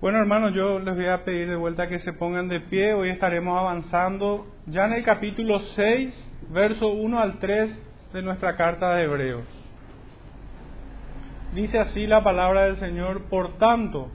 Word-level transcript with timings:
Bueno, 0.00 0.16
hermanos, 0.16 0.54
yo 0.54 0.78
les 0.78 0.96
voy 0.96 1.08
a 1.08 1.24
pedir 1.24 1.46
de 1.46 1.56
vuelta 1.56 1.86
que 1.86 1.98
se 1.98 2.14
pongan 2.14 2.48
de 2.48 2.60
pie. 2.60 2.94
Hoy 2.94 3.10
estaremos 3.10 3.58
avanzando 3.58 4.46
ya 4.64 4.86
en 4.86 4.94
el 4.94 5.04
capítulo 5.04 5.60
6, 5.76 6.14
verso 6.48 6.88
1 6.88 7.20
al 7.20 7.38
3 7.38 8.12
de 8.14 8.22
nuestra 8.22 8.56
carta 8.56 8.94
de 8.94 9.04
Hebreos. 9.04 9.44
Dice 11.54 11.78
así 11.78 12.06
la 12.06 12.24
palabra 12.24 12.62
del 12.62 12.78
Señor, 12.78 13.24
por 13.24 13.58
tanto, 13.58 14.08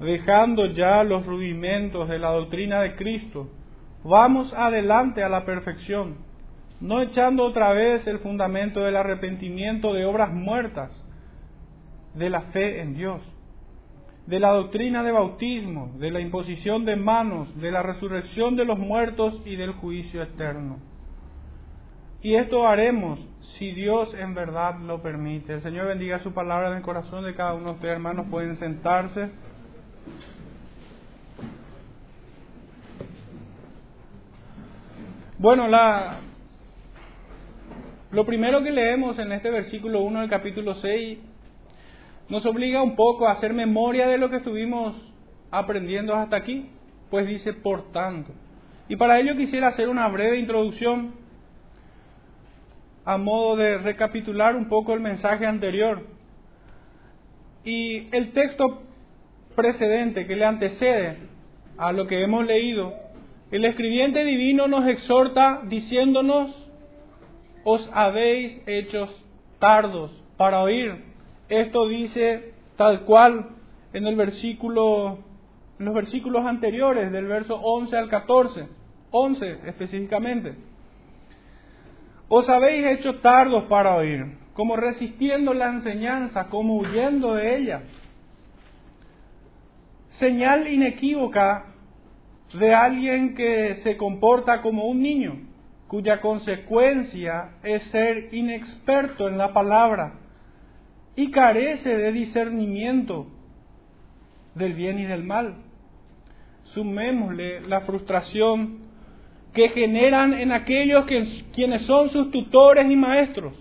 dejando 0.00 0.64
ya 0.64 1.04
los 1.04 1.26
rudimentos 1.26 2.08
de 2.08 2.18
la 2.18 2.30
doctrina 2.30 2.80
de 2.80 2.96
Cristo, 2.96 3.50
vamos 4.04 4.50
adelante 4.54 5.22
a 5.22 5.28
la 5.28 5.44
perfección, 5.44 6.16
no 6.80 7.02
echando 7.02 7.44
otra 7.44 7.74
vez 7.74 8.06
el 8.06 8.20
fundamento 8.20 8.80
del 8.80 8.96
arrepentimiento 8.96 9.92
de 9.92 10.06
obras 10.06 10.32
muertas, 10.32 10.90
de 12.14 12.30
la 12.30 12.40
fe 12.52 12.80
en 12.80 12.94
Dios 12.94 13.31
de 14.26 14.38
la 14.38 14.50
doctrina 14.50 15.02
de 15.02 15.10
bautismo, 15.10 15.92
de 15.98 16.10
la 16.10 16.20
imposición 16.20 16.84
de 16.84 16.96
manos, 16.96 17.48
de 17.60 17.70
la 17.70 17.82
resurrección 17.82 18.56
de 18.56 18.64
los 18.64 18.78
muertos 18.78 19.40
y 19.44 19.56
del 19.56 19.72
juicio 19.72 20.22
eterno. 20.22 20.78
Y 22.22 22.36
esto 22.36 22.66
haremos 22.68 23.18
si 23.58 23.72
Dios 23.72 24.14
en 24.14 24.34
verdad 24.34 24.78
lo 24.78 25.02
permite. 25.02 25.54
El 25.54 25.62
Señor 25.62 25.88
bendiga 25.88 26.20
su 26.20 26.32
palabra 26.32 26.70
en 26.70 26.76
el 26.76 26.82
corazón 26.82 27.24
de 27.24 27.34
cada 27.34 27.54
uno 27.54 27.70
de 27.70 27.74
ustedes, 27.74 27.94
hermanos. 27.94 28.26
Pueden 28.30 28.58
sentarse. 28.58 29.30
Bueno, 35.38 35.66
la, 35.66 36.20
lo 38.12 38.24
primero 38.24 38.62
que 38.62 38.70
leemos 38.70 39.18
en 39.18 39.32
este 39.32 39.50
versículo 39.50 40.02
1 40.02 40.20
del 40.20 40.30
capítulo 40.30 40.76
6 40.76 41.18
nos 42.32 42.46
obliga 42.46 42.82
un 42.82 42.96
poco 42.96 43.28
a 43.28 43.32
hacer 43.32 43.52
memoria 43.52 44.08
de 44.08 44.16
lo 44.16 44.30
que 44.30 44.36
estuvimos 44.36 44.96
aprendiendo 45.50 46.14
hasta 46.14 46.36
aquí, 46.36 46.66
pues 47.10 47.26
dice 47.26 47.52
por 47.52 47.92
tanto. 47.92 48.32
Y 48.88 48.96
para 48.96 49.20
ello 49.20 49.36
quisiera 49.36 49.68
hacer 49.68 49.86
una 49.90 50.08
breve 50.08 50.38
introducción 50.38 51.12
a 53.04 53.18
modo 53.18 53.56
de 53.56 53.76
recapitular 53.76 54.56
un 54.56 54.70
poco 54.70 54.94
el 54.94 55.00
mensaje 55.00 55.44
anterior. 55.44 56.06
Y 57.66 58.08
el 58.16 58.32
texto 58.32 58.80
precedente 59.54 60.26
que 60.26 60.34
le 60.34 60.46
antecede 60.46 61.18
a 61.76 61.92
lo 61.92 62.06
que 62.06 62.22
hemos 62.24 62.46
leído, 62.46 62.94
el 63.50 63.66
escribiente 63.66 64.24
divino 64.24 64.68
nos 64.68 64.88
exhorta 64.88 65.60
diciéndonos, 65.64 66.50
os 67.64 67.90
habéis 67.92 68.58
hechos 68.66 69.10
tardos 69.58 70.10
para 70.38 70.62
oír 70.62 71.11
esto 71.60 71.86
dice 71.86 72.54
tal 72.76 73.02
cual 73.02 73.50
en 73.92 74.06
el 74.06 74.16
versículo, 74.16 75.18
los 75.78 75.94
versículos 75.94 76.46
anteriores, 76.46 77.12
del 77.12 77.26
verso 77.26 77.56
11 77.56 77.96
al 77.96 78.08
14, 78.08 78.68
11 79.10 79.58
específicamente. 79.66 80.54
Os 82.28 82.48
habéis 82.48 82.86
hecho 82.86 83.16
tardos 83.16 83.64
para 83.64 83.96
oír, 83.96 84.24
como 84.54 84.76
resistiendo 84.76 85.52
la 85.52 85.68
enseñanza, 85.68 86.48
como 86.48 86.76
huyendo 86.76 87.34
de 87.34 87.56
ella. 87.58 87.82
Señal 90.18 90.72
inequívoca 90.72 91.66
de 92.54 92.74
alguien 92.74 93.34
que 93.34 93.80
se 93.82 93.98
comporta 93.98 94.62
como 94.62 94.86
un 94.86 95.02
niño, 95.02 95.36
cuya 95.88 96.22
consecuencia 96.22 97.56
es 97.62 97.82
ser 97.90 98.32
inexperto 98.32 99.28
en 99.28 99.36
la 99.36 99.52
palabra 99.52 100.21
y 101.16 101.30
carece 101.30 101.88
de 101.88 102.12
discernimiento 102.12 103.26
del 104.54 104.74
bien 104.74 104.98
y 104.98 105.04
del 105.04 105.24
mal. 105.24 105.56
Sumémosle 106.74 107.60
la 107.62 107.82
frustración 107.82 108.78
que 109.52 109.68
generan 109.70 110.32
en 110.34 110.52
aquellos 110.52 111.04
que, 111.04 111.44
quienes 111.52 111.82
son 111.82 112.10
sus 112.10 112.30
tutores 112.30 112.90
y 112.90 112.96
maestros. 112.96 113.54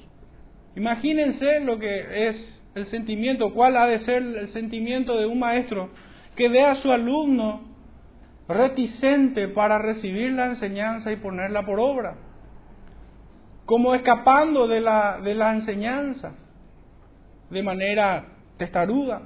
Imagínense 0.76 1.60
lo 1.62 1.78
que 1.78 2.30
es 2.30 2.62
el 2.76 2.88
sentimiento, 2.88 3.54
cuál 3.54 3.76
ha 3.76 3.88
de 3.88 4.00
ser 4.06 4.24
el 4.24 4.54
sentimiento 4.54 5.18
de 5.18 5.26
un 5.26 5.40
maestro 5.40 5.90
que 6.38 6.48
ve 6.48 6.64
a 6.64 6.76
su 6.76 6.90
alumno 6.90 7.70
reticente 8.48 9.50
para 9.50 9.78
recibir 9.78 10.32
la 10.32 10.46
enseñanza 10.46 11.12
y 11.12 11.18
ponerla 11.18 11.66
por 11.66 11.82
obra, 11.82 12.16
como 13.66 13.94
escapando 13.94 14.68
de 14.68 14.80
la, 14.80 15.20
de 15.22 15.36
la 15.36 15.54
enseñanza 15.54 16.36
de 17.52 17.64
manera 17.64 18.26
testaruda. 18.58 19.22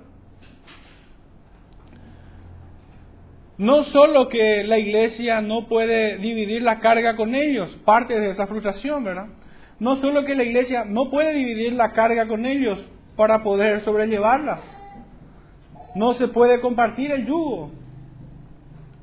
No 3.58 3.86
solo 3.86 4.28
que 4.28 4.64
la 4.66 4.78
iglesia 4.78 5.40
no 5.42 5.68
puede 5.68 6.18
dividir 6.18 6.62
la 6.62 6.80
carga 6.80 7.16
con 7.16 7.36
ellos, 7.36 7.70
parte 7.86 8.20
de 8.20 8.32
esa 8.32 8.48
frustración, 8.48 9.04
¿verdad? 9.04 9.28
No 9.80 9.96
solo 10.02 10.26
que 10.26 10.36
la 10.36 10.44
iglesia 10.44 10.84
no 10.86 11.10
puede 11.10 11.34
dividir 11.34 11.74
la 11.74 11.94
carga 11.94 12.28
con 12.28 12.46
ellos 12.46 12.80
para 13.16 13.44
poder 13.44 13.84
sobrellevarla. 13.86 14.60
No 15.96 16.16
se 16.16 16.28
puede 16.28 16.60
compartir 16.60 17.12
el 17.12 17.26
yugo 17.26 17.72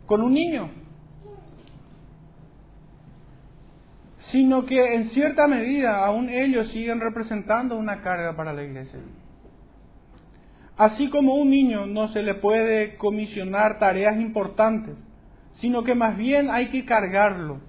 con 0.06 0.21
un 0.21 0.34
niño. 0.34 0.81
Sino 4.32 4.65
que 4.65 4.94
en 4.94 5.10
cierta 5.10 5.47
medida 5.47 6.04
aún 6.04 6.31
ellos 6.31 6.69
siguen 6.72 7.00
representando 7.00 7.76
una 7.76 8.00
carga 8.00 8.34
para 8.34 8.54
la 8.54 8.65
iglesia. 8.65 8.98
Así 10.78 11.10
como 11.10 11.34
un 11.34 11.50
niño 11.50 11.87
no 11.87 12.09
se 12.09 12.22
le 12.22 12.34
puede 12.34 12.97
comisionar 12.97 13.78
tareas 13.78 14.19
importantes, 14.19 14.97
sino 15.60 15.84
que 15.84 15.94
más 15.94 16.16
bien 16.16 16.50
hay 16.50 16.69
que 16.69 16.87
cargarlo. 16.87 17.60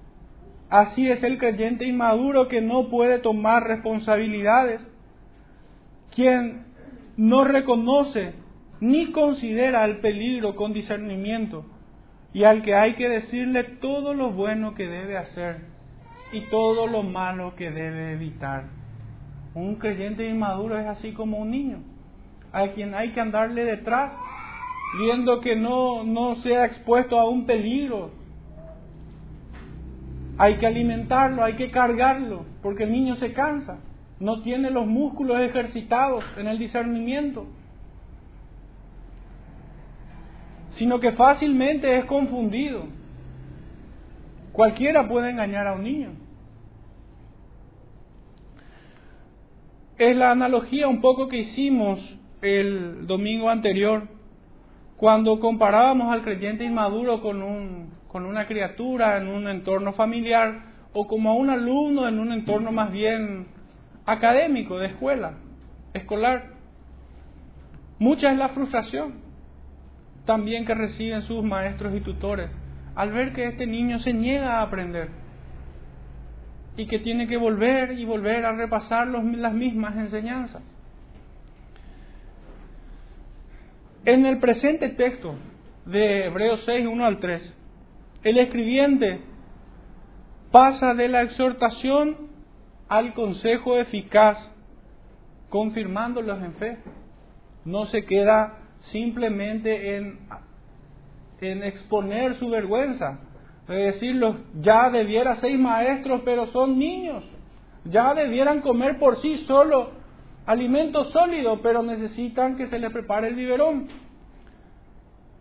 Así 0.69 1.07
es 1.07 1.21
el 1.21 1.37
creyente 1.37 1.85
inmaduro 1.85 2.47
que 2.47 2.61
no 2.61 2.89
puede 2.89 3.19
tomar 3.19 3.67
responsabilidades, 3.67 4.79
quien 6.15 6.63
no 7.17 7.43
reconoce 7.43 8.33
ni 8.79 9.11
considera 9.11 9.83
el 9.83 9.97
peligro 9.97 10.55
con 10.55 10.71
discernimiento 10.73 11.65
y 12.33 12.45
al 12.45 12.63
que 12.63 12.73
hay 12.73 12.95
que 12.95 13.07
decirle 13.07 13.63
todo 13.81 14.13
lo 14.13 14.31
bueno 14.31 14.73
que 14.75 14.87
debe 14.87 15.17
hacer 15.17 15.72
y 16.33 16.41
todo 16.49 16.87
lo 16.87 17.03
malo 17.03 17.55
que 17.55 17.69
debe 17.69 18.13
evitar. 18.13 18.65
Un 19.53 19.75
creyente 19.75 20.27
inmaduro 20.27 20.77
es 20.79 20.87
así 20.87 21.13
como 21.13 21.37
un 21.37 21.51
niño, 21.51 21.77
a 22.51 22.69
quien 22.69 22.95
hay 22.95 23.11
que 23.11 23.21
andarle 23.21 23.63
detrás, 23.63 24.11
viendo 24.97 25.39
que 25.41 25.55
no, 25.55 26.03
no 26.03 26.37
sea 26.37 26.65
expuesto 26.65 27.19
a 27.19 27.29
un 27.29 27.45
peligro. 27.45 28.11
Hay 30.39 30.57
que 30.57 30.65
alimentarlo, 30.65 31.43
hay 31.43 31.53
que 31.55 31.69
cargarlo, 31.69 32.45
porque 32.63 32.85
el 32.85 32.91
niño 32.91 33.15
se 33.17 33.31
cansa, 33.33 33.77
no 34.19 34.41
tiene 34.41 34.71
los 34.71 34.87
músculos 34.87 35.39
ejercitados 35.39 36.23
en 36.37 36.47
el 36.47 36.57
discernimiento, 36.57 37.45
sino 40.79 40.99
que 40.99 41.11
fácilmente 41.11 41.99
es 41.99 42.05
confundido. 42.05 42.85
Cualquiera 44.51 45.07
puede 45.07 45.29
engañar 45.29 45.67
a 45.67 45.73
un 45.73 45.83
niño. 45.83 46.22
Es 49.97 50.15
la 50.15 50.31
analogía 50.31 50.87
un 50.87 51.01
poco 51.01 51.27
que 51.27 51.37
hicimos 51.37 51.99
el 52.41 53.07
domingo 53.07 53.49
anterior, 53.49 54.07
cuando 54.97 55.39
comparábamos 55.39 56.13
al 56.13 56.23
creyente 56.23 56.63
inmaduro 56.63 57.21
con, 57.21 57.41
un, 57.41 57.93
con 58.07 58.25
una 58.25 58.47
criatura 58.47 59.17
en 59.17 59.27
un 59.27 59.47
entorno 59.47 59.93
familiar 59.93 60.73
o 60.93 61.07
como 61.07 61.31
a 61.31 61.33
un 61.33 61.49
alumno 61.49 62.07
en 62.07 62.19
un 62.19 62.31
entorno 62.31 62.71
más 62.71 62.91
bien 62.91 63.47
académico, 64.05 64.77
de 64.77 64.87
escuela, 64.87 65.33
escolar. 65.93 66.53
Mucha 67.99 68.31
es 68.31 68.37
la 68.37 68.49
frustración 68.49 69.21
también 70.25 70.65
que 70.65 70.73
reciben 70.73 71.23
sus 71.23 71.43
maestros 71.43 71.95
y 71.95 72.01
tutores 72.01 72.49
al 72.95 73.11
ver 73.11 73.33
que 73.33 73.45
este 73.47 73.65
niño 73.65 73.99
se 73.99 74.13
niega 74.13 74.59
a 74.59 74.61
aprender 74.61 75.09
y 76.75 76.87
que 76.87 76.99
tiene 76.99 77.27
que 77.27 77.37
volver 77.37 77.97
y 77.97 78.05
volver 78.05 78.45
a 78.45 78.53
repasar 78.53 79.07
las 79.07 79.53
mismas 79.53 79.95
enseñanzas. 79.95 80.63
En 84.05 84.25
el 84.25 84.39
presente 84.39 84.89
texto 84.89 85.35
de 85.85 86.25
Hebreos 86.25 86.61
6, 86.65 86.87
1 86.87 87.05
al 87.05 87.19
3, 87.19 87.55
el 88.23 88.37
escribiente 88.37 89.21
pasa 90.51 90.93
de 90.93 91.07
la 91.07 91.21
exhortación 91.21 92.29
al 92.89 93.13
consejo 93.13 93.77
eficaz, 93.77 94.37
confirmándolos 95.49 96.41
en 96.43 96.53
fe. 96.55 96.77
No 97.65 97.85
se 97.87 98.05
queda 98.05 98.57
simplemente 98.91 99.95
en, 99.95 100.19
en 101.41 101.63
exponer 101.63 102.37
su 102.39 102.49
vergüenza, 102.49 103.19
es 103.67 103.93
decirlo, 103.93 104.37
ya 104.59 104.89
debiera 104.89 105.39
ser 105.39 105.57
maestros, 105.57 106.21
pero 106.25 106.47
son 106.47 106.77
niños. 106.77 107.23
Ya 107.85 108.13
debieran 108.13 108.61
comer 108.61 108.99
por 108.99 109.21
sí 109.21 109.43
solo 109.47 109.91
alimento 110.45 111.05
sólido, 111.11 111.61
pero 111.61 111.83
necesitan 111.83 112.57
que 112.57 112.67
se 112.67 112.79
les 112.79 112.91
prepare 112.91 113.29
el 113.29 113.35
biberón. 113.35 113.87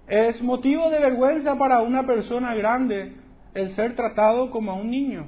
Es 0.06 0.40
motivo 0.42 0.90
de 0.90 1.00
vergüenza 1.00 1.56
para 1.56 1.80
una 1.80 2.06
persona 2.06 2.54
grande 2.54 3.16
el 3.54 3.74
ser 3.74 3.96
tratado 3.96 4.50
como 4.50 4.72
a 4.72 4.74
un 4.74 4.90
niño, 4.90 5.26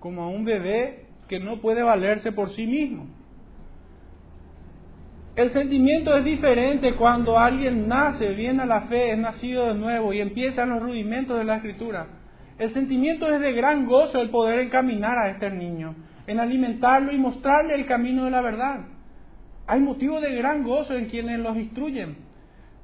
como 0.00 0.22
a 0.22 0.28
un 0.28 0.44
bebé 0.44 1.06
que 1.28 1.40
no 1.40 1.60
puede 1.60 1.82
valerse 1.82 2.32
por 2.32 2.54
sí 2.54 2.66
mismo. 2.66 3.06
El 5.36 5.52
sentimiento 5.52 6.16
es 6.16 6.24
diferente 6.24 6.94
cuando 6.94 7.38
alguien 7.38 7.88
nace, 7.88 8.28
viene 8.34 8.62
a 8.62 8.66
la 8.66 8.82
fe, 8.82 9.12
es 9.12 9.18
nacido 9.18 9.66
de 9.66 9.74
nuevo 9.74 10.12
y 10.12 10.20
empiezan 10.20 10.70
los 10.70 10.82
rudimentos 10.82 11.36
de 11.36 11.44
la 11.44 11.56
escritura. 11.56 12.06
El 12.58 12.72
sentimiento 12.72 13.32
es 13.32 13.40
de 13.40 13.52
gran 13.52 13.86
gozo 13.86 14.20
el 14.20 14.30
poder 14.30 14.60
encaminar 14.60 15.18
a 15.18 15.30
este 15.30 15.50
niño, 15.50 15.94
en 16.26 16.40
alimentarlo 16.40 17.12
y 17.12 17.18
mostrarle 17.18 17.74
el 17.74 17.86
camino 17.86 18.24
de 18.24 18.30
la 18.30 18.40
verdad. 18.40 18.80
Hay 19.66 19.80
motivo 19.80 20.20
de 20.20 20.34
gran 20.34 20.62
gozo 20.62 20.94
en 20.94 21.06
quienes 21.06 21.40
los 21.40 21.56
instruyen, 21.56 22.16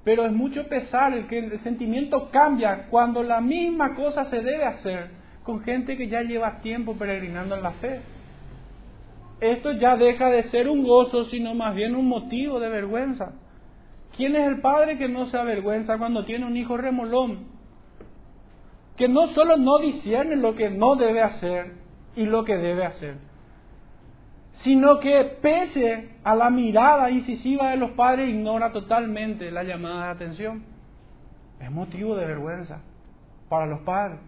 pero 0.05 0.27
es 0.27 0.33
mucho 0.33 0.67
pesar 0.69 1.13
el 1.13 1.27
que 1.27 1.39
el 1.39 1.61
sentimiento 1.63 2.31
cambia 2.31 2.87
cuando 2.91 3.23
la 3.23 3.41
misma 3.41 3.95
cosa 3.95 4.25
se 4.31 4.41
debe 4.41 4.65
hacer 4.65 5.11
con 5.45 5.61
gente 5.61 5.97
que 5.97 6.09
ya 6.09 6.23
lleva 6.23 6.61
tiempo 6.61 6.97
peregrinando 6.97 7.55
en 7.55 7.63
la 7.63 7.73
fe 7.73 8.01
esto 9.41 9.73
ya 9.73 9.97
deja 9.97 10.29
de 10.29 10.51
ser 10.51 10.69
un 10.69 10.85
gozo, 10.85 11.25
sino 11.27 11.55
más 11.55 11.75
bien 11.75 11.97
un 11.97 12.07
motivo 12.07 12.61
de 12.61 12.69
vergüenza. 12.69 13.33
¿Quién 14.15 14.37
es 14.37 14.47
el 14.47 14.61
padre 14.61 14.99
que 14.99 15.09
no 15.09 15.27
se 15.27 15.39
avergüenza 15.39 15.97
cuando 15.97 16.25
tiene 16.27 16.45
un 16.45 16.57
hijo 16.57 16.77
remolón? 16.77 17.50
Que 19.01 19.09
no 19.09 19.29
solo 19.29 19.57
no 19.57 19.79
discierne 19.79 20.37
lo 20.37 20.55
que 20.55 20.69
no 20.69 20.95
debe 20.95 21.23
hacer 21.23 21.73
y 22.17 22.27
lo 22.27 22.45
que 22.45 22.59
debe 22.59 22.85
hacer, 22.85 23.17
sino 24.63 25.01
que 25.01 25.39
pese 25.41 26.17
a 26.23 26.35
la 26.35 26.51
mirada 26.51 27.11
incisiva 27.11 27.71
de 27.71 27.79
los 27.79 27.93
padres 27.93 28.29
ignora 28.29 28.73
totalmente 28.73 29.51
la 29.51 29.63
llamada 29.63 30.05
de 30.05 30.11
atención. 30.11 30.65
Es 31.61 31.71
motivo 31.71 32.15
de 32.15 32.27
vergüenza 32.27 32.83
para 33.49 33.65
los 33.65 33.81
padres. 33.87 34.21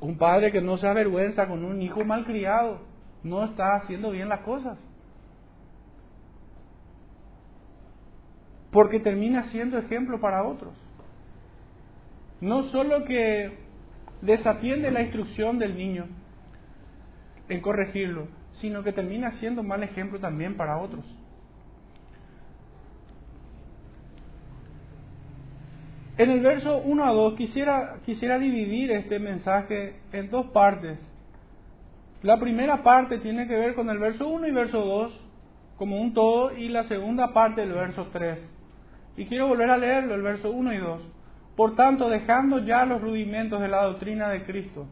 Un 0.00 0.18
padre 0.18 0.52
que 0.52 0.60
no 0.60 0.76
se 0.76 0.86
avergüenza 0.86 1.48
con 1.48 1.64
un 1.64 1.80
hijo 1.80 2.04
malcriado 2.04 2.82
no 3.22 3.42
está 3.46 3.76
haciendo 3.76 4.10
bien 4.10 4.28
las 4.28 4.40
cosas. 4.40 4.78
Porque 8.70 9.00
termina 9.00 9.50
siendo 9.50 9.78
ejemplo 9.78 10.20
para 10.20 10.44
otros. 10.44 10.74
No 12.42 12.64
solo 12.64 13.06
que 13.06 13.69
desatiende 14.22 14.90
la 14.90 15.02
instrucción 15.02 15.58
del 15.58 15.76
niño 15.76 16.06
en 17.48 17.60
corregirlo, 17.60 18.28
sino 18.60 18.82
que 18.82 18.92
termina 18.92 19.32
siendo 19.40 19.62
mal 19.62 19.82
ejemplo 19.82 20.18
también 20.18 20.56
para 20.56 20.78
otros. 20.78 21.04
En 26.18 26.30
el 26.30 26.40
verso 26.40 26.82
1 26.84 27.04
a 27.04 27.12
2 27.12 27.34
quisiera, 27.34 27.96
quisiera 28.04 28.38
dividir 28.38 28.92
este 28.92 29.18
mensaje 29.18 29.96
en 30.12 30.30
dos 30.30 30.46
partes. 30.48 30.98
La 32.22 32.38
primera 32.38 32.82
parte 32.82 33.18
tiene 33.18 33.48
que 33.48 33.56
ver 33.56 33.74
con 33.74 33.88
el 33.88 33.98
verso 33.98 34.28
1 34.28 34.46
y 34.46 34.50
verso 34.50 34.84
2 34.84 35.20
como 35.78 35.98
un 35.98 36.12
todo 36.12 36.54
y 36.54 36.68
la 36.68 36.84
segunda 36.84 37.32
parte 37.32 37.62
del 37.62 37.72
verso 37.72 38.08
3. 38.12 38.38
Y 39.16 39.24
quiero 39.24 39.48
volver 39.48 39.70
a 39.70 39.78
leerlo, 39.78 40.14
el 40.14 40.20
verso 40.20 40.50
1 40.50 40.74
y 40.74 40.76
2. 40.76 41.00
Por 41.60 41.76
tanto, 41.76 42.08
dejando 42.08 42.60
ya 42.60 42.86
los 42.86 43.02
rudimentos 43.02 43.60
de 43.60 43.68
la 43.68 43.82
doctrina 43.82 44.30
de 44.30 44.44
Cristo, 44.44 44.86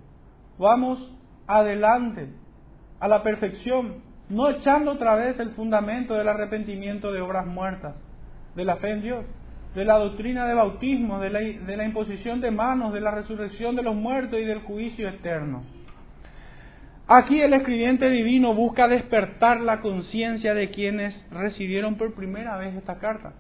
vamos 0.59 0.99
adelante 1.47 2.29
a 3.01 3.09
la 3.09 3.23
perfección, 3.23 4.03
no 4.29 4.51
echando 4.51 4.93
otra 4.93 5.15
vez 5.15 5.41
el 5.41 5.53
fundamento 5.53 6.13
del 6.13 6.29
arrepentimiento 6.29 7.11
de 7.11 7.23
obras 7.23 7.47
muertas, 7.47 7.95
de 8.55 8.67
la 8.67 8.77
fe 8.77 8.91
en 8.91 9.01
Dios, 9.01 9.25
de 9.75 9.87
la 9.87 9.97
doctrina 9.97 10.47
de 10.47 10.53
bautismo, 10.53 11.21
de 11.21 11.31
la, 11.31 11.39
de 11.39 11.75
la 11.75 11.87
imposición 11.87 12.43
de 12.43 12.51
manos, 12.51 12.93
de 12.93 13.01
la 13.01 13.13
resurrección 13.13 13.75
de 13.75 13.83
los 13.83 13.95
muertos 13.95 14.39
y 14.39 14.45
del 14.45 14.61
juicio 14.61 15.09
eterno. 15.09 15.63
Aquí 17.07 17.41
el 17.41 17.55
escribiente 17.55 18.11
divino 18.11 18.53
busca 18.53 18.89
despertar 18.89 19.63
la 19.63 19.81
conciencia 19.81 20.53
de 20.53 20.69
quienes 20.69 21.15
recibieron 21.31 21.97
por 21.97 22.15
primera 22.15 22.59
vez 22.59 22.75
esta 22.75 22.99
carta 22.99 23.33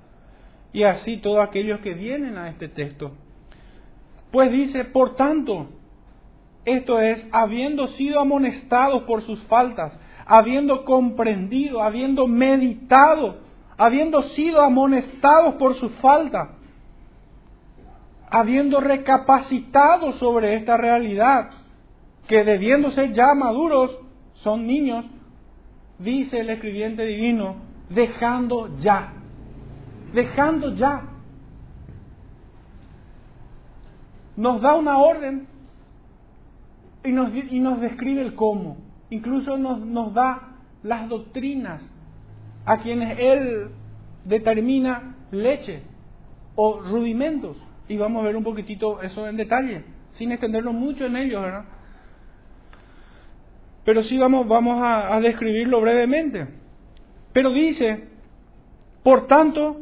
y 0.72 0.82
así 0.82 1.18
todos 1.18 1.46
aquellos 1.46 1.80
que 1.80 1.94
vienen 1.94 2.36
a 2.36 2.48
este 2.50 2.68
texto. 2.68 3.12
Pues 4.30 4.52
dice, 4.52 4.84
por 4.84 5.16
tanto, 5.16 5.68
esto 6.64 7.00
es, 7.00 7.24
habiendo 7.32 7.88
sido 7.88 8.20
amonestados 8.20 9.04
por 9.04 9.22
sus 9.22 9.42
faltas, 9.44 9.98
habiendo 10.26 10.84
comprendido, 10.84 11.82
habiendo 11.82 12.26
meditado, 12.26 13.38
habiendo 13.78 14.22
sido 14.30 14.60
amonestados 14.60 15.54
por 15.54 15.76
sus 15.76 15.90
faltas, 16.02 16.50
habiendo 18.30 18.80
recapacitado 18.80 20.12
sobre 20.14 20.56
esta 20.56 20.76
realidad, 20.76 21.50
que 22.26 22.44
debiendo 22.44 22.92
ser 22.92 23.14
ya 23.14 23.32
maduros, 23.32 23.90
son 24.42 24.66
niños, 24.66 25.06
dice 25.98 26.40
el 26.40 26.50
escribiente 26.50 27.06
divino, 27.06 27.56
dejando 27.88 28.78
ya, 28.80 29.14
dejando 30.12 30.74
ya. 30.74 31.02
Nos 34.36 34.60
da 34.60 34.74
una 34.74 34.98
orden 34.98 35.46
y 37.04 37.12
nos, 37.12 37.34
y 37.34 37.58
nos 37.60 37.80
describe 37.80 38.22
el 38.22 38.34
cómo, 38.34 38.76
incluso 39.10 39.56
nos, 39.56 39.80
nos 39.80 40.14
da 40.14 40.56
las 40.82 41.08
doctrinas 41.08 41.82
a 42.64 42.78
quienes 42.78 43.18
Él 43.18 43.70
determina 44.24 45.16
leche 45.32 45.82
o 46.54 46.80
rudimentos. 46.80 47.56
Y 47.88 47.96
vamos 47.96 48.22
a 48.22 48.26
ver 48.26 48.36
un 48.36 48.44
poquitito 48.44 49.02
eso 49.02 49.26
en 49.26 49.36
detalle, 49.36 49.84
sin 50.18 50.30
extendernos 50.30 50.74
mucho 50.74 51.06
en 51.06 51.16
ellos, 51.16 51.42
¿verdad? 51.42 51.64
pero 53.88 54.02
sí 54.02 54.18
vamos, 54.18 54.46
vamos 54.46 54.82
a, 54.84 55.18
describirlo 55.18 55.80
brevemente. 55.80 56.46
Pero 57.32 57.54
dice, 57.54 58.04
por 59.02 59.26
tanto, 59.26 59.80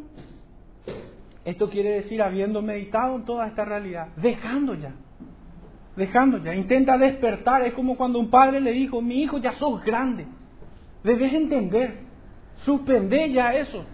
esto 1.46 1.70
quiere 1.70 2.02
decir 2.02 2.20
habiendo 2.20 2.60
meditado 2.60 3.14
en 3.14 3.24
toda 3.24 3.46
esta 3.46 3.64
realidad, 3.64 4.08
dejando 4.16 4.74
ya, 4.74 4.90
dejando 5.94 6.38
ya, 6.38 6.52
intenta 6.52 6.98
despertar, 6.98 7.62
es 7.62 7.72
como 7.74 7.96
cuando 7.96 8.18
un 8.18 8.30
padre 8.30 8.60
le 8.60 8.72
dijo, 8.72 9.00
mi 9.00 9.22
hijo 9.22 9.38
ya 9.38 9.52
sos 9.52 9.82
grande, 9.84 10.26
debes 11.04 11.32
entender, 11.32 12.00
suspende 12.64 13.30
ya 13.30 13.54
eso. 13.54 13.84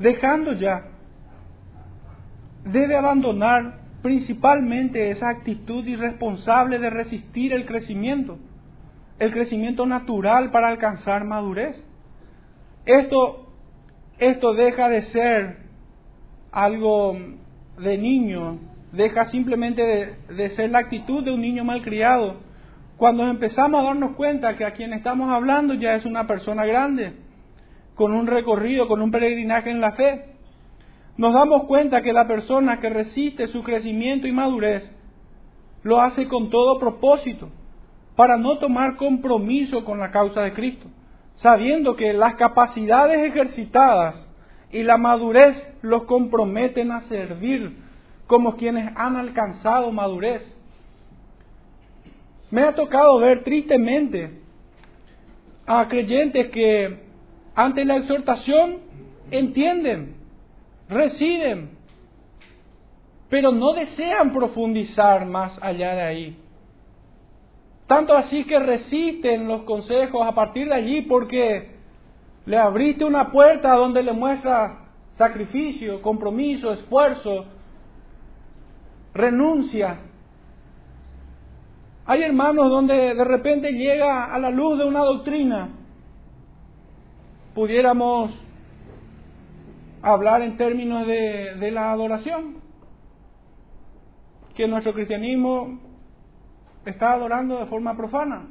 Dejando 0.00 0.54
ya, 0.54 0.88
debe 2.64 2.96
abandonar 2.96 3.78
principalmente 4.02 5.12
esa 5.12 5.28
actitud 5.28 5.86
irresponsable 5.86 6.80
de 6.80 6.90
resistir 6.90 7.52
el 7.52 7.64
crecimiento, 7.64 8.38
el 9.20 9.32
crecimiento 9.32 9.86
natural 9.86 10.50
para 10.50 10.68
alcanzar 10.68 11.24
madurez. 11.24 11.76
Esto, 12.86 13.52
esto 14.18 14.54
deja 14.54 14.88
de 14.88 15.02
ser 15.12 15.56
algo 16.50 17.16
de 17.78 17.98
niño, 17.98 18.58
deja 18.92 19.30
simplemente 19.30 19.82
de, 19.82 20.34
de 20.34 20.50
ser 20.56 20.70
la 20.70 20.80
actitud 20.80 21.22
de 21.22 21.30
un 21.30 21.42
niño 21.42 21.64
malcriado. 21.64 22.38
Cuando 22.96 23.26
empezamos 23.28 23.80
a 23.80 23.84
darnos 23.84 24.16
cuenta 24.16 24.56
que 24.56 24.64
a 24.64 24.72
quien 24.72 24.94
estamos 24.94 25.30
hablando 25.30 25.74
ya 25.74 25.94
es 25.94 26.04
una 26.06 26.26
persona 26.26 26.64
grande, 26.64 27.12
con 27.94 28.12
un 28.14 28.26
recorrido, 28.26 28.88
con 28.88 29.02
un 29.02 29.10
peregrinaje 29.10 29.70
en 29.70 29.82
la 29.82 29.92
fe, 29.92 30.24
nos 31.18 31.34
damos 31.34 31.64
cuenta 31.64 32.00
que 32.00 32.14
la 32.14 32.26
persona 32.26 32.80
que 32.80 32.88
resiste 32.88 33.48
su 33.48 33.62
crecimiento 33.62 34.26
y 34.26 34.32
madurez 34.32 34.82
lo 35.82 36.00
hace 36.00 36.26
con 36.26 36.48
todo 36.48 36.78
propósito, 36.78 37.50
para 38.20 38.36
no 38.36 38.58
tomar 38.58 38.96
compromiso 38.96 39.82
con 39.82 39.98
la 39.98 40.10
causa 40.10 40.42
de 40.42 40.52
Cristo, 40.52 40.88
sabiendo 41.36 41.96
que 41.96 42.12
las 42.12 42.34
capacidades 42.34 43.18
ejercitadas 43.18 44.14
y 44.70 44.82
la 44.82 44.98
madurez 44.98 45.56
los 45.80 46.02
comprometen 46.02 46.92
a 46.92 47.08
servir 47.08 47.78
como 48.26 48.56
quienes 48.56 48.94
han 48.94 49.16
alcanzado 49.16 49.90
madurez. 49.90 50.42
Me 52.50 52.60
ha 52.60 52.74
tocado 52.74 53.18
ver 53.20 53.42
tristemente 53.42 54.38
a 55.66 55.88
creyentes 55.88 56.50
que 56.50 56.98
ante 57.54 57.86
la 57.86 57.96
exhortación 57.96 58.80
entienden, 59.30 60.16
residen, 60.90 61.70
pero 63.30 63.50
no 63.50 63.72
desean 63.72 64.30
profundizar 64.34 65.24
más 65.24 65.56
allá 65.62 65.94
de 65.94 66.02
ahí. 66.02 66.36
Tanto 67.90 68.16
así 68.16 68.44
que 68.44 68.56
resisten 68.56 69.48
los 69.48 69.62
consejos 69.64 70.24
a 70.24 70.32
partir 70.32 70.68
de 70.68 70.74
allí 70.74 71.02
porque 71.02 71.70
le 72.46 72.56
abriste 72.56 73.04
una 73.04 73.32
puerta 73.32 73.74
donde 73.74 74.04
le 74.04 74.12
muestra 74.12 74.90
sacrificio, 75.18 76.00
compromiso, 76.00 76.72
esfuerzo, 76.72 77.46
renuncia. 79.12 79.98
Hay 82.06 82.22
hermanos 82.22 82.70
donde 82.70 82.94
de 82.94 83.24
repente 83.24 83.72
llega 83.72 84.32
a 84.32 84.38
la 84.38 84.50
luz 84.50 84.78
de 84.78 84.84
una 84.84 85.00
doctrina. 85.00 85.70
Pudiéramos 87.56 88.30
hablar 90.00 90.42
en 90.42 90.56
términos 90.56 91.08
de, 91.08 91.56
de 91.56 91.70
la 91.72 91.90
adoración, 91.90 92.58
que 94.54 94.68
nuestro 94.68 94.94
cristianismo 94.94 95.89
está 96.84 97.12
adorando 97.12 97.58
de 97.58 97.66
forma 97.66 97.96
profana. 97.96 98.46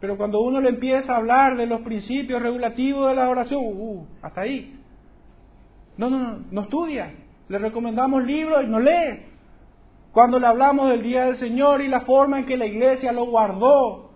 Pero 0.00 0.16
cuando 0.16 0.40
uno 0.40 0.60
le 0.60 0.70
empieza 0.70 1.12
a 1.12 1.16
hablar 1.18 1.56
de 1.56 1.66
los 1.66 1.82
principios 1.82 2.40
regulativos 2.40 3.08
de 3.08 3.14
la 3.14 3.24
adoración, 3.24 3.62
uh, 3.62 4.06
hasta 4.22 4.42
ahí. 4.42 4.78
No, 5.98 6.08
no, 6.08 6.18
no, 6.18 6.38
no 6.50 6.62
estudia. 6.62 7.12
Le 7.48 7.58
recomendamos 7.58 8.24
libros 8.24 8.64
y 8.64 8.66
no 8.66 8.80
lee. 8.80 9.26
Cuando 10.12 10.38
le 10.38 10.46
hablamos 10.46 10.88
del 10.88 11.02
Día 11.02 11.26
del 11.26 11.38
Señor 11.38 11.82
y 11.82 11.88
la 11.88 12.00
forma 12.00 12.38
en 12.38 12.46
que 12.46 12.56
la 12.56 12.66
iglesia 12.66 13.12
lo 13.12 13.26
guardó, 13.26 14.10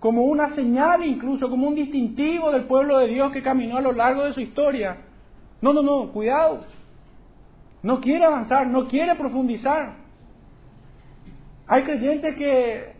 como 0.00 0.24
una 0.24 0.54
señal 0.54 1.02
incluso, 1.02 1.48
como 1.48 1.68
un 1.68 1.74
distintivo 1.74 2.50
del 2.50 2.64
pueblo 2.64 2.98
de 2.98 3.08
Dios 3.08 3.32
que 3.32 3.42
caminó 3.42 3.78
a 3.78 3.80
lo 3.80 3.92
largo 3.92 4.24
de 4.24 4.34
su 4.34 4.40
historia. 4.40 4.98
No, 5.62 5.72
no, 5.72 5.82
no, 5.82 6.12
cuidado. 6.12 6.66
No 7.82 8.00
quiere 8.00 8.24
avanzar, 8.24 8.66
no 8.66 8.86
quiere 8.86 9.14
profundizar. 9.14 10.03
Hay 11.66 11.82
creyentes 11.82 12.34
que 12.36 12.94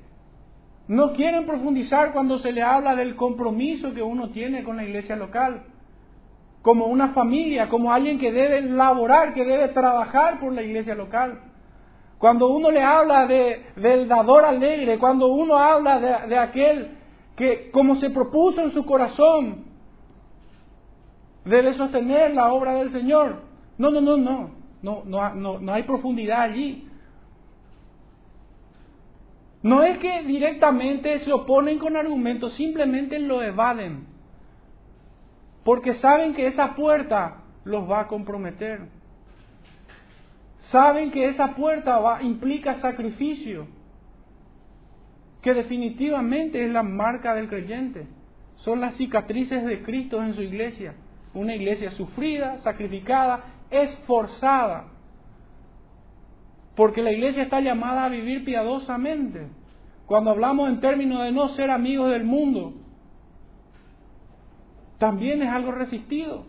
no 0.89 1.13
quieren 1.13 1.47
profundizar 1.47 2.13
cuando 2.13 2.39
se 2.39 2.53
le 2.53 2.63
habla 2.63 2.95
del 2.97 3.17
compromiso 3.17 3.93
que 3.93 4.03
uno 4.03 4.31
tiene 4.31 4.65
con 4.65 4.77
la 4.77 4.85
iglesia 4.85 5.17
local, 5.17 5.63
como 6.63 6.87
una 6.87 7.09
familia, 7.09 7.69
como 7.69 7.93
alguien 7.93 8.19
que 8.19 8.33
debe 8.33 8.63
laborar, 8.63 9.35
que 9.35 9.45
debe 9.45 9.69
trabajar 9.69 10.41
por 10.41 10.53
la 10.53 10.63
iglesia 10.63 10.95
local. 10.95 11.41
Cuando 12.19 12.49
uno 12.49 12.71
le 12.71 12.83
habla 12.83 13.27
de, 13.27 13.67
del 13.77 14.09
dador 14.09 14.45
alegre, 14.45 14.99
cuando 14.99 15.29
uno 15.29 15.59
habla 15.59 16.01
de, 16.01 16.29
de 16.29 16.39
aquel 16.39 16.99
que 17.37 17.71
como 17.71 17.97
se 17.97 18.11
propuso 18.11 18.63
en 18.63 18.73
su 18.73 18.85
corazón, 18.87 19.65
debe 21.45 21.75
sostener 21.77 22.33
la 22.33 22.53
obra 22.53 22.75
del 22.75 22.93
Señor. 22.93 23.43
No, 23.77 23.91
no, 23.91 24.01
no, 24.01 24.17
no, 24.17 24.51
no, 24.83 25.03
no, 25.05 25.35
no, 25.35 25.59
no 25.59 25.73
hay 25.73 25.83
profundidad 25.83 26.43
allí. 26.43 26.89
No 29.65 29.83
es 29.83 29.97
que 29.97 30.25
directamente 30.25 31.25
se 31.25 31.33
oponen 31.33 31.79
con 31.79 31.97
argumentos, 31.97 32.53
simplemente 32.55 33.19
lo 33.19 33.43
evaden. 33.43 34.07
Porque 35.65 35.95
saben 36.01 36.35
que 36.35 36.49
esa 36.49 36.75
puerta 36.75 37.45
los 37.65 37.91
va 37.91 38.01
a 38.01 38.07
comprometer. 38.07 38.81
Saben 40.71 41.11
que 41.11 41.31
esa 41.31 41.55
puerta 41.55 41.99
va, 41.99 42.23
implica 42.23 42.79
sacrificio, 42.83 43.67
que 45.41 45.55
definitivamente 45.55 46.63
es 46.63 46.71
la 46.71 46.83
marca 46.83 47.35
del 47.35 47.49
creyente. 47.49 48.07
Son 48.57 48.83
las 48.83 48.95
cicatrices 48.97 49.65
de 49.65 49.83
Cristo 49.83 50.23
en 50.23 50.35
su 50.35 50.43
iglesia. 50.43 50.95
Una 51.33 51.55
iglesia 51.55 51.91
sufrida, 51.93 52.59
sacrificada, 52.59 53.45
esforzada 53.71 54.94
porque 56.77 57.03
la 57.03 57.13
iglesia 57.13 57.45
está 57.45 57.61
llamada 57.61 58.05
a 58.05 58.09
vivir 58.09 58.45
piadosamente. 58.45 59.49
Cuando 60.07 60.31
hablamos 60.31 60.69
en 60.69 60.81
términos 60.81 61.23
de 61.23 61.33
no 61.33 61.51
ser 61.51 61.71
amigos 61.71 62.11
del 62.11 62.25
mundo, 62.25 62.75
también 64.99 65.43
es 65.43 65.49
algo 65.49 65.73
resistido. 65.73 66.47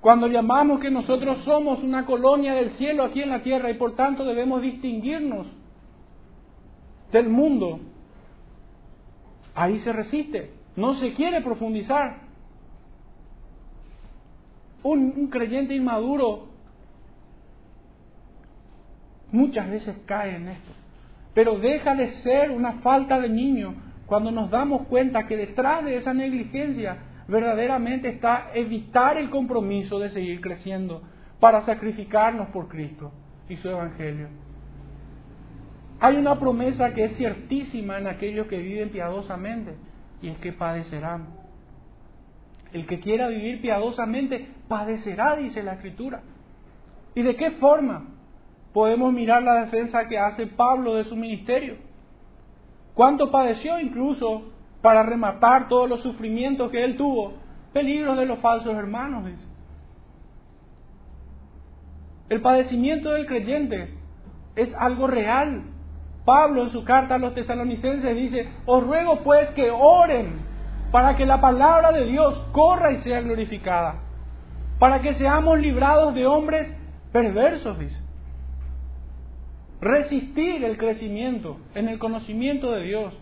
Cuando 0.00 0.26
llamamos 0.26 0.80
que 0.80 0.90
nosotros 0.90 1.38
somos 1.44 1.82
una 1.82 2.04
colonia 2.04 2.54
del 2.54 2.72
cielo 2.72 3.04
aquí 3.04 3.22
en 3.22 3.30
la 3.30 3.42
tierra 3.42 3.70
y 3.70 3.74
por 3.74 3.94
tanto 3.94 4.24
debemos 4.24 4.60
distinguirnos 4.60 5.46
del 7.12 7.28
mundo, 7.28 7.80
ahí 9.54 9.80
se 9.80 9.92
resiste, 9.92 10.52
no 10.76 10.98
se 10.98 11.14
quiere 11.14 11.40
profundizar. 11.40 12.22
Un, 14.82 15.14
un 15.16 15.28
creyente 15.28 15.74
inmaduro 15.74 16.51
muchas 19.32 19.68
veces 19.68 19.96
cae 20.06 20.36
en 20.36 20.48
esto. 20.48 20.72
Pero 21.34 21.58
deja 21.58 21.94
de 21.94 22.22
ser 22.22 22.50
una 22.50 22.74
falta 22.74 23.18
de 23.18 23.28
niño 23.28 23.74
cuando 24.06 24.30
nos 24.30 24.50
damos 24.50 24.86
cuenta 24.88 25.26
que 25.26 25.36
detrás 25.36 25.84
de 25.84 25.96
esa 25.96 26.12
negligencia 26.12 26.98
verdaderamente 27.28 28.10
está 28.10 28.50
evitar 28.54 29.16
el 29.16 29.30
compromiso 29.30 29.98
de 29.98 30.10
seguir 30.10 30.40
creciendo 30.40 31.02
para 31.40 31.64
sacrificarnos 31.64 32.48
por 32.48 32.68
Cristo 32.68 33.12
y 33.48 33.56
su 33.56 33.68
Evangelio. 33.68 34.28
Hay 36.00 36.16
una 36.16 36.38
promesa 36.38 36.92
que 36.94 37.04
es 37.04 37.16
ciertísima 37.16 37.98
en 37.98 38.08
aquellos 38.08 38.48
que 38.48 38.58
viven 38.58 38.90
piadosamente 38.90 39.74
y 40.20 40.28
es 40.28 40.38
que 40.38 40.52
padecerán. 40.52 41.28
El 42.72 42.86
que 42.86 43.00
quiera 43.00 43.28
vivir 43.28 43.60
piadosamente 43.60 44.48
padecerá, 44.68 45.36
dice 45.36 45.62
la 45.62 45.74
Escritura. 45.74 46.22
¿Y 47.14 47.22
de 47.22 47.36
qué 47.36 47.52
forma? 47.52 48.06
Podemos 48.72 49.12
mirar 49.12 49.42
la 49.42 49.64
defensa 49.64 50.06
que 50.08 50.18
hace 50.18 50.46
Pablo 50.46 50.94
de 50.94 51.04
su 51.04 51.16
ministerio. 51.16 51.76
Cuánto 52.94 53.30
padeció 53.30 53.78
incluso 53.80 54.52
para 54.82 55.02
rematar 55.02 55.68
todos 55.68 55.88
los 55.88 56.02
sufrimientos 56.02 56.70
que 56.70 56.84
él 56.84 56.96
tuvo, 56.96 57.34
peligros 57.72 58.18
de 58.18 58.26
los 58.26 58.38
falsos 58.40 58.74
hermanos. 58.74 59.26
Dice. 59.26 59.44
El 62.28 62.40
padecimiento 62.40 63.10
del 63.10 63.26
creyente 63.26 63.94
es 64.56 64.72
algo 64.74 65.06
real. 65.06 65.62
Pablo 66.24 66.64
en 66.64 66.70
su 66.70 66.84
carta 66.84 67.16
a 67.16 67.18
los 67.18 67.34
tesalonicenses 67.34 68.14
dice, 68.14 68.48
os 68.66 68.84
ruego 68.84 69.20
pues 69.24 69.50
que 69.50 69.70
oren 69.70 70.40
para 70.92 71.16
que 71.16 71.26
la 71.26 71.40
palabra 71.40 71.90
de 71.90 72.04
Dios 72.04 72.38
corra 72.52 72.92
y 72.92 73.00
sea 73.02 73.22
glorificada, 73.22 73.96
para 74.78 75.00
que 75.00 75.14
seamos 75.14 75.58
librados 75.58 76.14
de 76.14 76.26
hombres 76.26 76.68
perversos, 77.12 77.78
dice. 77.78 78.01
Resistir 79.82 80.64
el 80.64 80.78
crecimiento 80.78 81.56
en 81.74 81.88
el 81.88 81.98
conocimiento 81.98 82.70
de 82.70 82.84
Dios 82.84 83.12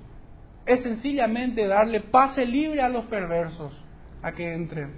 es 0.67 0.83
sencillamente 0.83 1.67
darle 1.67 2.03
pase 2.03 2.45
libre 2.45 2.83
a 2.83 2.91
los 2.91 3.07
perversos 3.07 3.73
a 4.23 4.33
que 4.33 4.53
entren. 4.53 4.93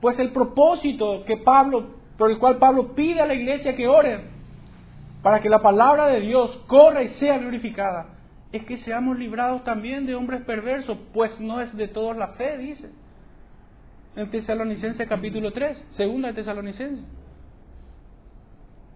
Pues 0.00 0.18
el 0.18 0.30
propósito 0.32 1.26
que 1.26 1.36
Pablo, 1.36 1.90
por 2.16 2.30
el 2.30 2.38
cual 2.38 2.56
Pablo 2.56 2.94
pide 2.94 3.20
a 3.20 3.26
la 3.26 3.34
iglesia 3.34 3.76
que 3.76 3.86
ore 3.86 4.20
para 5.22 5.40
que 5.40 5.50
la 5.50 5.60
palabra 5.60 6.06
de 6.06 6.20
Dios 6.20 6.56
corra 6.68 7.02
y 7.02 7.10
sea 7.16 7.36
glorificada, 7.36 8.06
es 8.50 8.64
que 8.64 8.78
seamos 8.78 9.18
librados 9.18 9.62
también 9.64 10.06
de 10.06 10.14
hombres 10.14 10.40
perversos, 10.44 10.96
pues 11.12 11.38
no 11.38 11.60
es 11.60 11.76
de 11.76 11.86
todos 11.88 12.16
la 12.16 12.28
fe, 12.28 12.56
dice. 12.56 12.88
En 14.16 14.30
Tesalonicenses 14.30 15.06
capítulo 15.06 15.52
3, 15.52 15.76
segunda 15.98 16.28
de 16.28 16.34
Tesalonicenses. 16.34 17.19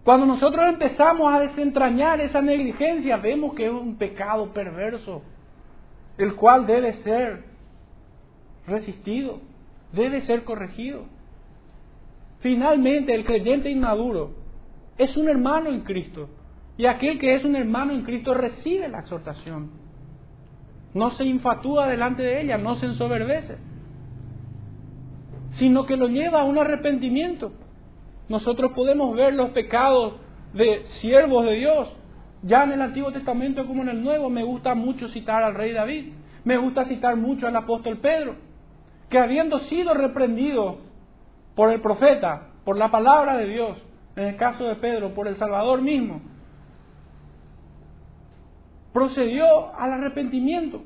Cuando 0.05 0.27
nosotros 0.27 0.63
empezamos 0.69 1.33
a 1.33 1.39
desentrañar 1.39 2.21
esa 2.21 2.39
negligencia, 2.39 3.17
vemos 3.17 3.55
que 3.55 3.65
es 3.65 3.71
un 3.71 3.97
pecado 3.97 4.53
perverso, 4.53 5.23
el 6.19 6.35
cual 6.35 6.67
debe 6.67 7.01
ser 7.01 7.43
resistido, 8.67 9.41
debe 9.93 10.21
ser 10.27 10.43
corregido. 10.43 11.05
Finalmente, 12.41 13.15
el 13.15 13.25
creyente 13.25 13.71
inmaduro 13.71 14.35
es 14.99 15.17
un 15.17 15.27
hermano 15.27 15.71
en 15.71 15.81
Cristo, 15.81 16.29
y 16.77 16.85
aquel 16.85 17.17
que 17.17 17.33
es 17.33 17.43
un 17.43 17.55
hermano 17.55 17.91
en 17.91 18.03
Cristo 18.03 18.35
recibe 18.35 18.87
la 18.87 18.99
exhortación. 18.99 19.71
No 20.93 21.15
se 21.15 21.23
infatúa 21.23 21.87
delante 21.87 22.21
de 22.21 22.43
ella, 22.43 22.59
no 22.59 22.75
se 22.75 22.85
ensoberbece, 22.85 23.57
sino 25.57 25.87
que 25.87 25.97
lo 25.97 26.09
lleva 26.09 26.41
a 26.41 26.45
un 26.45 26.59
arrepentimiento 26.59 27.53
nosotros 28.27 28.71
podemos 28.73 29.15
ver 29.15 29.33
los 29.33 29.51
pecados 29.51 30.15
de 30.53 30.85
siervos 31.01 31.45
de 31.45 31.53
Dios, 31.53 31.89
ya 32.41 32.63
en 32.63 32.71
el 32.71 32.81
Antiguo 32.81 33.11
Testamento 33.11 33.65
como 33.67 33.83
en 33.83 33.89
el 33.89 34.03
Nuevo. 34.03 34.29
Me 34.29 34.43
gusta 34.43 34.73
mucho 34.73 35.09
citar 35.09 35.43
al 35.43 35.55
rey 35.55 35.73
David, 35.73 36.13
me 36.43 36.57
gusta 36.57 36.85
citar 36.85 37.15
mucho 37.15 37.47
al 37.47 37.55
apóstol 37.55 37.97
Pedro, 37.97 38.35
que 39.09 39.19
habiendo 39.19 39.59
sido 39.61 39.93
reprendido 39.93 40.77
por 41.55 41.71
el 41.71 41.81
profeta, 41.81 42.49
por 42.63 42.77
la 42.77 42.89
palabra 42.89 43.37
de 43.37 43.47
Dios, 43.47 43.77
en 44.15 44.25
el 44.25 44.35
caso 44.37 44.65
de 44.65 44.75
Pedro, 44.75 45.13
por 45.13 45.27
el 45.27 45.37
Salvador 45.37 45.81
mismo, 45.81 46.21
procedió 48.93 49.75
al 49.75 49.93
arrepentimiento. 49.93 50.81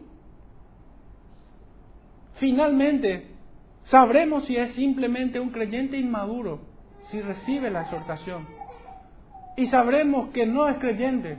Finalmente, 2.39 3.27
sabremos 3.85 4.45
si 4.45 4.55
es 4.55 4.73
simplemente 4.75 5.39
un 5.39 5.51
creyente 5.51 5.97
inmaduro 5.97 6.68
si 7.11 7.21
recibe 7.21 7.69
la 7.69 7.81
exhortación. 7.81 8.47
Y 9.55 9.67
sabremos 9.67 10.29
que 10.29 10.45
no 10.45 10.67
es 10.67 10.77
creyente 10.77 11.37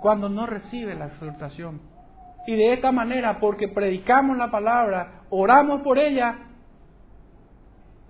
cuando 0.00 0.28
no 0.28 0.46
recibe 0.46 0.94
la 0.94 1.06
exhortación. 1.06 1.80
Y 2.46 2.56
de 2.56 2.72
esta 2.72 2.92
manera, 2.92 3.38
porque 3.40 3.68
predicamos 3.68 4.36
la 4.36 4.50
palabra, 4.50 5.22
oramos 5.30 5.82
por 5.82 5.98
ella, 5.98 6.38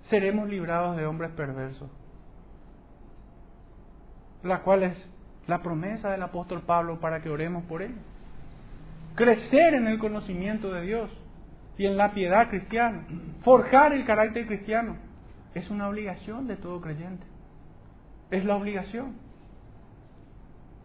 seremos 0.09 0.47
librados 0.49 0.97
de 0.97 1.05
hombres 1.05 1.31
perversos. 1.31 1.89
La 4.43 4.61
cual 4.61 4.83
es 4.83 4.97
la 5.47 5.61
promesa 5.61 6.09
del 6.09 6.23
apóstol 6.23 6.61
Pablo 6.61 6.99
para 6.99 7.21
que 7.21 7.29
oremos 7.29 7.63
por 7.65 7.81
él. 7.81 7.95
Crecer 9.15 9.73
en 9.73 9.87
el 9.87 9.99
conocimiento 9.99 10.71
de 10.71 10.81
Dios 10.81 11.09
y 11.77 11.85
en 11.85 11.97
la 11.97 12.13
piedad 12.13 12.49
cristiana. 12.49 13.05
Forjar 13.43 13.93
el 13.93 14.05
carácter 14.05 14.47
cristiano 14.47 15.10
es 15.53 15.69
una 15.69 15.89
obligación 15.89 16.47
de 16.47 16.55
todo 16.55 16.81
creyente. 16.81 17.25
Es 18.29 18.45
la 18.45 18.55
obligación. 18.55 19.15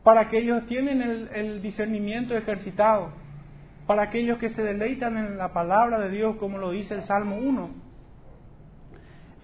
Para 0.02 0.22
aquellos 0.22 0.62
que 0.62 0.68
tienen 0.68 1.02
el, 1.02 1.28
el 1.34 1.62
discernimiento 1.62 2.36
ejercitado, 2.36 3.10
para 3.86 4.02
aquellos 4.02 4.38
que 4.38 4.50
se 4.50 4.62
deleitan 4.62 5.16
en 5.16 5.38
la 5.38 5.52
palabra 5.52 6.00
de 6.00 6.10
Dios, 6.10 6.36
como 6.36 6.58
lo 6.58 6.70
dice 6.70 6.94
el 6.94 7.04
Salmo 7.06 7.36
1, 7.36 7.70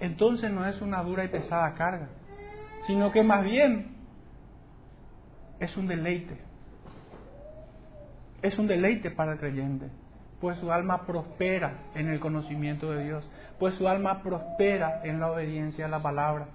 entonces 0.00 0.50
no 0.50 0.66
es 0.66 0.80
una 0.82 1.02
dura 1.02 1.24
y 1.24 1.28
pesada 1.28 1.74
carga, 1.74 2.08
sino 2.88 3.12
que 3.12 3.22
más 3.22 3.44
bien 3.44 3.94
es 5.60 5.76
un 5.76 5.86
deleite. 5.86 6.36
Es 8.42 8.58
un 8.58 8.66
deleite 8.66 9.12
para 9.12 9.34
el 9.34 9.38
creyente, 9.38 9.86
pues 10.42 10.58
su 10.58 10.72
alma 10.72 11.06
prospera 11.06 11.84
en 11.94 12.08
el 12.08 12.18
conocimiento 12.18 12.90
de 12.90 13.04
Dios, 13.04 13.30
pues 13.60 13.76
su 13.76 13.86
alma 13.86 14.24
prospera 14.24 15.00
en 15.04 15.20
la 15.20 15.30
obediencia 15.30 15.86
a 15.86 15.88
la 15.88 16.02
palabra. 16.02 16.48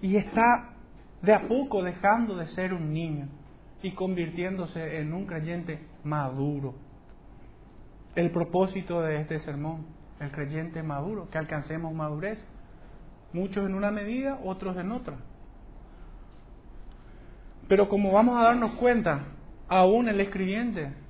Y 0.00 0.16
está 0.16 0.70
de 1.20 1.34
a 1.34 1.48
poco 1.48 1.82
dejando 1.82 2.36
de 2.36 2.46
ser 2.50 2.72
un 2.72 2.92
niño 2.92 3.26
y 3.82 3.94
convirtiéndose 3.94 5.00
en 5.00 5.12
un 5.12 5.26
creyente 5.26 5.84
maduro. 6.04 6.76
El 8.14 8.30
propósito 8.30 9.02
de 9.02 9.22
este 9.22 9.40
sermón, 9.40 9.86
el 10.20 10.30
creyente 10.30 10.80
maduro, 10.84 11.28
que 11.30 11.38
alcancemos 11.38 11.92
madurez, 11.92 12.38
muchos 13.32 13.66
en 13.66 13.74
una 13.74 13.90
medida, 13.90 14.38
otros 14.44 14.76
en 14.76 14.92
otra. 14.92 15.16
Pero 17.66 17.88
como 17.88 18.12
vamos 18.12 18.38
a 18.38 18.44
darnos 18.44 18.76
cuenta, 18.76 19.24
aún 19.66 20.08
el 20.08 20.20
escribiente 20.20 21.02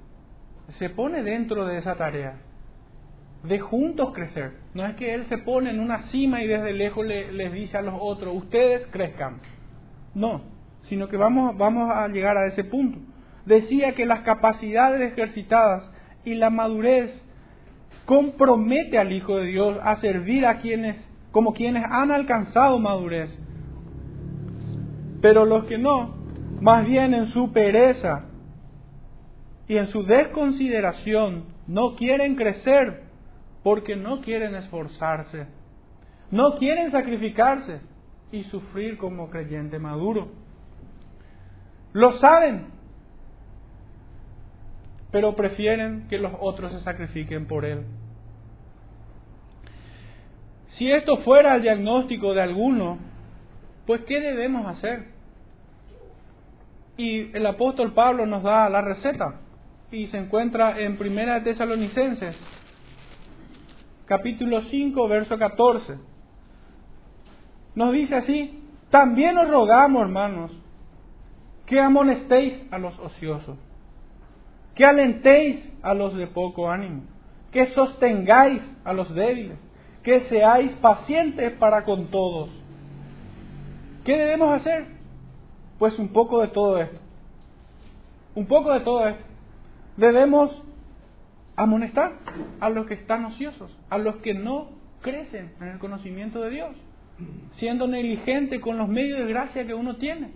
se 0.79 0.91
pone 0.91 1.23
dentro 1.23 1.67
de 1.67 1.79
esa 1.79 1.95
tarea 1.97 2.37
de 3.45 3.61
juntos 3.61 4.13
crecer. 4.15 4.53
No 4.73 4.87
es 4.87 4.97
que 4.97 5.15
él 5.15 5.27
se 5.29 5.39
pone 5.39 5.71
en 5.71 5.81
una 5.81 6.05
cima 6.11 6.43
y 6.43 6.47
desde 6.47 6.73
lejos 6.73 7.07
le, 7.07 7.31
les 7.33 7.53
dice 7.53 7.77
a 7.77 7.83
los 7.83 7.95
otros, 7.99 8.35
ustedes 8.35 8.87
crezcan. 8.89 9.41
No, 10.15 10.43
sino 10.89 11.09
que 11.09 11.17
vamos, 11.17 11.57
vamos 11.57 11.91
a 11.95 12.09
llegar 12.09 12.37
a 12.37 12.47
ese 12.47 12.65
punto. 12.65 12.99
Decía 13.45 13.93
que 13.95 14.07
las 14.07 14.21
capacidades 14.21 15.13
ejercitadas 15.13 15.85
y 16.25 16.35
la 16.35 16.49
madurez 16.49 17.11
compromete 18.07 18.99
al 18.99 19.13
Hijo 19.13 19.37
de 19.37 19.47
Dios 19.47 19.79
a 19.83 20.01
servir 20.01 20.47
a 20.47 20.61
quienes, 20.61 20.97
como 21.31 21.53
quienes 21.53 21.85
han 21.91 22.11
alcanzado 22.11 22.79
madurez. 22.79 23.31
Pero 25.21 25.45
los 25.45 25.65
que 25.67 25.77
no, 25.77 26.15
más 26.61 26.87
bien 26.87 27.13
en 27.13 27.31
su 27.33 27.53
pereza 27.53 28.25
y 29.67 29.77
en 29.77 29.89
su 29.89 30.03
desconsideración, 30.05 31.45
no 31.67 31.97
quieren 31.97 32.37
crecer 32.37 33.05
porque 33.63 33.97
no 33.97 34.21
quieren 34.21 34.55
esforzarse, 34.55 35.47
no 36.31 36.57
quieren 36.59 36.91
sacrificarse 36.91 37.81
y 38.31 38.45
sufrir 38.45 38.99
como 38.99 39.31
creyente 39.31 39.79
maduro. 39.79 40.29
Lo 41.93 42.19
saben, 42.19 42.67
pero 45.11 45.35
prefieren 45.35 46.09
que 46.09 46.19
los 46.19 46.33
otros 46.41 46.73
se 46.73 46.81
sacrifiquen 46.81 47.47
por 47.47 47.65
él. 47.65 47.87
Si 50.77 50.91
esto 50.91 51.19
fuera 51.19 51.55
el 51.55 51.63
diagnóstico 51.63 52.35
de 52.35 52.43
alguno, 52.43 52.99
pues 53.87 54.03
¿qué 54.03 54.21
debemos 54.21 54.67
hacer? 54.67 55.07
Y 56.97 57.35
el 57.35 57.47
apóstol 57.47 57.95
Pablo 57.95 58.27
nos 58.27 58.43
da 58.43 58.69
la 58.69 58.83
receta 58.83 59.41
y 59.95 60.09
se 60.09 60.19
encuentra 60.19 60.81
en 60.81 60.97
Primera 60.97 61.35
de 61.35 61.53
Tesalonicenses, 61.53 62.35
capítulo 64.07 64.63
5, 64.63 65.09
verso 65.09 65.39
14. 65.39 65.95
Nos 67.77 67.93
dice 67.93 68.17
así, 68.17 68.61
también 68.91 69.39
os 69.39 69.49
rogamos, 69.49 70.03
hermanos, 70.03 70.51
que 71.67 71.79
amonestéis 71.79 72.55
a 72.73 72.79
los 72.79 72.99
ociosos, 72.99 73.57
que 74.75 74.85
alentéis 74.85 75.61
a 75.83 75.95
los 75.95 76.17
de 76.17 76.27
poco 76.27 76.69
ánimo, 76.69 77.03
que 77.53 77.73
sostengáis 77.75 78.63
a 78.85 78.93
los 78.93 79.15
débiles, 79.15 79.59
que 80.03 80.29
seáis 80.29 80.73
pacientes 80.81 81.53
para 81.53 81.85
con 81.85 82.09
todos. 82.09 82.51
¿Qué 84.05 84.17
debemos 84.17 84.61
hacer? 84.61 84.87
Pues 85.79 85.97
un 86.01 86.09
poco 86.09 86.41
de 86.41 86.49
todo 86.49 86.79
esto. 86.79 86.99
Un 88.35 88.47
poco 88.47 88.73
de 88.73 88.81
todo 88.81 89.07
esto. 89.07 89.34
Debemos 89.97 90.51
amonestar 91.57 92.13
a 92.61 92.69
los 92.69 92.87
que 92.87 92.95
están 92.95 93.25
ociosos, 93.27 93.77
a 93.91 93.99
los 93.99 94.17
que 94.17 94.35
no 94.35 94.71
crecen 95.03 95.53
en 95.61 95.69
el 95.69 95.79
conocimiento 95.79 96.41
de 96.41 96.51
Dios, 96.51 96.77
siendo 97.59 97.87
negligente 97.87 98.61
con 98.61 98.77
los 98.77 98.89
medios 98.89 99.21
de 99.21 99.27
gracia 99.27 99.67
que 99.67 99.75
uno 99.75 99.97
tiene, 99.97 100.33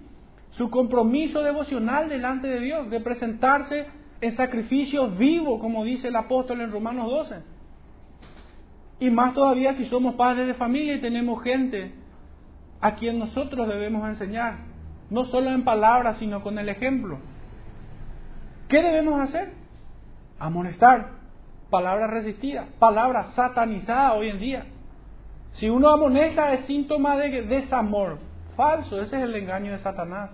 su 0.50 0.70
compromiso 0.70 1.42
devocional 1.42 2.08
delante 2.08 2.46
de 2.46 2.60
Dios, 2.60 2.90
de 2.90 3.00
presentarse 3.00 3.86
en 4.20 4.36
sacrificio 4.36 5.10
vivo, 5.10 5.58
como 5.58 5.84
dice 5.84 6.08
el 6.08 6.16
apóstol 6.16 6.60
en 6.60 6.70
Romanos 6.70 7.10
12. 7.10 7.36
Y 9.00 9.10
más 9.10 9.34
todavía 9.34 9.74
si 9.74 9.86
somos 9.86 10.14
padres 10.14 10.46
de 10.46 10.54
familia 10.54 10.94
y 10.94 11.00
tenemos 11.00 11.42
gente 11.42 11.92
a 12.80 12.94
quien 12.94 13.18
nosotros 13.18 13.68
debemos 13.68 14.08
enseñar, 14.08 14.58
no 15.10 15.26
solo 15.26 15.50
en 15.50 15.64
palabras, 15.64 16.18
sino 16.18 16.42
con 16.42 16.58
el 16.58 16.68
ejemplo. 16.68 17.18
¿Qué 18.68 18.82
debemos 18.82 19.20
hacer? 19.20 19.52
Amonestar. 20.38 21.18
Palabra 21.70 22.06
resistida, 22.06 22.66
palabra 22.78 23.32
satanizada 23.34 24.14
hoy 24.14 24.30
en 24.30 24.38
día. 24.38 24.66
Si 25.54 25.68
uno 25.68 25.90
amonesta 25.90 26.54
es 26.54 26.64
síntoma 26.66 27.16
de 27.16 27.42
desamor. 27.42 28.18
Falso, 28.56 29.02
ese 29.02 29.16
es 29.16 29.22
el 29.22 29.34
engaño 29.34 29.72
de 29.72 29.78
Satanás. 29.80 30.30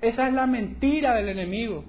Esa 0.00 0.28
es 0.28 0.34
la 0.34 0.46
mentira 0.46 1.14
del 1.14 1.28
enemigo. 1.28 1.84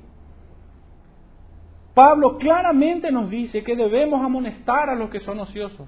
Pablo 1.93 2.37
claramente 2.37 3.11
nos 3.11 3.29
dice 3.29 3.63
que 3.63 3.75
debemos 3.75 4.23
amonestar 4.23 4.89
a 4.89 4.95
los 4.95 5.09
que 5.09 5.19
son 5.19 5.39
ociosos. 5.39 5.87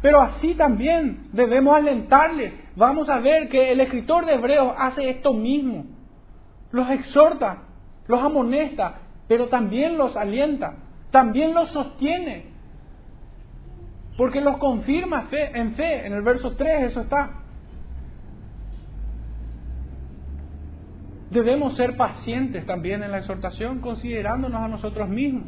Pero 0.00 0.20
así 0.22 0.54
también 0.54 1.28
debemos 1.32 1.76
alentarles. 1.76 2.54
Vamos 2.76 3.08
a 3.08 3.18
ver 3.18 3.48
que 3.48 3.72
el 3.72 3.80
escritor 3.80 4.24
de 4.26 4.34
Hebreos 4.34 4.74
hace 4.78 5.10
esto 5.10 5.34
mismo. 5.34 5.86
Los 6.70 6.88
exhorta, 6.90 7.64
los 8.08 8.20
amonesta, 8.20 9.00
pero 9.28 9.48
también 9.48 9.96
los 9.96 10.16
alienta, 10.16 10.76
también 11.10 11.54
los 11.54 11.70
sostiene. 11.70 12.46
Porque 14.16 14.40
los 14.40 14.56
confirma 14.56 15.22
fe, 15.30 15.56
en 15.56 15.74
fe. 15.74 16.06
En 16.06 16.12
el 16.12 16.22
verso 16.22 16.56
3 16.56 16.90
eso 16.90 17.02
está. 17.02 17.30
Debemos 21.30 21.76
ser 21.76 21.96
pacientes 21.96 22.66
también 22.66 23.02
en 23.02 23.12
la 23.12 23.18
exhortación, 23.18 23.80
considerándonos 23.80 24.60
a 24.60 24.68
nosotros 24.68 25.08
mismos. 25.08 25.44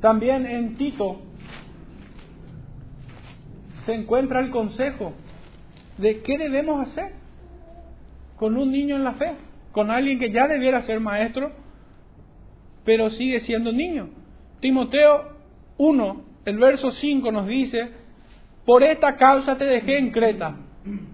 También 0.00 0.46
en 0.46 0.76
Tito 0.76 1.20
se 3.84 3.94
encuentra 3.94 4.40
el 4.40 4.50
consejo 4.50 5.12
de 5.98 6.22
qué 6.22 6.38
debemos 6.38 6.88
hacer 6.88 7.12
con 8.36 8.56
un 8.56 8.70
niño 8.70 8.96
en 8.96 9.04
la 9.04 9.12
fe, 9.12 9.34
con 9.78 9.92
alguien 9.92 10.18
que 10.18 10.32
ya 10.32 10.48
debiera 10.48 10.82
ser 10.86 10.98
maestro, 10.98 11.52
pero 12.84 13.10
sigue 13.10 13.42
siendo 13.42 13.70
niño. 13.70 14.08
Timoteo 14.58 15.36
1, 15.76 16.24
el 16.46 16.58
verso 16.58 16.90
5 16.90 17.30
nos 17.30 17.46
dice, 17.46 17.88
por 18.66 18.82
esta 18.82 19.14
causa 19.14 19.56
te 19.56 19.64
dejé 19.64 19.98
en 19.98 20.10
Creta, 20.10 20.56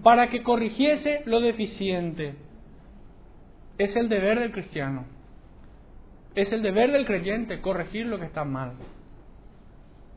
para 0.01 0.31
que 0.31 0.41
corrigiese 0.41 1.21
lo 1.27 1.41
deficiente. 1.41 2.33
Es 3.77 3.95
el 3.95 4.09
deber 4.09 4.39
del 4.39 4.51
cristiano, 4.51 5.05
es 6.33 6.51
el 6.51 6.63
deber 6.63 6.91
del 6.91 7.05
creyente 7.05 7.61
corregir 7.61 8.07
lo 8.07 8.17
que 8.17 8.25
está 8.25 8.45
mal. 8.45 8.71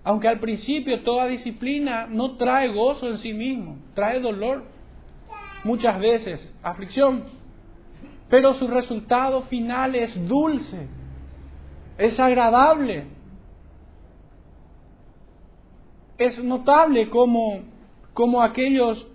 Aunque 0.05 0.29
al 0.29 0.41
principio 0.41 1.03
toda 1.03 1.27
disciplina 1.27 2.07
no 2.07 2.39
trae 2.39 2.69
gozo 2.69 3.11
en 3.11 3.19
sí 3.19 3.35
mismo, 3.35 3.77
trae 3.95 4.21
dolor, 4.21 4.65
muchas 5.65 6.01
veces 6.01 6.41
aflicción, 6.63 7.37
pero 8.31 8.55
su 8.59 8.69
resultado 8.69 9.43
final 9.43 9.95
es 9.95 10.29
dulce, 10.29 10.89
es 11.97 12.19
agradable. 12.21 13.07
Es 16.19 16.43
notable 16.43 17.09
como, 17.11 17.63
aquellos 18.43 19.07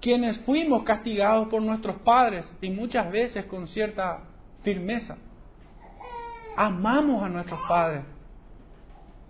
quienes 0.00 0.38
fuimos 0.40 0.84
castigados 0.84 1.48
por 1.48 1.62
nuestros 1.62 1.96
padres 2.02 2.44
y 2.60 2.68
muchas 2.70 3.10
veces 3.10 3.46
con 3.46 3.66
cierta 3.68 4.20
firmeza, 4.62 5.16
amamos 6.56 7.22
a 7.22 7.28
nuestros 7.28 7.60
padres 7.66 8.04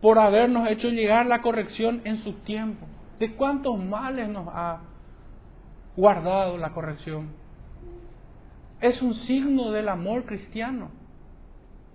por 0.00 0.18
habernos 0.18 0.68
hecho 0.68 0.88
llegar 0.88 1.26
la 1.26 1.40
corrección 1.40 2.02
en 2.04 2.22
su 2.24 2.34
tiempo. 2.40 2.86
¿De 3.18 3.34
cuántos 3.34 3.78
males 3.78 4.28
nos 4.28 4.48
ha 4.48 4.82
guardado 5.96 6.58
la 6.58 6.72
corrección? 6.72 7.43
Es 8.84 9.00
un 9.00 9.14
signo 9.14 9.70
del 9.70 9.88
amor 9.88 10.26
cristiano, 10.26 10.90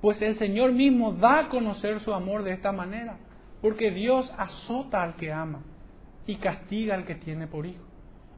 pues 0.01 0.19
el 0.23 0.39
Señor 0.39 0.71
mismo 0.71 1.13
da 1.13 1.41
a 1.41 1.49
conocer 1.49 1.99
su 1.99 2.11
amor 2.15 2.41
de 2.41 2.53
esta 2.53 2.71
manera, 2.71 3.19
porque 3.61 3.91
Dios 3.91 4.27
azota 4.35 5.03
al 5.03 5.15
que 5.15 5.31
ama. 5.31 5.61
y 6.25 6.37
castiga 6.37 6.95
al 6.95 7.05
que 7.05 7.13
tiene 7.13 7.45
por 7.45 7.67
hijo. 7.67 7.83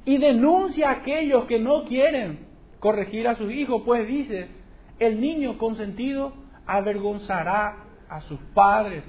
Y 0.03 0.17
denuncia 0.17 0.89
a 0.89 0.93
aquellos 0.95 1.45
que 1.45 1.59
no 1.59 1.85
quieren 1.85 2.39
corregir 2.81 3.25
a 3.29 3.37
sus 3.37 3.49
hijos, 3.53 3.83
pues 3.85 4.05
dice, 4.05 4.49
el 4.99 5.21
niño 5.21 5.57
consentido 5.57 6.33
avergonzará 6.65 7.77
a 8.09 8.19
sus 8.21 8.39
padres. 8.53 9.05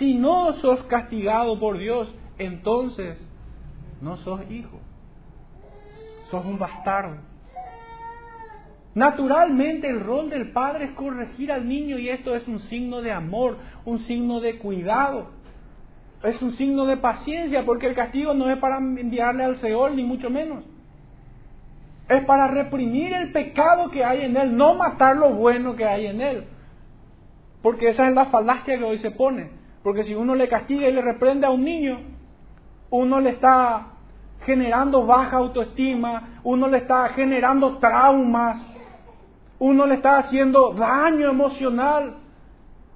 Si 0.00 0.14
no 0.14 0.52
sos 0.54 0.82
castigado 0.86 1.60
por 1.60 1.78
Dios, 1.78 2.12
entonces 2.38 3.18
no 4.00 4.16
sos 4.16 4.40
hijo, 4.50 4.80
sos 6.28 6.44
un 6.44 6.58
bastardo. 6.58 7.33
Naturalmente 8.94 9.88
el 9.88 10.00
rol 10.00 10.30
del 10.30 10.52
padre 10.52 10.86
es 10.86 10.90
corregir 10.92 11.50
al 11.50 11.68
niño 11.68 11.98
y 11.98 12.08
esto 12.08 12.36
es 12.36 12.46
un 12.46 12.60
signo 12.68 13.02
de 13.02 13.10
amor, 13.10 13.58
un 13.84 14.06
signo 14.06 14.40
de 14.40 14.58
cuidado, 14.58 15.30
es 16.22 16.40
un 16.40 16.56
signo 16.56 16.86
de 16.86 16.96
paciencia 16.96 17.64
porque 17.64 17.86
el 17.86 17.94
castigo 17.94 18.34
no 18.34 18.50
es 18.50 18.58
para 18.58 18.78
enviarle 18.78 19.44
al 19.44 19.60
Seol 19.60 19.96
ni 19.96 20.04
mucho 20.04 20.30
menos. 20.30 20.64
Es 22.08 22.24
para 22.24 22.48
reprimir 22.48 23.12
el 23.12 23.32
pecado 23.32 23.90
que 23.90 24.04
hay 24.04 24.24
en 24.24 24.36
él, 24.36 24.56
no 24.56 24.74
matar 24.74 25.16
lo 25.16 25.30
bueno 25.30 25.74
que 25.74 25.84
hay 25.84 26.06
en 26.06 26.20
él. 26.20 26.44
Porque 27.62 27.88
esa 27.88 28.08
es 28.08 28.14
la 28.14 28.26
falacia 28.26 28.78
que 28.78 28.84
hoy 28.84 28.98
se 28.98 29.10
pone. 29.10 29.50
Porque 29.82 30.04
si 30.04 30.14
uno 30.14 30.34
le 30.34 30.48
castiga 30.48 30.88
y 30.88 30.92
le 30.92 31.02
reprende 31.02 31.46
a 31.46 31.50
un 31.50 31.64
niño, 31.64 31.98
uno 32.90 33.20
le 33.20 33.30
está 33.30 33.88
generando 34.44 35.06
baja 35.06 35.38
autoestima, 35.38 36.40
uno 36.44 36.68
le 36.68 36.78
está 36.78 37.08
generando 37.10 37.78
traumas, 37.78 38.73
uno 39.64 39.86
le 39.86 39.94
está 39.94 40.18
haciendo 40.18 40.74
daño 40.74 41.30
emocional. 41.30 42.16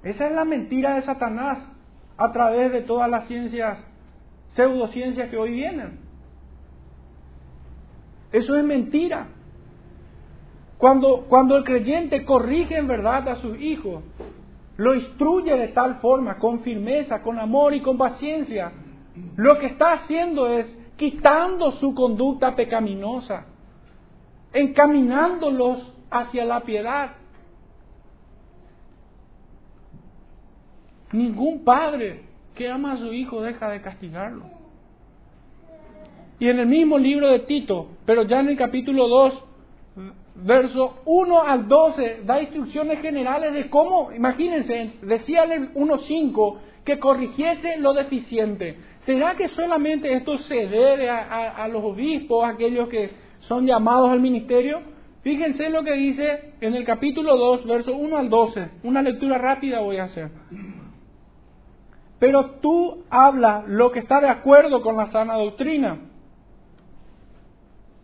Esa 0.03 0.27
es 0.27 0.33
la 0.33 0.45
mentira 0.45 0.93
de 0.93 1.01
Satanás 1.01 1.57
a 2.15 2.31
través 2.31 2.71
de 2.71 2.81
todas 2.81 3.09
las 3.09 3.27
ciencias, 3.27 3.79
pseudociencias 4.55 5.31
que 5.31 5.37
hoy 5.37 5.49
vienen. 5.49 5.99
Eso 8.31 8.55
es 8.55 8.63
mentira. 8.63 9.29
Cuando, 10.77 11.25
cuando 11.27 11.57
el 11.57 11.63
creyente 11.63 12.23
corrige 12.23 12.77
en 12.77 12.87
verdad 12.87 13.27
a 13.29 13.37
sus 13.37 13.59
hijos, 13.59 14.03
lo 14.77 14.93
instruye 14.93 15.57
de 15.57 15.69
tal 15.69 15.95
forma, 15.95 16.37
con 16.37 16.59
firmeza, 16.59 17.23
con 17.23 17.39
amor 17.39 17.73
y 17.73 17.81
con 17.81 17.97
paciencia, 17.97 18.71
lo 19.37 19.57
que 19.57 19.65
está 19.65 19.93
haciendo 19.93 20.47
es 20.47 20.67
quitando 20.97 21.71
su 21.79 21.95
conducta 21.95 22.55
pecaminosa, 22.55 23.47
encaminándolos 24.53 25.95
hacia 26.09 26.45
la 26.45 26.61
piedad. 26.61 27.11
Ningún 31.11 31.63
padre 31.63 32.23
que 32.55 32.69
ama 32.69 32.93
a 32.93 32.97
su 32.97 33.13
hijo 33.13 33.41
deja 33.41 33.69
de 33.69 33.81
castigarlo. 33.81 34.45
Y 36.39 36.47
en 36.47 36.59
el 36.59 36.67
mismo 36.67 36.97
libro 36.97 37.27
de 37.27 37.39
Tito, 37.39 37.87
pero 38.05 38.23
ya 38.23 38.39
en 38.39 38.49
el 38.49 38.57
capítulo 38.57 39.07
2, 39.07 39.43
verso 40.35 41.01
1 41.05 41.41
al 41.41 41.67
12, 41.67 42.21
da 42.25 42.41
instrucciones 42.41 43.01
generales 43.01 43.53
de 43.53 43.69
cómo, 43.69 44.11
imagínense, 44.13 44.93
decía 45.01 45.43
el 45.43 45.73
1.5 45.73 46.57
que 46.85 46.99
corrigiese 46.99 47.77
lo 47.77 47.93
deficiente. 47.93 48.77
¿Será 49.05 49.35
que 49.35 49.49
solamente 49.49 50.13
esto 50.13 50.37
se 50.39 50.67
debe 50.67 51.09
a, 51.09 51.67
los 51.67 51.83
obispos, 51.83 52.45
a 52.45 52.49
aquellos 52.49 52.87
que 52.89 53.09
son 53.47 53.65
llamados 53.65 54.11
al 54.11 54.19
ministerio? 54.19 54.81
Fíjense 55.21 55.69
lo 55.69 55.83
que 55.83 55.93
dice 55.93 56.53
en 56.61 56.75
el 56.75 56.85
capítulo 56.85 57.35
2, 57.35 57.65
verso 57.65 57.95
1 57.95 58.17
al 58.17 58.29
12. 58.29 58.69
Una 58.83 59.01
lectura 59.01 59.37
rápida 59.37 59.79
voy 59.79 59.97
a 59.97 60.05
hacer. 60.05 60.29
Pero 62.19 62.51
tú 62.61 63.03
habla 63.09 63.63
lo 63.67 63.91
que 63.91 63.99
está 63.99 64.21
de 64.21 64.29
acuerdo 64.29 64.81
con 64.81 64.97
la 64.97 65.11
sana 65.11 65.35
doctrina. 65.35 65.99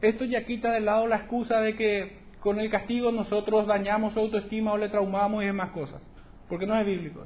Esto 0.01 0.25
ya 0.25 0.45
quita 0.45 0.71
de 0.71 0.81
lado 0.81 1.07
la 1.07 1.17
excusa 1.17 1.59
de 1.61 1.75
que 1.75 2.17
con 2.39 2.59
el 2.59 2.69
castigo 2.69 3.11
nosotros 3.11 3.65
dañamos 3.65 4.13
su 4.13 4.19
autoestima 4.19 4.73
o 4.73 4.77
le 4.77 4.89
traumamos 4.89 5.41
y 5.43 5.47
demás 5.47 5.71
cosas, 5.71 6.01
porque 6.47 6.67
no 6.67 6.77
es 6.77 6.85
bíblico 6.85 7.25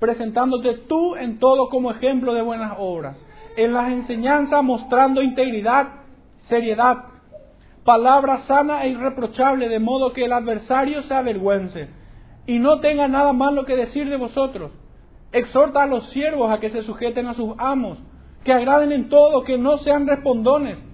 presentándote 0.00 0.74
tú 0.88 1.14
en 1.14 1.38
todo 1.38 1.68
como 1.68 1.92
ejemplo 1.92 2.34
de 2.34 2.42
buenas 2.42 2.74
obras, 2.78 3.16
en 3.56 3.72
las 3.72 3.92
enseñanzas 3.92 4.64
mostrando 4.64 5.22
integridad, 5.22 5.88
seriedad, 6.48 7.04
palabra 7.84 8.42
sana 8.46 8.84
e 8.84 8.88
irreprochable, 8.88 9.68
de 9.68 9.78
modo 9.78 10.12
que 10.12 10.24
el 10.24 10.32
adversario 10.32 11.02
se 11.04 11.14
avergüence 11.14 11.88
y 12.46 12.58
no 12.58 12.80
tenga 12.80 13.06
nada 13.06 13.32
malo 13.32 13.64
que 13.64 13.76
decir 13.76 14.08
de 14.08 14.16
vosotros. 14.16 14.72
Exhorta 15.32 15.84
a 15.84 15.86
los 15.86 16.08
siervos 16.10 16.50
a 16.50 16.58
que 16.58 16.70
se 16.70 16.82
sujeten 16.82 17.26
a 17.28 17.34
sus 17.34 17.54
amos, 17.58 17.98
que 18.44 18.52
agraden 18.52 18.90
en 18.90 19.08
todo, 19.08 19.44
que 19.44 19.58
no 19.58 19.78
sean 19.78 20.06
respondones 20.08 20.90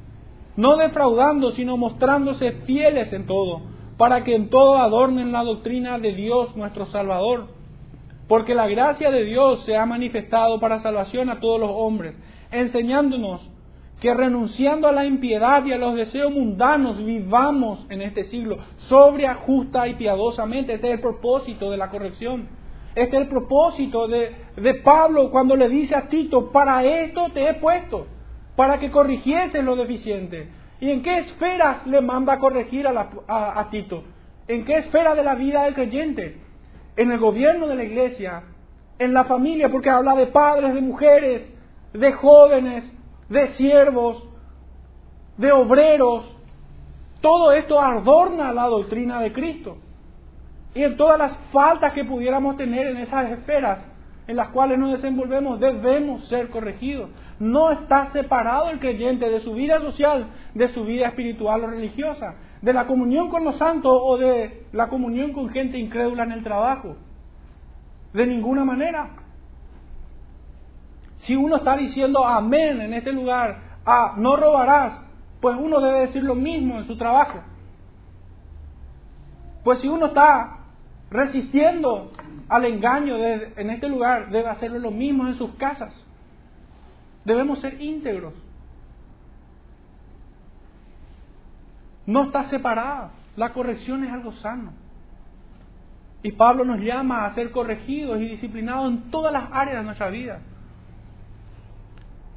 no 0.57 0.77
defraudando, 0.77 1.53
sino 1.53 1.77
mostrándose 1.77 2.53
fieles 2.67 3.13
en 3.13 3.27
todo, 3.27 3.63
para 3.99 4.25
que 4.25 4.35
en 4.35 4.49
todo 4.49 4.79
adornen 4.79 5.33
la 5.33 5.43
doctrina 5.43 5.99
de 5.99 6.13
Dios 6.13 6.57
nuestro 6.57 6.87
Salvador. 6.87 7.49
Porque 8.29 8.55
la 8.55 8.67
gracia 8.67 9.11
de 9.11 9.25
Dios 9.25 9.65
se 9.65 9.77
ha 9.77 9.87
manifestado 9.87 10.59
para 10.59 10.83
salvación 10.83 11.31
a 11.31 11.41
todos 11.41 11.61
los 11.61 11.71
hombres, 11.73 12.17
enseñándonos 12.51 13.51
que 14.01 14.13
renunciando 14.13 14.89
a 14.89 14.93
la 14.93 15.07
impiedad 15.07 15.65
y 15.65 15.73
a 15.73 15.79
los 15.79 15.95
deseos 15.95 16.33
mundanos 16.33 17.03
vivamos 17.03 17.87
en 17.89 18.03
este 18.03 18.25
siglo 18.25 18.59
sobria, 18.89 19.35
justa 19.35 19.89
y 19.89 19.95
piadosamente. 19.95 20.75
Este 20.75 20.89
es 20.89 20.95
el 20.95 21.01
propósito 21.01 21.71
de 21.71 21.77
la 21.77 21.89
corrección. 21.89 22.49
Este 22.95 23.17
es 23.17 23.23
el 23.23 23.29
propósito 23.29 24.07
de, 24.09 24.35
de 24.57 24.75
Pablo 24.75 25.31
cuando 25.31 25.57
le 25.57 25.69
dice 25.69 25.95
a 25.95 26.09
Tito, 26.09 26.51
para 26.51 26.85
esto 26.85 27.29
te 27.33 27.49
he 27.49 27.55
puesto 27.55 28.07
para 28.57 28.79
que 28.79 28.91
corrigiese 28.91 29.63
lo 29.63 29.77
deficiente. 29.77 30.49
¿Y 30.81 30.91
en 30.91 31.03
qué 31.03 31.19
esferas 31.19 31.87
le 31.87 32.01
manda 32.01 32.35
a 32.35 32.39
corregir 32.39 32.87
a, 32.87 33.11
a, 33.29 33.71
Tito? 33.71 34.03
¿En 34.49 34.65
qué 34.65 34.79
esfera 34.79 35.15
de 35.15 35.23
la 35.23 35.35
vida 35.35 35.65
del 35.65 35.75
creyente? 35.75 36.39
En 36.97 37.13
el 37.13 37.19
gobierno 37.19 37.67
de 37.67 37.77
la 37.77 37.85
iglesia, 37.85 38.43
en 38.99 39.13
la 39.13 39.25
familia, 39.25 39.69
porque 39.71 39.91
habla 39.91 40.15
de 40.15 40.27
padres, 40.29 40.75
de 40.75 40.81
mujeres, 40.81 41.43
de 41.93 42.13
jóvenes, 42.13 42.85
de 43.29 43.55
siervos, 43.55 44.23
de 45.37 45.53
obreros. 45.53 46.25
Todo 47.21 47.53
esto 47.53 47.81
adorna 47.81 48.53
la 48.53 48.67
doctrina 48.67 49.21
de 49.21 49.33
Cristo. 49.33 49.79
Y 50.75 50.83
en 50.83 50.97
todas 50.97 51.19
las 51.19 51.37
faltas 51.53 51.93
que 51.93 52.05
pudiéramos 52.05 52.57
tener 52.57 52.87
en 52.89 52.99
esas 52.99 53.31
esferas 53.31 53.79
en 54.27 54.37
las 54.37 54.49
cuales 54.49 54.79
nos 54.79 54.93
desenvolvemos 54.93 55.61
debemos 55.61 56.29
ser 56.29 56.51
corregidos. 56.51 57.11
No 57.39 57.71
está 57.71 58.13
separado 58.13 58.71
el 58.71 58.79
creyente 58.79 59.29
de 59.29 59.41
su 59.41 59.53
vida 59.53 59.81
social, 59.81 60.27
de 60.55 60.69
su 60.69 60.85
vida 60.85 61.09
espiritual 61.09 61.65
o 61.65 61.67
religiosa, 61.67 62.35
de 62.63 62.73
la 62.73 62.87
comunión 62.87 63.29
con 63.29 63.45
los 63.45 63.59
santos 63.59 63.93
o 63.93 64.17
de 64.17 64.67
la 64.73 64.89
comunión 64.89 65.33
con 65.33 65.51
gente 65.51 65.79
incrédula 65.79 66.25
en 66.25 66.33
el 66.33 66.43
trabajo. 66.43 66.97
De 68.15 68.27
ninguna 68.27 68.65
manera. 68.65 69.11
Si 71.27 71.37
uno 71.37 71.57
está 71.57 71.77
diciendo 71.77 72.25
amén 72.25 72.81
en 72.81 72.95
este 72.95 73.13
lugar, 73.13 73.59
a 73.85 74.15
no 74.17 74.37
robarás, 74.37 75.03
pues 75.41 75.57
uno 75.59 75.81
debe 75.81 76.07
decir 76.07 76.23
lo 76.23 76.35
mismo 76.35 76.79
en 76.79 76.87
su 76.87 76.97
trabajo. 76.97 77.41
Pues 79.63 79.81
si 79.81 79.89
uno 79.89 80.07
está 80.07 80.59
resistiendo 81.11 82.13
al 82.49 82.65
engaño 82.65 83.17
en 83.17 83.71
este 83.71 83.89
lugar, 83.89 84.31
debe 84.31 84.49
hacerlo 84.49 84.79
lo 84.79 84.91
mismo 84.91 85.27
en 85.27 85.37
sus 85.37 85.55
casas. 85.57 85.93
Debemos 87.27 87.61
ser 87.61 87.83
íntegros. 87.83 88.33
No 92.07 92.27
está 92.27 92.49
separada. 92.49 93.11
La 93.37 93.53
corrección 93.53 94.05
es 94.05 94.13
algo 94.13 94.33
sano. 94.35 94.73
Y 96.23 96.33
Pablo 96.33 96.65
nos 96.65 96.81
llama 96.81 97.27
a 97.27 97.35
ser 97.35 97.51
corregidos 97.51 98.21
y 98.21 98.29
disciplinados 98.29 98.93
en 98.93 99.11
todas 99.11 99.33
las 99.33 99.51
áreas 99.53 99.79
de 99.79 99.83
nuestra 99.83 100.09
vida. 100.09 100.41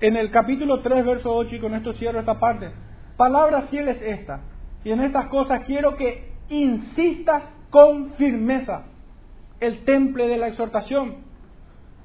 En 0.02 0.18
el 0.18 0.32
capítulo 0.32 0.82
3, 0.82 1.06
verso 1.06 1.36
8, 1.36 1.56
y 1.56 1.60
con 1.60 1.76
esto 1.76 1.94
cierro 1.94 2.20
esta 2.20 2.40
parte, 2.40 2.72
palabra 3.16 3.64
fiel 3.70 3.90
es 3.90 4.02
esta. 4.02 4.42
Y 4.84 4.90
en 4.90 5.02
estas 5.02 5.28
cosas 5.28 5.66
quiero 5.66 5.98
que 5.98 6.34
insistas 6.50 7.44
con 7.70 8.14
firmeza 8.14 8.86
el 9.60 9.86
temple 9.86 10.28
de 10.28 10.38
la 10.38 10.48
exhortación, 10.48 11.29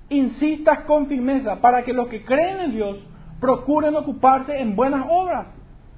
insistas 0.09 0.85
con 0.85 1.07
firmeza 1.07 1.61
para 1.61 1.85
que 1.85 1.93
los 1.93 2.09
que 2.09 2.25
creen 2.25 2.61
en 2.61 2.73
Dios 2.73 2.99
procuren 3.40 3.95
ocuparse 3.97 4.59
en 4.59 4.77
buenas 4.77 5.07
obras. 5.09 5.47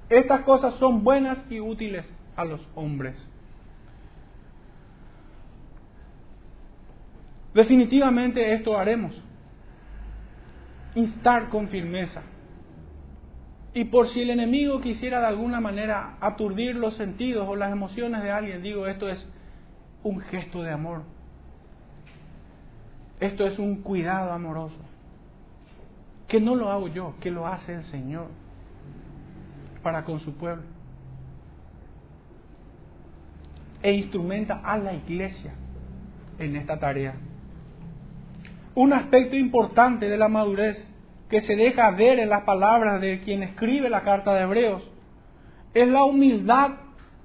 Estas 0.09 0.43
cosas 0.43 0.75
son 0.75 1.03
buenas 1.03 1.39
y 1.51 1.61
útiles 1.61 2.05
a 2.37 2.45
los 2.45 2.61
hombres. 2.75 3.17
Definitivamente 7.55 8.55
esto 8.55 8.79
haremos. 8.79 9.21
Instar 10.95 11.49
con 11.49 11.69
firmeza. 11.69 12.23
Y 13.75 13.85
por 13.85 14.11
si 14.11 14.23
el 14.23 14.31
enemigo 14.31 14.81
quisiera 14.81 15.21
de 15.21 15.27
alguna 15.27 15.61
manera 15.61 16.17
aturdir 16.21 16.77
los 16.77 16.97
sentidos 16.97 17.47
o 17.49 17.57
las 17.57 17.73
emociones 17.73 18.23
de 18.23 18.31
alguien, 18.31 18.63
digo, 18.63 18.87
esto 18.87 19.09
es 19.09 19.19
un 20.03 20.21
gesto 20.21 20.63
de 20.63 20.71
amor. 20.71 21.03
Esto 23.21 23.47
es 23.47 23.59
un 23.59 23.83
cuidado 23.83 24.33
amoroso. 24.33 24.77
Que 26.29 26.41
no 26.41 26.55
lo 26.55 26.71
hago 26.71 26.89
yo, 26.89 27.15
que 27.21 27.31
lo 27.31 27.47
hace 27.47 27.75
el 27.75 27.85
Señor 27.85 28.29
para 29.83 30.05
con 30.05 30.21
su 30.21 30.33
pueblo. 30.37 30.65
E 33.83 33.93
instrumenta 33.93 34.61
a 34.65 34.77
la 34.79 34.95
iglesia 34.95 35.55
en 36.39 36.57
esta 36.57 36.79
tarea. 36.79 37.15
Un 38.75 38.93
aspecto 38.93 39.37
importante 39.37 40.09
de 40.09 40.19
la 40.19 40.29
madurez 40.29 40.77
que 41.31 41.41
se 41.43 41.57
deja 41.57 41.91
ver 41.93 42.19
en 42.19 42.29
las 42.29 42.43
palabras 42.43 43.01
de 43.01 43.21
quien 43.21 43.43
escribe 43.43 43.89
la 43.89 44.03
carta 44.03 44.35
de 44.35 44.43
Hebreos 44.43 44.83
es 45.73 45.89
la 45.89 46.05
humildad 46.05 46.73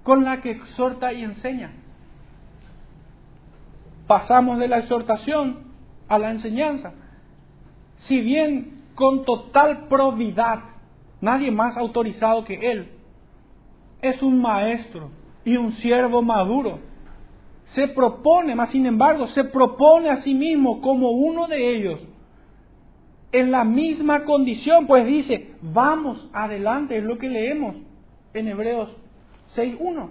con 0.04 0.24
la 0.24 0.42
que 0.42 0.52
exhorta 0.52 1.14
y 1.14 1.24
enseña. 1.24 1.72
Pasamos 4.08 4.60
de 4.60 4.68
la 4.68 4.80
exhortación 4.80 5.71
a 6.12 6.20
la 6.20 6.32
enseñanza. 6.32 6.92
Si 8.08 8.20
bien 8.20 8.82
con 8.96 9.24
total 9.24 9.88
probidad, 9.88 10.60
nadie 11.22 11.52
más 11.52 11.78
autorizado 11.78 12.44
que 12.44 12.56
él, 12.72 12.90
es 14.02 14.22
un 14.22 14.42
maestro 14.42 15.10
y 15.46 15.56
un 15.56 15.72
siervo 15.78 16.22
maduro. 16.22 16.80
Se 17.76 17.88
propone, 17.88 18.56
más 18.56 18.72
sin 18.72 18.86
embargo, 18.86 19.30
se 19.30 19.46
propone 19.46 20.10
a 20.10 20.22
sí 20.24 20.34
mismo 20.34 20.82
como 20.82 21.12
uno 21.12 21.48
de 21.48 21.76
ellos 21.78 22.00
en 23.32 23.52
la 23.52 23.64
misma 23.64 24.26
condición, 24.26 24.88
pues 24.88 25.06
dice, 25.06 25.52
vamos 25.62 26.30
adelante, 26.34 26.98
es 26.98 27.04
lo 27.06 27.18
que 27.18 27.30
leemos 27.30 27.78
en 28.34 28.50
Hebreos 28.50 28.90
6.1. 29.56 30.10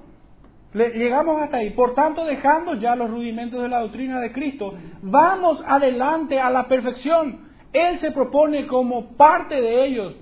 Llegamos 0.73 1.43
hasta 1.43 1.59
ahí. 1.59 1.71
Por 1.71 1.95
tanto, 1.95 2.25
dejando 2.25 2.75
ya 2.75 2.95
los 2.95 3.11
rudimentos 3.11 3.61
de 3.63 3.69
la 3.69 3.81
doctrina 3.81 4.21
de 4.21 4.33
Cristo, 4.33 4.75
vamos 5.03 5.61
adelante 5.67 6.39
a 6.39 6.51
la 6.51 6.69
perfección. 6.69 7.49
Él 7.73 8.01
se 8.01 8.13
propone 8.13 8.67
como 8.67 9.17
parte 9.17 9.61
de 9.61 9.87
ellos. 9.87 10.15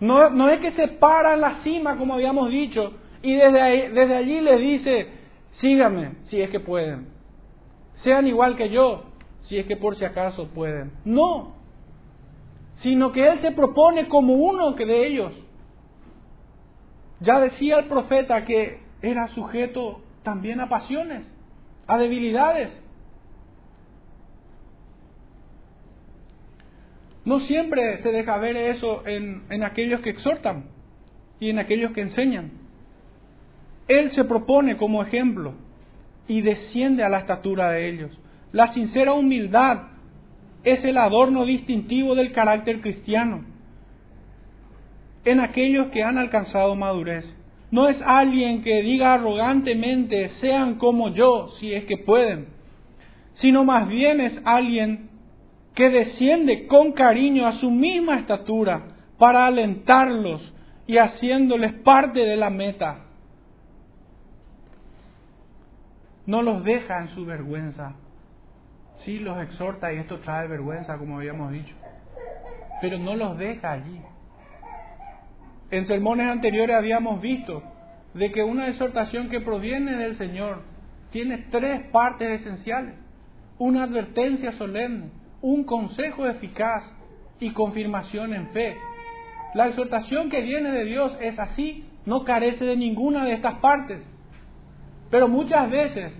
No, 0.00 0.30
no 0.30 0.48
es 0.50 0.60
que 0.60 0.72
se 0.72 0.88
para 0.88 1.34
en 1.34 1.40
la 1.40 1.62
cima, 1.62 1.96
como 1.96 2.14
habíamos 2.14 2.50
dicho, 2.50 2.94
y 3.22 3.34
desde, 3.34 3.60
ahí, 3.60 3.88
desde 3.88 4.16
allí 4.16 4.40
les 4.40 4.58
dice, 4.58 5.06
síganme 5.60 6.16
si 6.24 6.40
es 6.40 6.50
que 6.50 6.58
pueden. 6.58 7.06
Sean 8.02 8.26
igual 8.26 8.56
que 8.56 8.68
yo, 8.68 9.04
si 9.42 9.58
es 9.58 9.66
que 9.66 9.76
por 9.76 9.96
si 9.96 10.04
acaso 10.04 10.48
pueden. 10.48 10.90
No, 11.04 11.54
sino 12.82 13.12
que 13.12 13.28
Él 13.28 13.40
se 13.42 13.52
propone 13.52 14.08
como 14.08 14.34
uno 14.34 14.72
de 14.72 15.06
ellos. 15.06 15.32
Ya 17.22 17.38
decía 17.38 17.78
el 17.78 17.84
profeta 17.86 18.44
que 18.44 18.80
era 19.00 19.28
sujeto 19.28 20.00
también 20.24 20.60
a 20.60 20.68
pasiones, 20.68 21.24
a 21.86 21.96
debilidades. 21.98 22.70
No 27.24 27.40
siempre 27.40 28.02
se 28.02 28.10
deja 28.10 28.36
ver 28.38 28.56
eso 28.56 29.06
en, 29.06 29.62
aquellos 29.62 30.00
que 30.00 30.10
exhortan 30.10 30.64
y 31.38 31.50
en 31.50 31.60
aquellos 31.60 31.92
que 31.92 32.00
enseñan. 32.00 32.50
Él 33.86 34.10
se 34.12 34.24
propone 34.24 34.76
como 34.76 35.02
ejemplo 35.02 35.54
y 36.26 36.40
desciende 36.40 37.04
a 37.04 37.08
la 37.08 37.18
estatura 37.18 37.70
de 37.70 37.88
ellos. 37.88 38.18
La 38.50 38.72
sincera 38.74 39.12
humildad 39.12 39.90
es 40.64 40.84
el 40.84 40.98
adorno 40.98 41.44
distintivo 41.44 42.16
del 42.16 42.32
carácter 42.32 42.80
cristiano 42.80 43.51
en 45.24 45.40
aquellos 45.40 45.88
que 45.88 46.02
han 46.02 46.18
alcanzado 46.18 46.74
madurez. 46.74 47.24
No 47.70 47.88
es 47.88 47.96
alguien 48.04 48.62
que 48.62 48.82
diga 48.82 49.14
arrogantemente, 49.14 50.30
sean 50.40 50.74
como 50.74 51.08
yo, 51.08 51.48
si 51.58 51.72
es 51.72 51.84
que 51.84 51.96
pueden, 51.96 52.48
sino 53.34 53.64
más 53.64 53.88
bien 53.88 54.20
es 54.20 54.38
alguien 54.44 55.08
que 55.74 55.88
desciende 55.88 56.66
con 56.66 56.92
cariño 56.92 57.46
a 57.46 57.54
su 57.54 57.70
misma 57.70 58.18
estatura 58.18 58.82
para 59.18 59.46
alentarlos 59.46 60.52
y 60.86 60.98
haciéndoles 60.98 61.72
parte 61.80 62.20
de 62.20 62.36
la 62.36 62.50
meta. 62.50 63.06
No 66.26 66.42
los 66.42 66.62
deja 66.62 67.00
en 67.00 67.08
su 67.10 67.24
vergüenza, 67.24 67.94
sí 69.04 69.18
los 69.18 69.42
exhorta 69.42 69.92
y 69.92 69.98
esto 69.98 70.18
trae 70.18 70.46
vergüenza, 70.46 70.98
como 70.98 71.16
habíamos 71.16 71.50
dicho, 71.52 71.74
pero 72.80 72.98
no 72.98 73.16
los 73.16 73.38
deja 73.38 73.72
allí. 73.72 74.00
En 75.72 75.86
sermones 75.86 76.28
anteriores 76.28 76.76
habíamos 76.76 77.22
visto 77.22 77.62
de 78.12 78.30
que 78.30 78.42
una 78.42 78.68
exhortación 78.68 79.30
que 79.30 79.40
proviene 79.40 79.96
del 79.96 80.18
Señor 80.18 80.60
tiene 81.12 81.46
tres 81.50 81.88
partes 81.90 82.42
esenciales. 82.42 82.94
Una 83.58 83.84
advertencia 83.84 84.52
solemne, 84.58 85.10
un 85.40 85.64
consejo 85.64 86.26
eficaz 86.26 86.84
y 87.40 87.52
confirmación 87.52 88.34
en 88.34 88.50
fe. 88.50 88.76
La 89.54 89.68
exhortación 89.68 90.28
que 90.28 90.42
viene 90.42 90.70
de 90.72 90.84
Dios 90.84 91.16
es 91.22 91.38
así, 91.38 91.86
no 92.04 92.22
carece 92.24 92.66
de 92.66 92.76
ninguna 92.76 93.24
de 93.24 93.32
estas 93.32 93.54
partes. 93.60 94.02
Pero 95.10 95.26
muchas 95.26 95.70
veces 95.70 96.12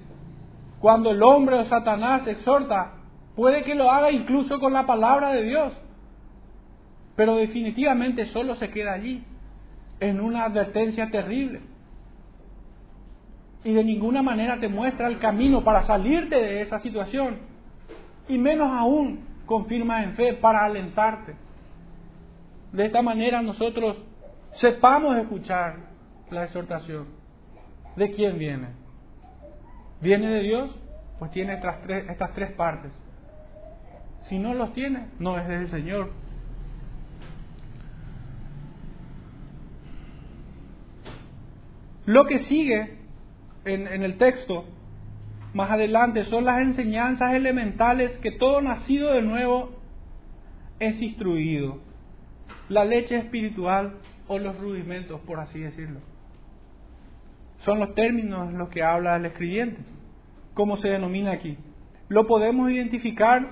cuando 0.81 1.11
el 1.11 1.23
hombre 1.23 1.57
o 1.57 1.69
Satanás 1.69 2.27
exhorta, 2.27 2.95
puede 3.37 3.65
que 3.65 3.75
lo 3.75 3.91
haga 3.91 4.11
incluso 4.11 4.59
con 4.59 4.73
la 4.73 4.87
palabra 4.87 5.33
de 5.33 5.43
Dios, 5.43 5.75
pero 7.17 7.37
definitivamente 7.37 8.27
solo 8.33 8.57
se 8.57 8.71
queda 8.71 8.95
allí, 8.95 9.23
en 10.03 10.21
una 10.21 10.45
advertencia 10.45 11.09
terrible. 11.11 11.61
Y 13.65 13.73
de 13.73 13.85
ninguna 13.85 14.21
manera 14.21 14.59
te 14.59 14.69
muestra 14.69 15.07
el 15.07 15.21
camino 15.21 15.63
para 15.63 15.87
salirte 15.87 16.35
de 16.35 16.63
esa 16.63 16.81
situación, 16.81 17.39
y 18.29 18.37
menos 18.37 18.69
aún 18.73 19.25
confirma 19.47 20.03
en 20.03 20.15
fe 20.15 20.35
para 20.35 20.65
alentarte. 20.65 21.37
De 22.73 22.87
esta 22.87 23.01
manera 23.01 23.43
nosotros 23.43 23.97
sepamos 24.61 25.17
escuchar 25.19 25.77
la 26.31 26.45
exhortación. 26.45 27.07
¿De 27.95 28.11
quién 28.13 28.39
viene? 28.39 28.69
¿Viene 30.01 30.29
de 30.29 30.41
Dios? 30.41 30.77
Pues 31.21 31.31
tiene 31.31 31.55
estas 31.55 31.81
tres, 31.83 32.09
estas 32.11 32.33
tres 32.35 32.51
partes. 32.53 32.91
Si 34.29 34.39
no 34.39 34.55
los 34.55 34.73
tiene, 34.73 35.07
no 35.21 35.39
es 35.39 35.47
del 35.47 35.71
Señor. 35.71 36.11
Lo 42.07 42.27
que 42.27 42.45
sigue 42.47 42.97
en, 43.65 43.87
en, 43.87 44.03
el 44.03 44.19
texto, 44.19 44.65
más 45.55 45.71
adelante, 45.71 46.25
son 46.25 46.45
las 46.45 46.61
enseñanzas 46.61 47.35
elementales 47.35 48.11
que 48.19 48.33
todo 48.33 48.61
nacido 48.61 49.13
de 49.13 49.23
nuevo 49.23 49.71
es 50.81 51.01
instruido. 51.01 51.79
La 52.69 52.85
leche 52.85 53.17
espiritual 53.17 53.95
o 54.27 54.39
los 54.39 54.59
rudimentos, 54.59 55.21
por 55.21 55.39
así 55.39 55.61
decirlo. 55.61 56.01
Son 57.65 57.79
los 57.79 57.95
términos 57.95 58.53
los 58.53 58.69
que 58.71 58.83
habla 58.83 59.17
el 59.17 59.27
escribiente, 59.27 59.81
como 60.55 60.79
se 60.79 60.89
denomina 60.89 61.33
aquí. 61.33 61.57
Lo 62.09 62.27
podemos 62.27 62.71
identificar 62.71 63.49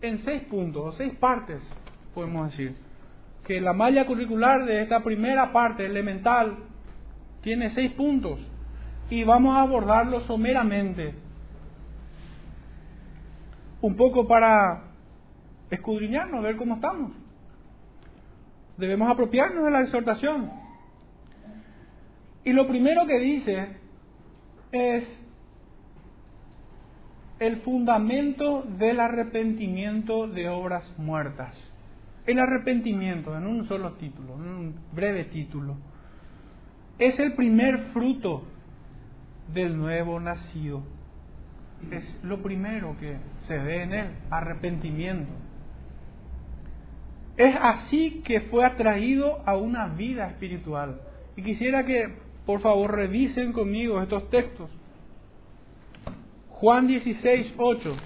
en 0.00 0.24
seis 0.24 0.42
puntos, 0.44 0.94
o 0.94 0.98
seis 0.98 1.14
partes, 1.14 1.60
podemos 2.14 2.50
decir. 2.50 2.74
Que 3.44 3.60
la 3.60 3.72
malla 3.72 4.06
curricular 4.06 4.64
de 4.66 4.82
esta 4.82 5.02
primera 5.02 5.52
parte 5.52 5.86
elemental 5.86 6.56
tiene 7.42 7.74
seis 7.74 7.92
puntos 7.92 8.40
y 9.10 9.24
vamos 9.24 9.56
a 9.56 9.62
abordarlo 9.62 10.20
someramente. 10.26 11.14
Un 13.80 13.96
poco 13.96 14.26
para 14.26 14.84
escudriñarnos, 15.70 16.42
ver 16.42 16.56
cómo 16.56 16.76
estamos. 16.76 17.12
Debemos 18.76 19.10
apropiarnos 19.10 19.64
de 19.64 19.70
la 19.70 19.80
exhortación. 19.82 20.50
Y 22.44 22.52
lo 22.52 22.66
primero 22.66 23.06
que 23.06 23.18
dice 23.18 23.76
es 24.72 25.04
el 27.38 27.58
fundamento 27.58 28.62
del 28.62 29.00
arrepentimiento 29.00 30.26
de 30.26 30.48
obras 30.48 30.84
muertas. 30.98 31.54
El 32.26 32.38
arrepentimiento, 32.38 33.36
en 33.36 33.46
un 33.46 33.66
solo 33.68 33.92
título, 33.94 34.34
en 34.34 34.40
un 34.42 34.74
breve 34.92 35.24
título, 35.24 35.76
es 36.98 37.18
el 37.18 37.34
primer 37.34 37.78
fruto 37.92 38.44
del 39.52 39.76
nuevo 39.76 40.18
nacido. 40.20 40.82
es 41.90 42.04
lo 42.24 42.42
primero 42.42 42.96
que 42.98 43.16
se 43.46 43.56
ve 43.56 43.82
en 43.84 43.92
él, 43.92 44.10
arrepentimiento. 44.30 45.32
Es 47.36 47.54
así 47.60 48.22
que 48.24 48.40
fue 48.42 48.64
atraído 48.64 49.42
a 49.46 49.56
una 49.56 49.86
vida 49.88 50.26
espiritual. 50.26 51.00
Y 51.36 51.42
quisiera 51.42 51.86
que, 51.86 52.08
por 52.44 52.60
favor, 52.60 52.92
revisen 52.92 53.52
conmigo 53.52 54.02
estos 54.02 54.28
textos. 54.28 54.68
Juan 56.48 56.88
16, 56.88 57.54
8. 57.56 57.96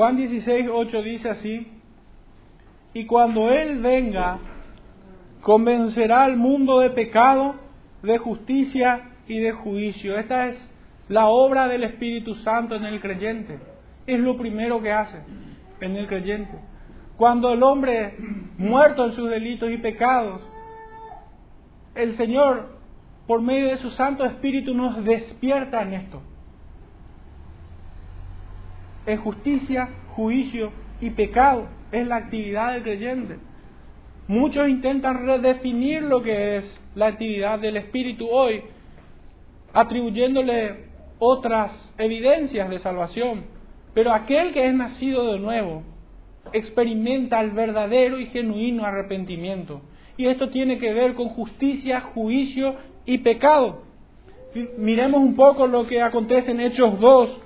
Juan 0.00 0.16
16, 0.16 0.66
8 0.72 1.02
dice 1.02 1.28
así, 1.28 1.66
y 2.94 3.04
cuando 3.04 3.52
Él 3.52 3.80
venga, 3.82 4.38
convencerá 5.42 6.24
al 6.24 6.38
mundo 6.38 6.80
de 6.80 6.88
pecado, 6.88 7.56
de 8.02 8.16
justicia 8.16 9.10
y 9.28 9.40
de 9.40 9.52
juicio. 9.52 10.18
Esta 10.18 10.48
es 10.48 10.56
la 11.10 11.26
obra 11.26 11.68
del 11.68 11.84
Espíritu 11.84 12.34
Santo 12.36 12.76
en 12.76 12.84
el 12.84 12.98
creyente. 13.02 13.58
Es 14.06 14.18
lo 14.18 14.38
primero 14.38 14.80
que 14.80 14.90
hace 14.90 15.18
en 15.82 15.96
el 15.96 16.06
creyente. 16.06 16.58
Cuando 17.18 17.52
el 17.52 17.62
hombre 17.62 18.14
muerto 18.56 19.04
en 19.04 19.12
sus 19.12 19.28
delitos 19.28 19.70
y 19.70 19.76
pecados, 19.76 20.40
el 21.94 22.16
Señor, 22.16 22.78
por 23.26 23.42
medio 23.42 23.66
de 23.66 23.76
su 23.76 23.90
Santo 23.90 24.24
Espíritu, 24.24 24.72
nos 24.72 25.04
despierta 25.04 25.82
en 25.82 25.92
esto 25.92 26.22
en 29.06 29.18
justicia, 29.18 29.88
juicio 30.14 30.72
y 31.00 31.10
pecado. 31.10 31.66
Es 31.92 32.06
la 32.06 32.16
actividad 32.16 32.72
del 32.74 32.82
creyente. 32.82 33.36
Muchos 34.28 34.68
intentan 34.68 35.26
redefinir 35.26 36.02
lo 36.02 36.22
que 36.22 36.58
es 36.58 36.80
la 36.94 37.06
actividad 37.06 37.58
del 37.58 37.76
Espíritu 37.76 38.28
hoy, 38.30 38.62
atribuyéndole 39.72 40.84
otras 41.18 41.72
evidencias 41.98 42.70
de 42.70 42.78
salvación. 42.78 43.44
Pero 43.92 44.12
aquel 44.12 44.52
que 44.52 44.66
es 44.66 44.74
nacido 44.74 45.32
de 45.32 45.38
nuevo 45.40 45.82
experimenta 46.52 47.40
el 47.40 47.50
verdadero 47.50 48.18
y 48.18 48.26
genuino 48.26 48.84
arrepentimiento. 48.84 49.82
Y 50.16 50.26
esto 50.26 50.50
tiene 50.50 50.78
que 50.78 50.92
ver 50.92 51.14
con 51.14 51.28
justicia, 51.30 52.00
juicio 52.00 52.76
y 53.06 53.18
pecado. 53.18 53.82
Miremos 54.76 55.20
un 55.20 55.34
poco 55.34 55.66
lo 55.66 55.86
que 55.86 56.02
acontece 56.02 56.50
en 56.50 56.60
Hechos 56.60 57.00
2, 57.00 57.38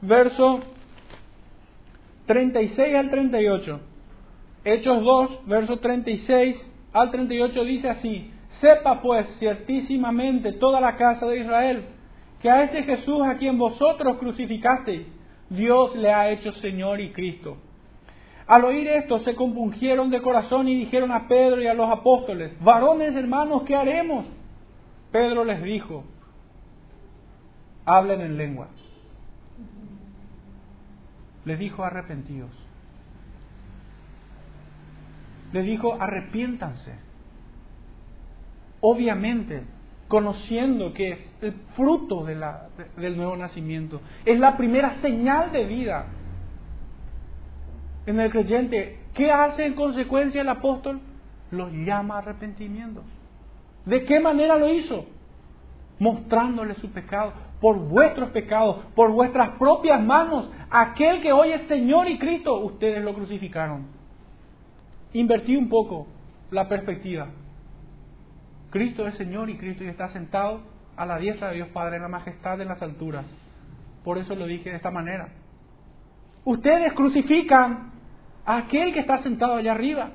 verso 0.00 0.60
36 2.26 2.94
al 2.94 3.10
38. 3.10 3.80
Hechos 4.64 5.02
2, 5.02 5.46
verso 5.46 5.78
36 5.78 6.56
al 6.92 7.10
38 7.10 7.64
dice 7.64 7.88
así, 7.88 8.30
sepa 8.60 9.00
pues 9.00 9.26
ciertísimamente 9.38 10.52
toda 10.54 10.80
la 10.80 10.96
casa 10.96 11.26
de 11.26 11.40
Israel, 11.40 11.84
que 12.40 12.50
a 12.50 12.64
este 12.64 12.82
Jesús 12.82 13.22
a 13.22 13.36
quien 13.36 13.58
vosotros 13.58 14.18
crucificasteis, 14.18 15.06
Dios 15.50 15.96
le 15.96 16.12
ha 16.12 16.30
hecho 16.30 16.52
Señor 16.54 17.00
y 17.00 17.10
Cristo. 17.12 17.56
Al 18.46 18.64
oír 18.64 18.88
esto 18.88 19.20
se 19.20 19.34
compungieron 19.34 20.10
de 20.10 20.22
corazón 20.22 20.68
y 20.68 20.74
dijeron 20.74 21.12
a 21.12 21.28
Pedro 21.28 21.62
y 21.62 21.66
a 21.66 21.74
los 21.74 21.90
apóstoles, 21.90 22.52
varones 22.62 23.14
hermanos, 23.14 23.62
¿qué 23.64 23.76
haremos? 23.76 24.26
Pedro 25.12 25.44
les 25.44 25.62
dijo, 25.62 26.04
hablen 27.84 28.20
en 28.20 28.36
lengua 28.36 28.68
les 31.48 31.58
dijo 31.58 31.82
arrepentidos. 31.82 32.50
Les 35.52 35.64
dijo 35.64 35.94
arrepiéntanse. 35.98 36.92
Obviamente, 38.82 39.62
conociendo 40.08 40.92
que 40.92 41.12
es 41.12 41.18
el 41.40 41.54
fruto 41.74 42.24
de 42.24 42.34
la, 42.34 42.68
del 42.98 43.16
nuevo 43.16 43.34
nacimiento, 43.34 44.02
es 44.26 44.38
la 44.38 44.58
primera 44.58 45.00
señal 45.00 45.50
de 45.50 45.64
vida 45.64 46.06
en 48.04 48.20
el 48.20 48.30
creyente. 48.30 49.00
¿Qué 49.14 49.32
hace 49.32 49.64
en 49.64 49.74
consecuencia 49.74 50.42
el 50.42 50.50
apóstol? 50.50 51.00
Los 51.50 51.72
llama 51.72 52.16
a 52.16 52.18
arrepentimiento. 52.18 53.02
¿De 53.86 54.04
qué 54.04 54.20
manera 54.20 54.58
lo 54.58 54.70
hizo? 54.70 55.06
Mostrándole 55.98 56.74
su 56.74 56.90
pecado, 56.90 57.32
por 57.60 57.78
vuestros 57.78 58.30
pecados, 58.30 58.84
por 58.94 59.10
vuestras 59.10 59.58
propias 59.58 60.02
manos. 60.02 60.50
Aquel 60.70 61.20
que 61.20 61.32
hoy 61.32 61.52
es 61.52 61.66
Señor 61.68 62.08
y 62.08 62.18
Cristo, 62.18 62.58
ustedes 62.60 63.02
lo 63.02 63.14
crucificaron. 63.14 63.86
Invertí 65.12 65.56
un 65.56 65.68
poco 65.68 66.06
la 66.50 66.68
perspectiva. 66.68 67.28
Cristo 68.70 69.06
es 69.06 69.14
Señor 69.16 69.48
y 69.50 69.56
Cristo 69.56 69.84
y 69.84 69.88
está 69.88 70.08
sentado 70.12 70.60
a 70.96 71.06
la 71.06 71.18
diestra 71.18 71.48
de 71.48 71.56
Dios 71.56 71.68
Padre 71.68 71.96
en 71.96 72.02
la 72.02 72.08
majestad 72.08 72.58
de 72.58 72.64
las 72.64 72.80
alturas. 72.82 73.24
Por 74.04 74.18
eso 74.18 74.34
lo 74.34 74.46
dije 74.46 74.70
de 74.70 74.76
esta 74.76 74.90
manera. 74.90 75.28
Ustedes 76.44 76.92
crucifican 76.92 77.92
a 78.44 78.58
aquel 78.58 78.92
que 78.92 79.00
está 79.00 79.22
sentado 79.22 79.56
allá 79.56 79.72
arriba. 79.72 80.10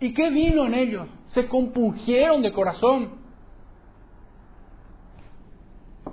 ¿Y 0.00 0.12
qué 0.14 0.30
vino 0.30 0.66
en 0.66 0.74
ellos? 0.74 1.08
Se 1.34 1.48
compungieron 1.48 2.42
de 2.42 2.52
corazón 2.52 3.17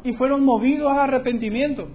y 0.04 0.14
fueron 0.14 0.44
movidos 0.44 0.92
a 0.92 1.04
arrepentimiento. 1.04 1.90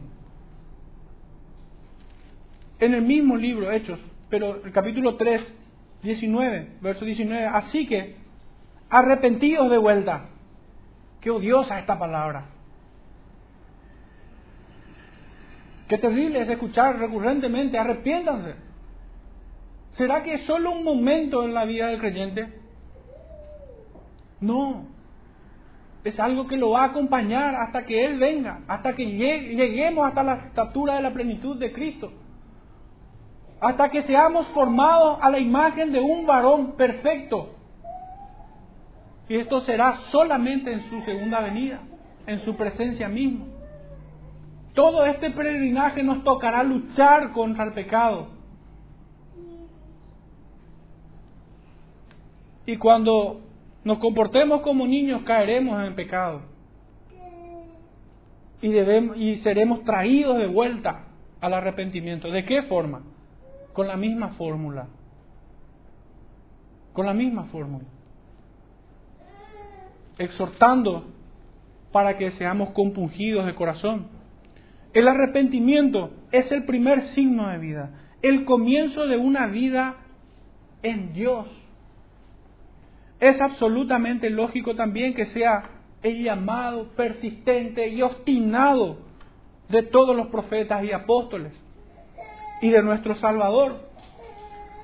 En 2.78 2.94
el 2.94 3.02
mismo 3.02 3.36
libro, 3.36 3.70
Hechos, 3.70 4.00
pero 4.30 4.64
el 4.64 4.72
capítulo 4.72 5.16
3, 5.16 5.42
19, 6.02 6.78
verso 6.80 7.04
19, 7.04 7.46
así 7.46 7.86
que 7.86 8.16
arrepentidos 8.88 9.70
de 9.70 9.78
vuelta. 9.78 10.30
Qué 11.20 11.30
odiosa 11.30 11.78
esta 11.78 11.98
palabra. 11.98 12.46
Qué 15.88 15.98
terrible 15.98 16.42
es 16.42 16.48
escuchar 16.48 16.98
recurrentemente, 16.98 17.76
arrepiéntanse. 17.76 18.54
¿Será 19.96 20.22
que 20.22 20.34
es 20.34 20.46
solo 20.46 20.70
un 20.70 20.84
momento 20.84 21.44
en 21.44 21.52
la 21.52 21.64
vida 21.64 21.88
del 21.88 21.98
creyente? 21.98 22.46
No, 24.40 24.86
es 26.04 26.18
algo 26.18 26.46
que 26.46 26.56
lo 26.56 26.70
va 26.70 26.82
a 26.82 26.86
acompañar 26.86 27.54
hasta 27.54 27.84
que 27.84 28.04
Él 28.04 28.18
venga, 28.18 28.60
hasta 28.68 28.94
que 28.94 29.04
lleguemos 29.04 30.06
hasta 30.06 30.22
la 30.22 30.34
estatura 30.46 30.94
de 30.94 31.02
la 31.02 31.12
plenitud 31.12 31.58
de 31.58 31.72
Cristo, 31.72 32.12
hasta 33.60 33.90
que 33.90 34.02
seamos 34.04 34.46
formados 34.48 35.18
a 35.20 35.30
la 35.30 35.38
imagen 35.38 35.92
de 35.92 36.00
un 36.00 36.26
varón 36.26 36.76
perfecto. 36.76 37.54
Y 39.28 39.36
esto 39.36 39.60
será 39.60 39.96
solamente 40.10 40.72
en 40.72 40.88
su 40.88 41.02
segunda 41.02 41.40
venida, 41.40 41.80
en 42.26 42.40
su 42.40 42.56
presencia 42.56 43.08
misma. 43.08 43.44
Todo 44.74 45.04
este 45.04 45.30
peregrinaje 45.30 46.02
nos 46.02 46.24
tocará 46.24 46.62
luchar 46.62 47.32
contra 47.32 47.64
el 47.64 47.72
pecado. 47.72 48.28
Y 52.66 52.76
cuando 52.76 53.40
nos 53.84 53.98
comportemos 53.98 54.60
como 54.60 54.86
niños, 54.86 55.22
caeremos 55.22 55.82
en 55.86 55.94
pecado. 55.94 56.42
Y, 58.62 58.68
debemos, 58.68 59.16
y 59.16 59.36
seremos 59.38 59.84
traídos 59.84 60.38
de 60.38 60.46
vuelta 60.46 61.06
al 61.40 61.54
arrepentimiento. 61.54 62.30
¿De 62.30 62.44
qué 62.44 62.62
forma? 62.64 63.02
Con 63.72 63.88
la 63.88 63.96
misma 63.96 64.30
fórmula. 64.30 64.88
Con 66.92 67.06
la 67.06 67.14
misma 67.14 67.44
fórmula. 67.44 67.86
Exhortando 70.18 71.06
para 71.90 72.18
que 72.18 72.32
seamos 72.32 72.70
compungidos 72.70 73.46
de 73.46 73.54
corazón. 73.54 74.08
El 74.92 75.08
arrepentimiento 75.08 76.10
es 76.30 76.50
el 76.52 76.64
primer 76.64 77.14
signo 77.14 77.48
de 77.48 77.58
vida, 77.58 77.90
el 78.22 78.44
comienzo 78.44 79.06
de 79.06 79.16
una 79.16 79.46
vida 79.46 79.96
en 80.82 81.12
Dios 81.12 81.46
es 83.20 83.40
absolutamente 83.40 84.30
lógico 84.30 84.74
también 84.74 85.14
que 85.14 85.26
sea 85.26 85.62
el 86.02 86.22
llamado 86.22 86.88
persistente 86.96 87.88
y 87.88 88.00
obstinado 88.00 88.98
de 89.68 89.82
todos 89.82 90.16
los 90.16 90.28
profetas 90.28 90.82
y 90.84 90.92
apóstoles 90.92 91.52
y 92.62 92.70
de 92.70 92.82
nuestro 92.82 93.14
Salvador. 93.16 93.90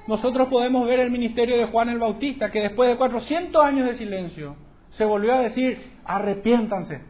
Nosotros 0.07 0.49
podemos 0.49 0.87
ver 0.87 1.01
el 1.01 1.11
ministerio 1.11 1.57
de 1.57 1.67
Juan 1.67 1.89
el 1.89 1.99
Bautista, 1.99 2.53
que 2.53 2.61
después 2.61 2.91
de 2.91 2.97
400 2.97 3.65
años 3.65 3.89
de 3.89 3.99
silencio 3.99 4.57
se 4.97 5.05
volvió 5.05 5.35
a 5.35 5.41
decir, 5.41 5.93
arrepiéntanse. 6.05 7.03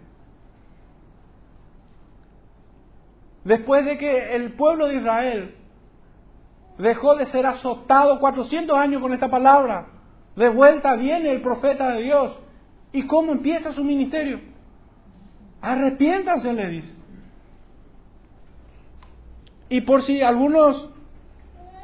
Después 3.45 3.85
de 3.85 3.99
que 3.99 4.35
el 4.35 4.53
pueblo 4.55 4.89
de 4.89 4.97
Israel 4.97 5.55
dejó 6.79 7.17
de 7.17 7.27
ser 7.27 7.47
azotado 7.47 8.19
400 8.19 8.77
años 8.77 9.03
con 9.03 9.13
esta 9.13 9.29
palabra, 9.29 9.87
de 10.37 10.49
vuelta 10.51 10.95
viene 10.97 11.33
el 11.33 11.41
profeta 11.41 11.89
de 11.93 12.03
Dios. 12.03 12.39
¿Y 12.93 13.07
cómo 13.07 13.33
empieza 13.33 13.73
su 13.73 13.83
ministerio? 13.83 14.41
Arrepiéntanse, 15.61 16.53
le 16.53 16.69
dice. 16.69 16.95
Y 19.69 19.81
por 19.81 20.05
si 20.05 20.23
algunos 20.23 20.91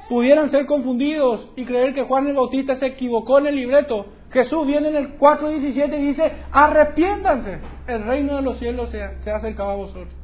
pudieran 0.09 0.51
ser 0.51 0.67
confundidos 0.67 1.49
y 1.57 1.65
creer 1.65 1.95
que 1.95 2.05
Juan 2.05 2.27
el 2.27 2.35
Bautista 2.35 2.77
se 2.77 2.87
equivocó 2.87 3.39
en 3.39 3.47
el 3.49 3.57
libreto, 3.57 4.07
Jesús 4.31 4.67
viene 4.67 4.89
en 4.89 4.97
el 4.97 5.19
4.17 5.19 5.99
y 5.99 6.07
dice, 6.09 6.33
arrepiéntanse, 6.53 7.59
el 7.87 8.05
reino 8.05 8.37
de 8.37 8.43
los 8.43 8.59
cielos 8.59 8.91
se, 8.91 9.23
se 9.25 9.31
acercaba 9.31 9.73
a 9.73 9.77
vosotros. 9.77 10.15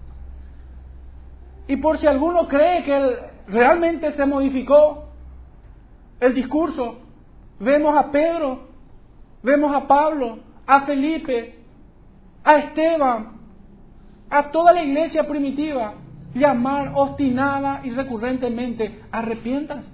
Y 1.67 1.77
por 1.77 1.99
si 1.99 2.07
alguno 2.07 2.49
cree 2.49 2.85
que 2.85 3.17
realmente 3.49 4.13
se 4.13 4.25
modificó 4.25 5.09
el 6.21 6.35
discurso, 6.35 6.99
vemos 7.61 7.97
a 7.97 8.11
Pedro, 8.11 8.69
vemos 9.43 9.75
a 9.75 9.87
Pablo, 9.87 10.39
a 10.67 10.83
Felipe, 10.83 11.59
a 12.45 12.59
Esteban, 12.59 13.39
a 14.31 14.51
toda 14.51 14.73
la 14.73 14.83
iglesia 14.83 15.27
primitiva, 15.27 15.95
llamar 16.35 16.93
obstinada 16.95 17.81
y 17.85 17.91
recurrentemente, 17.91 19.01
arrepiéntanse. 19.11 19.89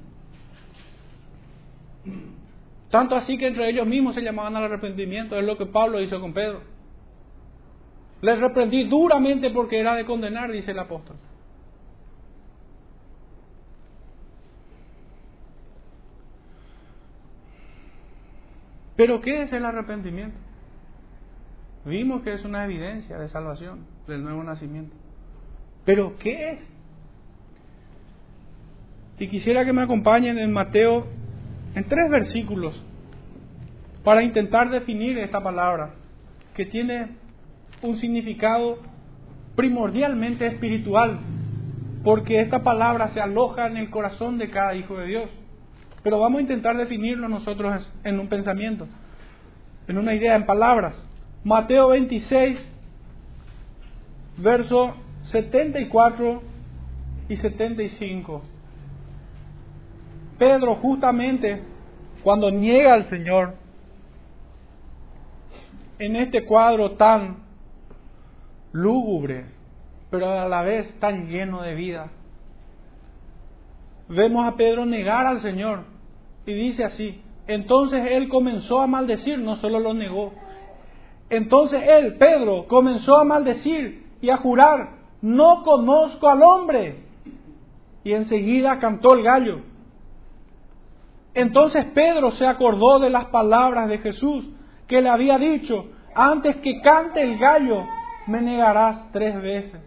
Tanto 2.90 3.16
así 3.16 3.36
que 3.38 3.48
entre 3.48 3.68
ellos 3.70 3.86
mismos 3.86 4.14
se 4.14 4.22
llamaban 4.22 4.54
al 4.56 4.64
arrepentimiento, 4.64 5.36
es 5.36 5.44
lo 5.44 5.56
que 5.56 5.66
Pablo 5.66 6.00
hizo 6.00 6.20
con 6.20 6.32
Pedro. 6.32 6.60
Les 8.22 8.38
reprendí 8.38 8.84
duramente 8.84 9.50
porque 9.50 9.78
era 9.78 9.94
de 9.94 10.04
condenar, 10.04 10.50
dice 10.50 10.70
el 10.70 10.78
apóstol. 10.78 11.16
Pero 18.96 19.20
¿qué 19.20 19.42
es 19.42 19.52
el 19.52 19.64
arrepentimiento? 19.64 20.36
Vimos 21.84 22.22
que 22.22 22.32
es 22.32 22.44
una 22.44 22.64
evidencia 22.64 23.18
de 23.18 23.28
salvación, 23.28 23.86
del 24.06 24.22
nuevo 24.22 24.42
nacimiento. 24.42 24.94
Pero 25.84 26.16
¿qué 26.18 26.52
es? 26.52 26.58
Y 29.18 29.28
quisiera 29.28 29.64
que 29.64 29.72
me 29.72 29.82
acompañen 29.82 30.38
en 30.38 30.52
Mateo 30.52 31.06
en 31.74 31.84
tres 31.84 32.10
versículos 32.10 32.80
para 34.02 34.22
intentar 34.22 34.70
definir 34.70 35.18
esta 35.18 35.42
palabra, 35.42 35.94
que 36.54 36.66
tiene 36.66 37.08
un 37.82 37.98
significado 38.00 38.78
primordialmente 39.56 40.46
espiritual, 40.46 41.20
porque 42.02 42.40
esta 42.40 42.62
palabra 42.62 43.12
se 43.14 43.20
aloja 43.20 43.66
en 43.66 43.76
el 43.76 43.90
corazón 43.90 44.38
de 44.38 44.50
cada 44.50 44.74
hijo 44.74 44.96
de 44.96 45.06
Dios. 45.06 45.30
Pero 46.04 46.20
vamos 46.20 46.38
a 46.38 46.42
intentar 46.42 46.76
definirlo 46.76 47.28
nosotros 47.28 47.82
en 48.04 48.20
un 48.20 48.28
pensamiento, 48.28 48.86
en 49.88 49.96
una 49.96 50.14
idea, 50.14 50.36
en 50.36 50.44
palabras. 50.44 50.94
Mateo 51.44 51.88
26, 51.88 52.58
verso 54.36 54.96
74 55.32 56.42
y 57.30 57.36
75. 57.38 58.42
Pedro 60.38 60.74
justamente 60.76 61.62
cuando 62.22 62.50
niega 62.50 62.92
al 62.92 63.08
Señor, 63.08 63.54
en 65.98 66.16
este 66.16 66.44
cuadro 66.44 66.92
tan 66.92 67.38
lúgubre, 68.72 69.46
pero 70.10 70.38
a 70.38 70.48
la 70.50 70.60
vez 70.60 71.00
tan 71.00 71.28
lleno 71.28 71.62
de 71.62 71.74
vida, 71.74 72.08
vemos 74.08 74.46
a 74.46 74.56
Pedro 74.56 74.84
negar 74.84 75.26
al 75.26 75.40
Señor 75.40 75.93
y 76.46 76.52
dice 76.52 76.84
así, 76.84 77.22
entonces 77.46 78.02
él 78.10 78.28
comenzó 78.28 78.80
a 78.80 78.86
maldecir, 78.86 79.38
no 79.38 79.56
solo 79.56 79.80
lo 79.80 79.94
negó. 79.94 80.32
Entonces 81.30 81.82
él, 81.86 82.16
Pedro, 82.16 82.66
comenzó 82.66 83.16
a 83.16 83.24
maldecir 83.24 84.04
y 84.20 84.30
a 84.30 84.36
jurar, 84.36 84.90
no 85.20 85.62
conozco 85.62 86.28
al 86.28 86.42
hombre. 86.42 87.04
Y 88.04 88.12
enseguida 88.12 88.78
cantó 88.78 89.14
el 89.14 89.22
gallo. 89.22 89.60
Entonces 91.34 91.86
Pedro 91.94 92.32
se 92.32 92.46
acordó 92.46 93.00
de 93.00 93.10
las 93.10 93.26
palabras 93.26 93.88
de 93.88 93.98
Jesús 93.98 94.46
que 94.86 95.00
le 95.00 95.08
había 95.08 95.38
dicho, 95.38 95.86
antes 96.14 96.56
que 96.56 96.80
cante 96.80 97.22
el 97.22 97.38
gallo, 97.38 97.84
me 98.26 98.40
negarás 98.40 99.10
tres 99.12 99.34
veces. 99.42 99.80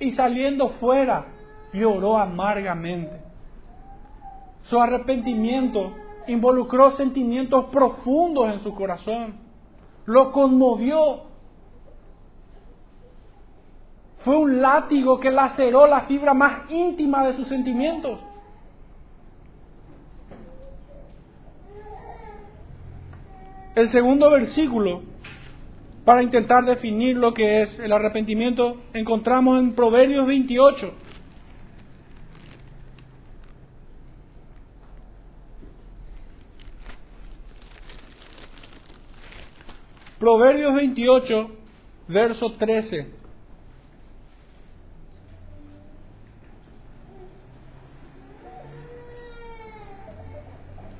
Y 0.00 0.12
saliendo 0.12 0.70
fuera, 0.80 1.26
lloró 1.72 2.18
amargamente. 2.18 3.29
Su 4.70 4.80
arrepentimiento 4.80 5.92
involucró 6.28 6.96
sentimientos 6.96 7.66
profundos 7.66 8.52
en 8.52 8.60
su 8.62 8.72
corazón. 8.72 9.34
Lo 10.06 10.30
conmovió. 10.30 11.22
Fue 14.24 14.36
un 14.36 14.62
látigo 14.62 15.18
que 15.18 15.32
laceró 15.32 15.88
la 15.88 16.02
fibra 16.02 16.34
más 16.34 16.70
íntima 16.70 17.26
de 17.26 17.36
sus 17.36 17.48
sentimientos. 17.48 18.20
El 23.74 23.90
segundo 23.90 24.30
versículo, 24.30 25.02
para 26.04 26.22
intentar 26.22 26.64
definir 26.64 27.16
lo 27.16 27.34
que 27.34 27.62
es 27.62 27.78
el 27.80 27.92
arrepentimiento, 27.92 28.76
encontramos 28.92 29.58
en 29.58 29.72
Proverbios 29.74 30.28
28. 30.28 30.92
Proverbios 40.20 40.74
28, 40.74 41.50
verso 42.08 42.52
13. 42.52 43.06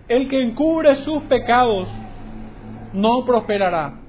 El 0.08 0.28
que 0.28 0.42
encubre 0.42 1.04
sus 1.04 1.22
pecados 1.24 1.86
no 2.94 3.26
prosperará, 3.26 4.00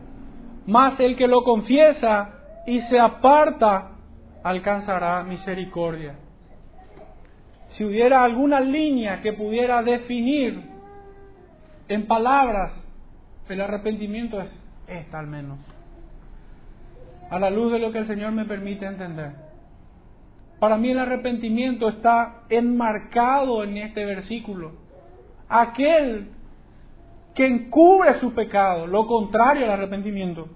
mas 0.66 0.98
el 1.02 1.18
que 1.18 1.28
lo 1.28 1.44
confiesa 1.44 2.30
y 2.66 2.80
se 2.84 2.98
aparta 2.98 3.92
alcanzará 4.44 5.24
misericordia. 5.24 6.16
Si 7.78 7.84
hubiera 7.84 8.24
alguna 8.24 8.62
línea 8.62 9.22
que 9.22 9.34
pudiera 9.34 9.84
definir 9.84 10.62
en 11.90 12.08
palabras 12.08 12.72
el 13.50 13.62
arrepentimiento 13.62 14.40
es 14.42 14.61
esta 14.92 15.20
al 15.20 15.28
menos, 15.28 15.60
a 17.30 17.40
la 17.40 17.50
luz 17.50 17.72
de 17.72 17.80
lo 17.80 17.92
que 17.92 18.00
el 18.00 18.08
Señor 18.08 18.32
me 18.34 18.46
permite 18.46 18.86
entender. 18.86 19.32
Para 20.60 20.78
mí 20.78 20.92
el 20.92 21.00
arrepentimiento 21.00 21.90
está 21.90 22.44
enmarcado 22.50 23.64
en 23.64 23.78
este 23.78 24.06
versículo. 24.06 24.74
Aquel 25.50 26.30
que 27.34 27.48
encubre 27.48 28.20
su 28.20 28.34
pecado, 28.34 28.86
lo 28.86 29.08
contrario 29.08 29.66
al 29.66 29.72
arrepentimiento, 29.72 30.50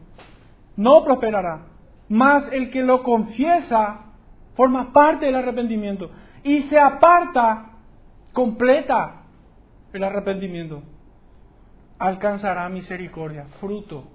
no 0.75 1.03
prosperará. 1.03 1.67
Más 2.09 2.43
el 2.51 2.69
que 2.69 2.83
lo 2.83 3.01
confiesa 3.01 4.01
forma 4.55 4.93
parte 4.93 5.25
del 5.25 5.36
arrepentimiento 5.36 6.11
y 6.43 6.63
se 6.63 6.77
aparta, 6.77 7.71
completa 8.31 9.23
el 9.91 10.03
arrepentimiento, 10.03 10.83
alcanzará 11.97 12.69
misericordia, 12.69 13.45
fruto 13.59 14.14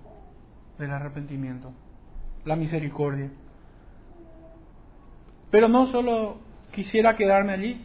del 0.81 0.91
arrepentimiento, 0.91 1.73
la 2.45 2.57
misericordia. 2.57 3.31
Pero 5.51 5.69
no 5.69 5.93
solo 5.93 6.39
quisiera 6.73 7.17
quedarme 7.17 7.53
allí, 7.53 7.81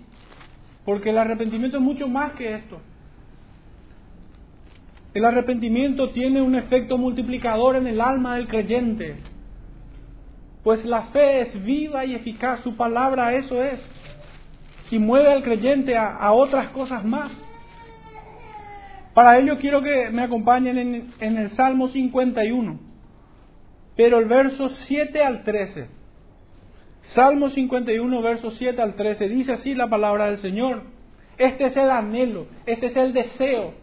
porque 0.86 1.10
el 1.10 1.18
arrepentimiento 1.18 1.78
es 1.78 1.84
mucho 1.84 2.08
más 2.08 2.34
que 2.34 2.56
esto. 2.56 2.80
El 5.14 5.26
arrepentimiento 5.26 6.10
tiene 6.10 6.42
un 6.42 6.56
efecto 6.56 6.98
multiplicador 6.98 7.76
en 7.76 7.88
el 7.88 8.02
alma 8.02 8.36
del 8.36 8.48
creyente, 8.48 9.16
pues 10.64 10.84
la 10.84 11.04
fe 11.08 11.42
es 11.42 11.64
viva 11.64 12.06
y 12.06 12.16
eficaz, 12.16 12.62
su 12.62 12.76
palabra 12.76 13.34
eso 13.36 13.64
es, 13.64 13.80
y 14.92 15.00
mueve 15.00 15.32
al 15.32 15.44
creyente 15.44 15.96
a, 15.96 16.16
a 16.16 16.34
otras 16.34 16.70
cosas 16.70 17.06
más. 17.06 17.32
Para 19.14 19.38
ello 19.40 19.58
quiero 19.60 19.82
que 19.82 20.10
me 20.10 20.24
acompañen 20.24 20.78
en, 20.78 21.14
en 21.22 21.38
el 21.38 21.56
Salmo 21.56 21.88
51, 21.88 22.80
pero 23.96 24.20
el 24.20 24.26
verso 24.26 24.70
7 24.88 25.24
al 25.24 25.44
13. 25.44 25.88
Salmo 27.14 27.50
51, 27.50 28.22
verso 28.22 28.52
7 28.52 28.82
al 28.82 28.96
13, 28.96 29.30
dice 29.30 29.54
así 29.54 29.74
la 29.74 29.88
palabra 29.88 30.28
del 30.28 30.42
Señor. 30.42 30.84
Este 31.38 31.66
es 31.66 31.78
el 31.78 31.90
anhelo, 31.90 32.48
este 32.66 32.88
es 32.88 32.98
el 32.98 33.14
deseo 33.14 33.74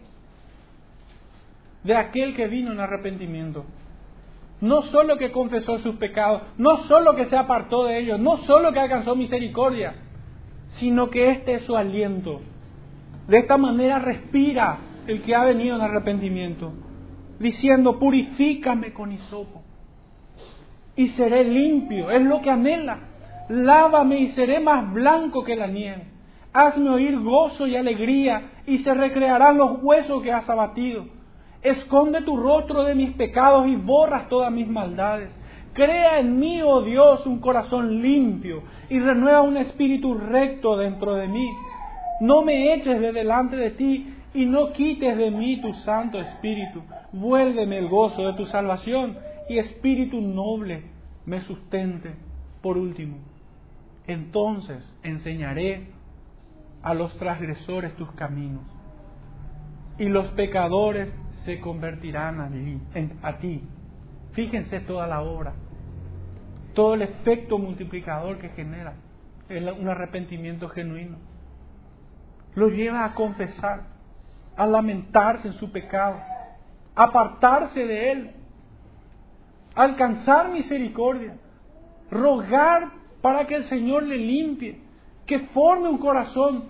de 1.83 1.95
aquel 1.95 2.35
que 2.35 2.47
vino 2.47 2.71
en 2.71 2.79
arrepentimiento. 2.79 3.65
No 4.61 4.83
solo 4.83 5.17
que 5.17 5.31
confesó 5.31 5.79
sus 5.79 5.95
pecados, 5.95 6.43
no 6.57 6.87
solo 6.87 7.15
que 7.15 7.25
se 7.25 7.35
apartó 7.35 7.85
de 7.85 7.99
ellos, 7.99 8.19
no 8.19 8.37
solo 8.45 8.71
que 8.71 8.79
alcanzó 8.79 9.15
misericordia, 9.15 9.95
sino 10.79 11.09
que 11.09 11.31
este 11.31 11.55
es 11.55 11.63
su 11.63 11.75
aliento. 11.75 12.41
De 13.27 13.39
esta 13.39 13.57
manera 13.57 13.99
respira 13.99 14.77
el 15.07 15.21
que 15.23 15.35
ha 15.35 15.43
venido 15.43 15.75
en 15.75 15.81
arrepentimiento, 15.81 16.73
diciendo, 17.39 17.99
purifícame 17.99 18.93
con 18.93 19.11
hisopo 19.11 19.63
y 20.95 21.09
seré 21.09 21.43
limpio. 21.43 22.11
Es 22.11 22.21
lo 22.21 22.41
que 22.41 22.49
anhela. 22.49 22.99
Lávame 23.49 24.19
y 24.19 24.31
seré 24.31 24.59
más 24.59 24.91
blanco 24.93 25.43
que 25.43 25.55
la 25.55 25.67
nieve. 25.67 26.07
Hazme 26.53 26.89
oír 26.89 27.19
gozo 27.19 27.65
y 27.65 27.75
alegría, 27.75 28.51
y 28.67 28.79
se 28.79 28.93
recrearán 28.93 29.57
los 29.57 29.81
huesos 29.81 30.21
que 30.21 30.31
has 30.31 30.47
abatido. 30.49 31.05
Esconde 31.61 32.21
tu 32.21 32.37
rostro 32.37 32.83
de 32.83 32.93
mis 32.93 33.15
pecados 33.15 33.67
y 33.67 33.75
borras 33.75 34.29
todas 34.29 34.51
mis 34.51 34.67
maldades. 34.67 35.31
Crea 35.73 36.19
en 36.19 36.39
mí, 36.39 36.61
oh 36.61 36.81
Dios, 36.81 37.25
un 37.25 37.39
corazón 37.39 38.01
limpio 38.01 38.61
y 38.89 38.99
renueva 38.99 39.41
un 39.41 39.57
espíritu 39.57 40.13
recto 40.13 40.77
dentro 40.77 41.15
de 41.15 41.27
mí. 41.27 41.49
No 42.21 42.43
me 42.43 42.75
eches 42.75 43.01
de 43.01 43.11
delante 43.11 43.55
de 43.55 43.71
ti 43.71 44.13
y 44.35 44.45
no 44.45 44.71
quites 44.73 45.17
de 45.17 45.31
mí 45.31 45.59
tu 45.61 45.73
santo 45.85 46.19
espíritu. 46.19 46.83
Vuélveme 47.11 47.79
el 47.79 47.87
gozo 47.87 48.27
de 48.27 48.33
tu 48.33 48.45
salvación 48.47 49.17
y 49.49 49.59
espíritu 49.59 50.21
noble 50.21 50.83
me 51.25 51.41
sustente. 51.41 52.13
Por 52.61 52.77
último, 52.77 53.17
entonces 54.07 54.83
enseñaré 55.03 55.87
a 56.81 56.93
los 56.93 57.17
transgresores 57.17 57.95
tus 57.95 58.11
caminos 58.13 58.63
y 59.97 60.05
los 60.05 60.27
pecadores 60.31 61.09
se 61.45 61.59
convertirán 61.59 62.39
a, 62.39 63.27
a 63.27 63.37
ti. 63.37 63.63
Fíjense 64.33 64.79
toda 64.81 65.07
la 65.07 65.21
obra, 65.21 65.53
todo 66.73 66.95
el 66.95 67.03
efecto 67.03 67.57
multiplicador 67.57 68.39
que 68.39 68.49
genera 68.49 68.95
un 69.49 69.87
arrepentimiento 69.87 70.69
genuino. 70.69 71.17
Lo 72.55 72.69
lleva 72.69 73.05
a 73.05 73.13
confesar, 73.13 73.87
a 74.55 74.65
lamentarse 74.65 75.47
en 75.47 75.53
su 75.55 75.71
pecado, 75.71 76.17
a 76.95 77.03
apartarse 77.03 77.85
de 77.85 78.11
él, 78.11 78.31
alcanzar 79.75 80.49
misericordia, 80.49 81.37
rogar 82.09 82.91
para 83.21 83.47
que 83.47 83.55
el 83.55 83.69
Señor 83.69 84.03
le 84.03 84.17
limpie, 84.17 84.79
que 85.25 85.39
forme 85.47 85.89
un 85.89 85.97
corazón 85.97 86.65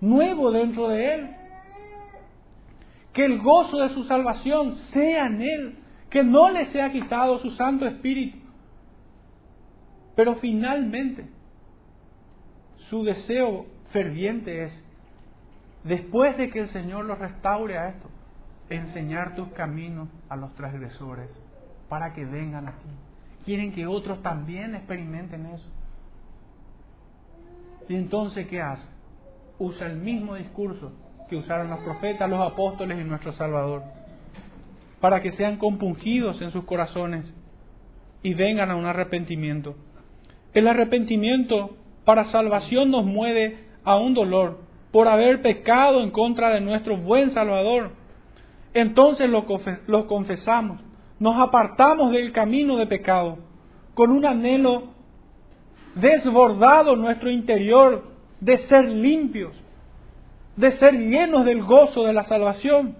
nuevo 0.00 0.50
dentro 0.50 0.88
de 0.88 1.14
él, 1.14 1.30
que 3.12 3.24
el 3.24 3.40
gozo 3.40 3.78
de 3.78 3.94
su 3.94 4.04
salvación 4.04 4.76
sea 4.92 5.26
en 5.26 5.42
él, 5.42 5.78
que 6.10 6.22
no 6.22 6.50
le 6.50 6.70
sea 6.72 6.92
quitado 6.92 7.38
su 7.40 7.50
Santo 7.52 7.86
Espíritu. 7.86 8.38
Pero 10.14 10.36
finalmente, 10.36 11.26
su 12.88 13.04
deseo 13.04 13.66
ferviente 13.92 14.64
es, 14.64 14.72
después 15.84 16.36
de 16.36 16.50
que 16.50 16.60
el 16.60 16.72
Señor 16.72 17.04
lo 17.04 17.16
restaure 17.16 17.76
a 17.76 17.88
esto, 17.88 18.08
enseñar 18.70 19.34
tus 19.34 19.48
caminos 19.48 20.08
a 20.28 20.36
los 20.36 20.54
transgresores 20.54 21.30
para 21.88 22.12
que 22.12 22.24
vengan 22.24 22.68
a 22.68 22.72
ti. 22.72 22.88
Quieren 23.44 23.72
que 23.72 23.86
otros 23.86 24.22
también 24.22 24.74
experimenten 24.74 25.46
eso. 25.46 25.68
Y 27.88 27.94
entonces, 27.94 28.46
¿qué 28.48 28.60
hace? 28.60 28.86
Usa 29.58 29.86
el 29.86 29.96
mismo 29.96 30.34
discurso 30.34 30.92
que 31.28 31.36
usaron 31.36 31.70
los 31.70 31.80
profetas, 31.80 32.28
los 32.28 32.40
apóstoles 32.40 33.00
y 33.00 33.04
nuestro 33.04 33.32
Salvador, 33.32 33.82
para 35.00 35.22
que 35.22 35.32
sean 35.32 35.56
compungidos 35.56 36.40
en 36.42 36.50
sus 36.50 36.64
corazones 36.64 37.24
y 38.22 38.34
vengan 38.34 38.70
a 38.70 38.76
un 38.76 38.86
arrepentimiento. 38.86 39.76
El 40.52 40.68
arrepentimiento 40.68 41.76
para 42.04 42.30
salvación 42.30 42.90
nos 42.90 43.04
mueve 43.04 43.66
a 43.84 43.96
un 43.96 44.14
dolor 44.14 44.60
por 44.90 45.08
haber 45.08 45.42
pecado 45.42 46.02
en 46.02 46.10
contra 46.10 46.50
de 46.50 46.60
nuestro 46.60 46.96
buen 46.96 47.34
Salvador. 47.34 47.92
Entonces 48.72 49.28
lo, 49.28 50.06
confesamos, 50.06 50.80
nos 51.18 51.38
apartamos 51.40 52.12
del 52.12 52.32
camino 52.32 52.76
de 52.76 52.86
pecado 52.86 53.38
con 53.94 54.10
un 54.10 54.26
anhelo 54.26 54.84
desbordado 55.94 56.92
en 56.92 57.00
nuestro 57.00 57.30
interior 57.30 58.04
de 58.40 58.58
ser 58.68 58.84
limpios, 58.84 59.56
de 60.56 60.76
ser 60.78 60.94
llenos 60.94 61.44
del 61.46 61.62
gozo 61.62 62.04
de 62.04 62.12
la 62.12 62.24
salvación 62.24 62.96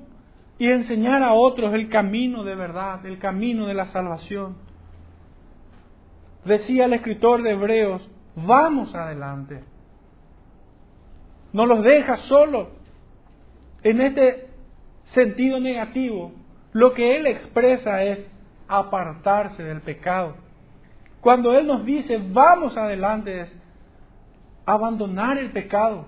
y 0.58 0.68
enseñar 0.68 1.22
a 1.22 1.34
otros 1.34 1.74
el 1.74 1.90
camino 1.90 2.42
de 2.44 2.54
verdad, 2.54 3.04
el 3.04 3.18
camino 3.18 3.66
de 3.66 3.74
la 3.74 3.92
salvación. 3.92 4.56
Decía 6.46 6.86
el 6.86 6.94
escritor 6.94 7.42
de 7.42 7.50
Hebreos, 7.50 8.08
vamos 8.36 8.94
adelante. 8.94 9.64
No 11.52 11.66
los 11.66 11.82
deja 11.82 12.16
solos. 12.28 12.68
En 13.82 14.00
este 14.00 14.48
sentido 15.12 15.60
negativo, 15.60 16.32
lo 16.76 16.92
que 16.92 17.16
él 17.16 17.26
expresa 17.26 18.02
es 18.02 18.18
apartarse 18.68 19.62
del 19.62 19.80
pecado. 19.80 20.34
Cuando 21.22 21.56
él 21.56 21.66
nos 21.66 21.86
dice, 21.86 22.20
vamos 22.32 22.76
adelante, 22.76 23.40
es 23.40 23.48
abandonar 24.66 25.38
el 25.38 25.52
pecado, 25.52 26.04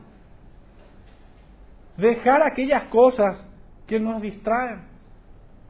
dejar 1.96 2.42
aquellas 2.42 2.84
cosas 2.88 3.38
que 3.86 3.98
nos 3.98 4.20
distraen. 4.20 4.82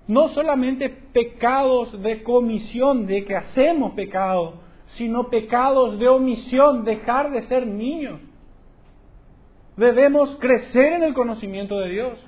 No 0.09 0.30
solamente 0.30 0.88
pecados 0.88 2.03
de 2.03 2.24
comisión, 2.24 3.07
de 3.07 3.24
que 3.24 3.36
hacemos 3.36 3.92
pecado, 3.92 4.55
sino 4.96 5.28
pecados 5.28 6.01
de 6.01 6.09
omisión, 6.09 6.82
dejar 6.82 7.30
de 7.30 7.46
ser 7.46 7.68
niños. 7.68 8.20
Debemos 9.76 10.36
crecer 10.40 10.94
en 10.94 11.05
el 11.05 11.14
conocimiento 11.14 11.78
de 11.78 11.88
Dios. 11.88 12.27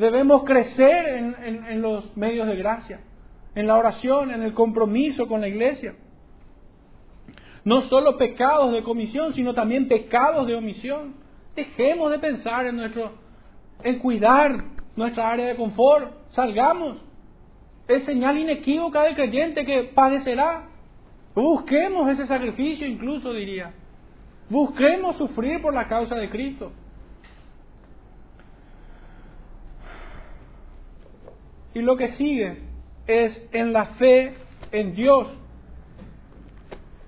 Debemos 0.00 0.44
crecer 0.44 1.34
en, 1.68 1.82
los 1.82 2.16
medios 2.16 2.46
de 2.46 2.56
gracia, 2.56 3.00
en 3.54 3.66
la 3.66 3.76
oración, 3.76 4.30
en 4.30 4.42
el 4.42 4.54
compromiso 4.54 5.28
con 5.28 5.42
la 5.42 5.48
iglesia. 5.48 5.94
No 7.66 7.82
solo 7.82 8.16
pecados 8.16 8.72
de 8.72 8.82
comisión, 8.82 9.34
sino 9.34 9.52
también 9.52 9.88
pecados 9.88 10.46
de 10.46 10.54
omisión. 10.54 11.16
Dejemos 11.54 12.10
de 12.12 12.18
pensar 12.18 12.64
en 12.66 12.76
nuestro, 12.76 13.12
en 13.82 13.98
cuidar 13.98 14.64
nuestra 14.96 15.30
área 15.32 15.48
de 15.48 15.56
confort. 15.56 16.10
Salgamos. 16.30 17.02
Es 17.86 18.02
señal 18.06 18.38
inequívoca 18.38 19.02
del 19.02 19.16
creyente 19.16 19.66
que 19.66 19.82
padecerá. 19.94 20.64
Busquemos 21.34 22.08
ese 22.08 22.26
sacrificio, 22.26 22.86
incluso 22.86 23.34
diría. 23.34 23.74
Busquemos 24.48 25.18
sufrir 25.18 25.60
por 25.60 25.74
la 25.74 25.88
causa 25.88 26.14
de 26.14 26.30
Cristo. 26.30 26.72
Y 31.74 31.80
lo 31.80 31.96
que 31.96 32.12
sigue 32.16 32.58
es 33.06 33.32
en 33.52 33.72
la 33.72 33.86
fe 33.96 34.34
en 34.72 34.94
Dios. 34.94 35.28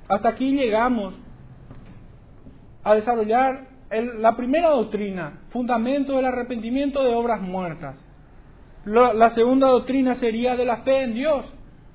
Hasta 0.08 0.30
aquí 0.30 0.52
llegamos 0.52 1.14
a 2.84 2.94
desarrollar 2.94 3.66
la 4.18 4.36
primera 4.36 4.70
doctrina, 4.70 5.40
fundamento 5.50 6.16
del 6.16 6.24
arrepentimiento 6.24 7.02
de 7.04 7.14
obras 7.14 7.40
muertas. 7.42 7.96
la 8.84 9.30
segunda 9.34 9.68
doctrina 9.68 10.16
sería 10.16 10.56
de 10.56 10.64
la 10.64 10.78
fe 10.78 11.02
en 11.02 11.14
Dios, 11.14 11.44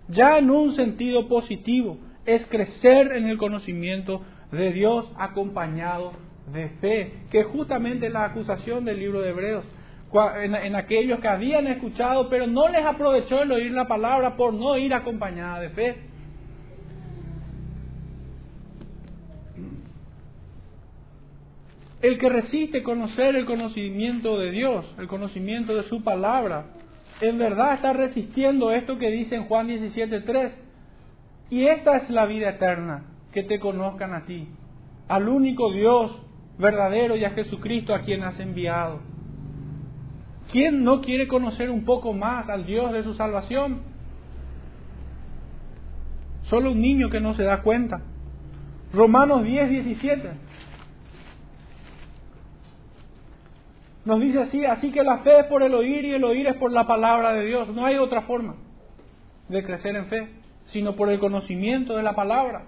ya 0.08 0.38
en 0.38 0.50
un 0.50 0.76
sentido 0.76 1.28
positivo, 1.28 1.98
es 2.26 2.46
crecer 2.48 3.14
en 3.14 3.28
el 3.28 3.38
conocimiento 3.38 4.22
de 4.52 4.72
Dios 4.72 5.12
acompañado 5.18 6.14
de 6.52 6.70
fe, 6.82 7.14
que 7.30 7.42
es 7.42 7.48
justamente 7.48 8.10
la 8.10 8.26
acusación 8.26 8.86
del 8.86 9.00
libro 9.00 9.22
de 9.22 9.30
Hebreos, 9.30 9.66
en, 10.14 10.76
aquellos 10.76 11.20
que 11.20 11.28
habían 11.28 11.68
escuchado, 11.68 12.30
pero 12.30 12.48
no 12.48 12.70
les 12.70 12.86
aprovechó 12.86 13.42
el 13.42 13.52
oír 13.52 13.72
la 13.72 13.88
palabra 13.88 14.36
por 14.36 14.54
no 14.54 14.78
ir 14.78 14.94
acompañada 14.94 15.60
de 15.60 15.70
fe. 15.70 15.96
El 22.02 22.18
que 22.20 22.30
resiste 22.30 22.84
conocer 22.84 23.36
el 23.36 23.46
conocimiento 23.46 24.38
de 24.38 24.52
Dios, 24.52 24.86
el 25.00 25.08
conocimiento 25.08 25.76
de 25.76 25.84
su 25.84 26.04
palabra, 26.04 26.68
en 27.22 27.38
verdad 27.38 27.74
está 27.74 27.92
resistiendo 27.94 28.72
esto 28.72 29.00
que 29.00 29.10
dice 29.10 29.36
en 29.36 29.46
Juan 29.46 29.68
17.3. 29.68 30.52
Y 31.50 31.66
esta 31.66 31.98
es 31.98 32.10
la 32.10 32.26
vida 32.26 32.50
eterna, 32.50 33.06
que 33.34 33.44
te 33.44 33.60
conozcan 33.60 34.14
a 34.14 34.26
ti, 34.26 34.48
al 35.08 35.28
único 35.28 35.72
Dios 35.72 36.16
verdadero 36.60 37.16
y 37.16 37.26
a 37.26 37.32
Jesucristo 37.32 37.94
a 37.94 38.02
quien 38.02 38.24
has 38.24 38.40
enviado. 38.40 39.17
¿Quién 40.52 40.84
no 40.84 41.02
quiere 41.02 41.28
conocer 41.28 41.70
un 41.70 41.84
poco 41.84 42.14
más 42.14 42.48
al 42.50 42.66
Dios 42.66 42.94
de 42.94 43.04
su 43.04 43.14
salvación? 43.16 43.82
Solo 46.44 46.72
un 46.72 46.82
niño 46.82 47.10
que 47.10 47.20
no 47.20 47.36
se 47.36 47.44
da 47.44 47.62
cuenta. 47.62 48.02
Romanos 48.94 49.44
10, 49.44 49.70
17. 49.70 50.30
Nos 54.06 54.22
dice 54.22 54.40
así, 54.40 54.64
así 54.64 54.92
que 54.92 55.04
la 55.04 55.18
fe 55.18 55.42
es 55.42 55.46
por 55.48 55.64
el 55.64 55.74
oír 55.74 56.06
y 56.06 56.14
el 56.14 56.24
oír 56.24 56.48
es 56.48 56.56
por 56.56 56.72
la 56.72 56.88
palabra 56.88 57.34
de 57.34 57.46
Dios. 57.46 57.68
No 57.70 57.86
hay 57.86 57.98
otra 57.98 58.22
forma 58.22 58.56
de 59.50 59.64
crecer 59.66 59.98
en 59.98 60.06
fe, 60.06 60.30
sino 60.68 60.96
por 60.96 61.10
el 61.10 61.20
conocimiento 61.20 61.98
de 61.98 62.04
la 62.04 62.16
palabra. 62.16 62.68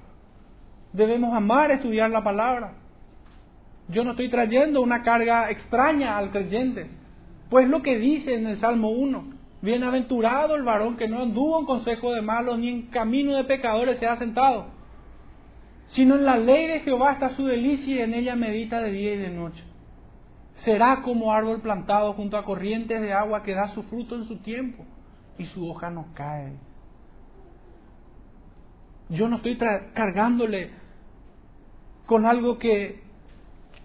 Debemos 0.92 1.34
amar 1.34 1.72
estudiar 1.72 2.10
la 2.10 2.26
palabra. 2.26 2.74
Yo 3.88 4.04
no 4.04 4.12
estoy 4.12 4.30
trayendo 4.30 4.82
una 4.82 5.04
carga 5.04 5.50
extraña 5.50 6.18
al 6.18 6.32
creyente, 6.32 6.90
pues 7.50 7.68
lo 7.68 7.82
que 7.82 7.98
dice 7.98 8.36
en 8.36 8.48
el 8.48 8.60
Salmo 8.60 8.92
1, 8.92 9.24
bienaventurado 9.62 10.56
el 10.56 10.64
varón 10.64 10.98
que 10.98 11.08
no 11.08 11.24
anduvo 11.24 11.60
en 11.60 11.66
consejo 11.66 12.14
de 12.14 12.22
malos 12.22 12.60
ni 12.60 12.70
en 12.70 12.82
camino 12.88 13.36
de 13.36 13.44
pecadores 13.44 14.00
se 14.00 14.08
ha 14.08 14.18
sentado, 14.18 14.68
sino 15.96 16.16
en 16.16 16.26
la 16.26 16.38
ley 16.38 16.68
de 16.68 16.80
Jehová 16.82 17.14
está 17.14 17.36
su 17.36 17.46
delicia 17.46 17.96
y 17.96 18.00
en 18.00 18.14
ella 18.14 18.36
medita 18.36 18.80
de 18.82 18.92
día 18.92 19.16
y 19.16 19.18
de 19.18 19.30
noche. 19.32 19.64
Será 20.64 21.02
como 21.02 21.34
árbol 21.34 21.62
plantado 21.62 22.14
junto 22.14 22.38
a 22.38 22.44
corrientes 22.44 23.02
de 23.02 23.14
agua 23.14 23.44
que 23.44 23.54
da 23.54 23.74
su 23.74 23.84
fruto 23.84 24.16
en 24.16 24.26
su 24.26 24.38
tiempo 24.38 24.86
y 25.38 25.46
su 25.48 25.68
hoja 25.68 25.90
no 25.90 26.08
cae. 26.14 26.54
Yo 29.10 29.28
no 29.28 29.38
estoy 29.38 29.58
cargándole 29.94 30.72
con 32.06 32.26
algo 32.26 32.60
que, 32.60 33.02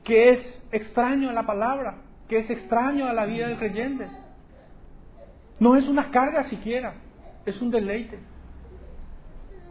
que 0.02 0.30
es 0.32 0.40
extraño 0.72 1.30
a 1.30 1.32
la 1.32 1.46
palabra, 1.46 2.03
que 2.28 2.38
es 2.38 2.50
extraño 2.50 3.06
a 3.06 3.12
la 3.12 3.26
vida 3.26 3.48
del 3.48 3.58
creyente. 3.58 4.06
No 5.60 5.76
es 5.76 5.86
una 5.88 6.10
carga 6.10 6.48
siquiera, 6.48 6.94
es 7.46 7.60
un 7.60 7.70
deleite. 7.70 8.18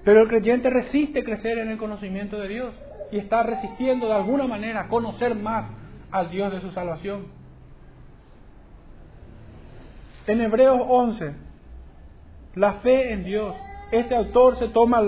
Pero 0.03 0.23
el 0.23 0.27
creyente 0.27 0.69
resiste 0.69 1.23
crecer 1.23 1.57
en 1.57 1.69
el 1.69 1.77
conocimiento 1.77 2.37
de 2.37 2.47
Dios 2.47 2.73
y 3.11 3.19
está 3.19 3.43
resistiendo 3.43 4.07
de 4.07 4.13
alguna 4.13 4.47
manera 4.47 4.87
conocer 4.87 5.35
más 5.35 5.65
al 6.11 6.29
Dios 6.29 6.51
de 6.51 6.61
su 6.61 6.71
salvación. 6.71 7.27
En 10.27 10.41
Hebreos 10.41 10.79
11, 10.87 11.33
la 12.55 12.73
fe 12.75 13.13
en 13.13 13.23
Dios. 13.23 13.55
Este 13.91 14.15
autor 14.15 14.57
se 14.59 14.69
toma 14.69 15.01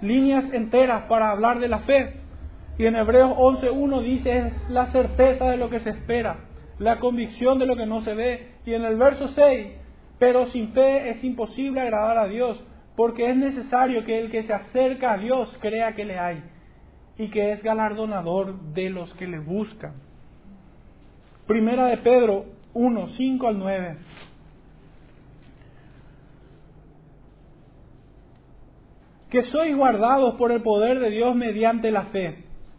líneas 0.00 0.52
enteras 0.52 1.04
para 1.08 1.30
hablar 1.30 1.60
de 1.60 1.68
la 1.68 1.80
fe. 1.80 2.20
Y 2.78 2.86
en 2.86 2.96
Hebreos 2.96 3.36
11.1 3.36 4.02
dice 4.02 4.38
es 4.38 4.70
la 4.70 4.90
certeza 4.90 5.50
de 5.50 5.56
lo 5.56 5.70
que 5.70 5.80
se 5.80 5.90
espera, 5.90 6.38
la 6.78 6.98
convicción 6.98 7.58
de 7.58 7.66
lo 7.66 7.76
que 7.76 7.86
no 7.86 8.02
se 8.02 8.14
ve. 8.14 8.48
Y 8.66 8.74
en 8.74 8.84
el 8.84 8.96
verso 8.96 9.28
6, 9.28 9.66
pero 10.18 10.50
sin 10.50 10.72
fe 10.72 11.10
es 11.10 11.22
imposible 11.22 11.80
agradar 11.80 12.18
a 12.18 12.26
Dios, 12.26 12.60
porque 12.96 13.30
es 13.30 13.36
necesario 13.36 14.04
que 14.04 14.18
el 14.18 14.30
que 14.30 14.44
se 14.44 14.52
acerca 14.52 15.12
a 15.12 15.18
Dios 15.18 15.56
crea 15.60 15.94
que 15.94 16.04
le 16.04 16.18
hay 16.18 16.42
y 17.16 17.28
que 17.28 17.52
es 17.52 17.62
galardonador 17.62 18.58
de 18.72 18.90
los 18.90 19.12
que 19.14 19.26
le 19.26 19.38
buscan. 19.38 19.94
Primera 21.46 21.86
de 21.86 21.98
Pedro 21.98 22.46
1, 22.72 23.08
5 23.16 23.46
al 23.48 23.58
9. 23.58 23.96
Que 29.30 29.42
sois 29.44 29.76
guardados 29.76 30.34
por 30.36 30.52
el 30.52 30.62
poder 30.62 31.00
de 31.00 31.10
Dios 31.10 31.34
mediante 31.34 31.90
la 31.90 32.04
fe, 32.06 32.43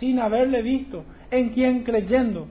sin 0.00 0.18
haberle 0.18 0.62
visto, 0.62 1.04
en 1.30 1.50
quien 1.50 1.84
creyendo, 1.84 2.46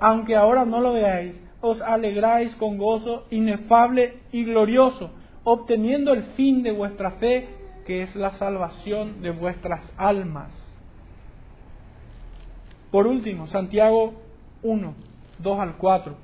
aunque 0.00 0.36
ahora 0.36 0.64
no 0.64 0.80
lo 0.80 0.92
veáis, 0.92 1.34
os 1.60 1.80
alegráis 1.82 2.54
con 2.56 2.78
gozo 2.78 3.26
inefable 3.30 4.14
y 4.32 4.44
glorioso, 4.44 5.10
obteniendo 5.44 6.12
el 6.12 6.22
fin 6.36 6.62
de 6.62 6.72
vuestra 6.72 7.12
fe, 7.12 7.48
que 7.86 8.02
es 8.02 8.14
la 8.14 8.38
salvación 8.38 9.20
de 9.22 9.30
vuestras 9.30 9.80
almas. 9.96 10.50
Por 12.90 13.06
último, 13.06 13.46
Santiago 13.48 14.14
1, 14.62 14.94
2 15.38 15.60
al 15.60 15.76
4. 15.76 16.14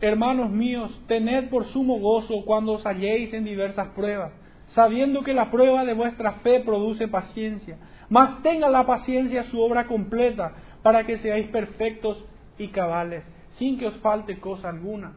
Hermanos 0.00 0.50
míos, 0.50 0.92
tened 1.08 1.50
por 1.50 1.66
sumo 1.72 1.98
gozo 1.98 2.44
cuando 2.44 2.72
os 2.72 2.86
halléis 2.86 3.34
en 3.34 3.44
diversas 3.44 3.88
pruebas, 3.88 4.32
sabiendo 4.74 5.22
que 5.22 5.34
la 5.34 5.50
prueba 5.50 5.84
de 5.84 5.94
vuestra 5.94 6.34
fe 6.44 6.60
produce 6.60 7.08
paciencia. 7.08 7.78
Mas 8.08 8.42
tenga 8.42 8.68
la 8.68 8.86
paciencia 8.86 9.44
su 9.50 9.60
obra 9.60 9.86
completa, 9.86 10.52
para 10.82 11.04
que 11.04 11.18
seáis 11.18 11.48
perfectos 11.48 12.24
y 12.58 12.68
cabales 12.68 13.24
sin 13.58 13.78
que 13.78 13.88
os 13.88 13.96
falte 13.96 14.38
cosa 14.38 14.68
alguna. 14.68 15.12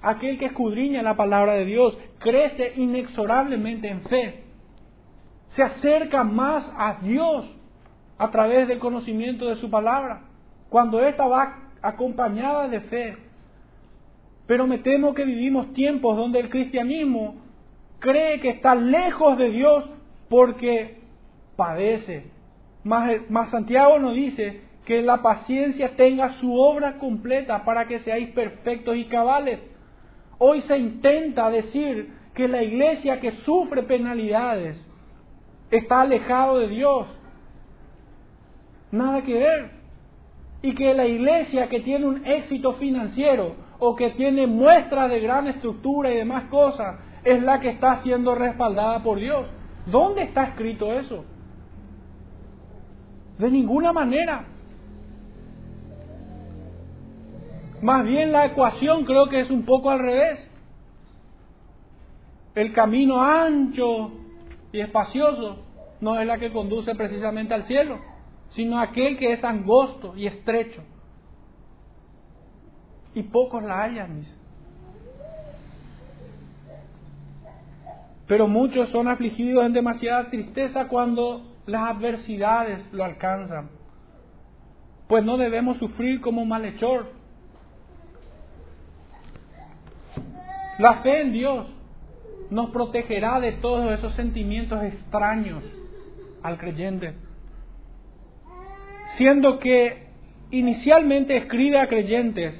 Aquel 0.00 0.38
que 0.38 0.46
escudriña 0.46 1.02
la 1.02 1.16
palabra 1.16 1.54
de 1.54 1.64
Dios 1.64 1.98
crece 2.18 2.74
inexorablemente 2.76 3.88
en 3.88 4.02
fe, 4.02 4.44
se 5.56 5.62
acerca 5.62 6.22
más 6.22 6.64
a 6.76 6.98
Dios 7.02 7.46
a 8.18 8.30
través 8.30 8.68
del 8.68 8.78
conocimiento 8.78 9.46
de 9.46 9.56
su 9.56 9.70
palabra, 9.70 10.22
cuando 10.68 11.00
ésta 11.00 11.26
va 11.26 11.70
acompañada 11.82 12.68
de 12.68 12.80
fe. 12.82 13.16
Pero 14.46 14.66
me 14.66 14.78
temo 14.78 15.14
que 15.14 15.24
vivimos 15.24 15.72
tiempos 15.72 16.16
donde 16.16 16.40
el 16.40 16.48
cristianismo 16.48 17.36
cree 17.98 18.40
que 18.40 18.50
está 18.50 18.74
lejos 18.74 19.36
de 19.36 19.50
Dios 19.50 19.84
porque 20.28 20.97
padece. 21.58 22.30
Más, 22.84 23.28
más 23.28 23.50
Santiago 23.50 23.98
nos 23.98 24.14
dice 24.14 24.60
que 24.86 25.02
la 25.02 25.20
paciencia 25.20 25.96
tenga 25.96 26.38
su 26.38 26.54
obra 26.54 26.98
completa 26.98 27.64
para 27.64 27.88
que 27.88 27.98
seáis 27.98 28.30
perfectos 28.30 28.96
y 28.96 29.06
cabales. 29.06 29.58
Hoy 30.38 30.62
se 30.62 30.78
intenta 30.78 31.50
decir 31.50 32.14
que 32.34 32.46
la 32.46 32.62
iglesia 32.62 33.18
que 33.18 33.32
sufre 33.44 33.82
penalidades 33.82 34.76
está 35.72 36.02
alejado 36.02 36.60
de 36.60 36.68
Dios. 36.68 37.08
Nada 38.92 39.22
que 39.22 39.34
ver. 39.34 39.70
Y 40.62 40.74
que 40.76 40.94
la 40.94 41.06
iglesia 41.06 41.68
que 41.68 41.80
tiene 41.80 42.06
un 42.06 42.24
éxito 42.24 42.74
financiero 42.74 43.56
o 43.80 43.96
que 43.96 44.10
tiene 44.10 44.46
muestras 44.46 45.10
de 45.10 45.18
gran 45.18 45.48
estructura 45.48 46.12
y 46.12 46.18
demás 46.18 46.44
cosas 46.44 47.00
es 47.24 47.42
la 47.42 47.58
que 47.58 47.70
está 47.70 48.00
siendo 48.04 48.36
respaldada 48.36 49.02
por 49.02 49.18
Dios. 49.18 49.50
¿Dónde 49.86 50.22
está 50.22 50.44
escrito 50.44 50.92
eso? 50.92 51.24
De 53.38 53.50
ninguna 53.50 53.92
manera. 53.92 54.44
Más 57.80 58.04
bien 58.04 58.32
la 58.32 58.46
ecuación 58.46 59.04
creo 59.04 59.28
que 59.28 59.40
es 59.40 59.50
un 59.50 59.64
poco 59.64 59.90
al 59.90 60.00
revés. 60.00 60.40
El 62.54 62.72
camino 62.72 63.22
ancho 63.22 64.10
y 64.72 64.80
espacioso 64.80 65.64
no 66.00 66.20
es 66.20 66.26
la 66.26 66.38
que 66.38 66.52
conduce 66.52 66.94
precisamente 66.94 67.54
al 67.54 67.66
cielo, 67.66 67.98
sino 68.50 68.80
aquel 68.80 69.16
que 69.16 69.32
es 69.32 69.44
angosto 69.44 70.16
y 70.16 70.26
estrecho. 70.26 70.82
Y 73.14 73.22
pocos 73.22 73.62
la 73.62 73.82
hallan, 73.82 74.24
Pero 78.26 78.46
muchos 78.46 78.90
son 78.90 79.08
afligidos 79.08 79.64
en 79.64 79.72
demasiada 79.72 80.28
tristeza 80.28 80.86
cuando 80.88 81.47
las 81.68 81.96
adversidades 81.96 82.80
lo 82.92 83.04
alcanzan. 83.04 83.70
Pues 85.06 85.24
no 85.24 85.36
debemos 85.36 85.78
sufrir 85.78 86.20
como 86.20 86.44
malhechor, 86.44 87.18
La 90.78 91.02
fe 91.02 91.22
en 91.22 91.32
Dios 91.32 91.66
nos 92.50 92.70
protegerá 92.70 93.40
de 93.40 93.52
todos 93.52 93.98
esos 93.98 94.14
sentimientos 94.14 94.80
extraños 94.84 95.64
al 96.40 96.56
creyente. 96.56 97.14
Siendo 99.16 99.58
que 99.58 100.06
inicialmente 100.52 101.36
escribe 101.36 101.80
a 101.80 101.88
creyentes 101.88 102.54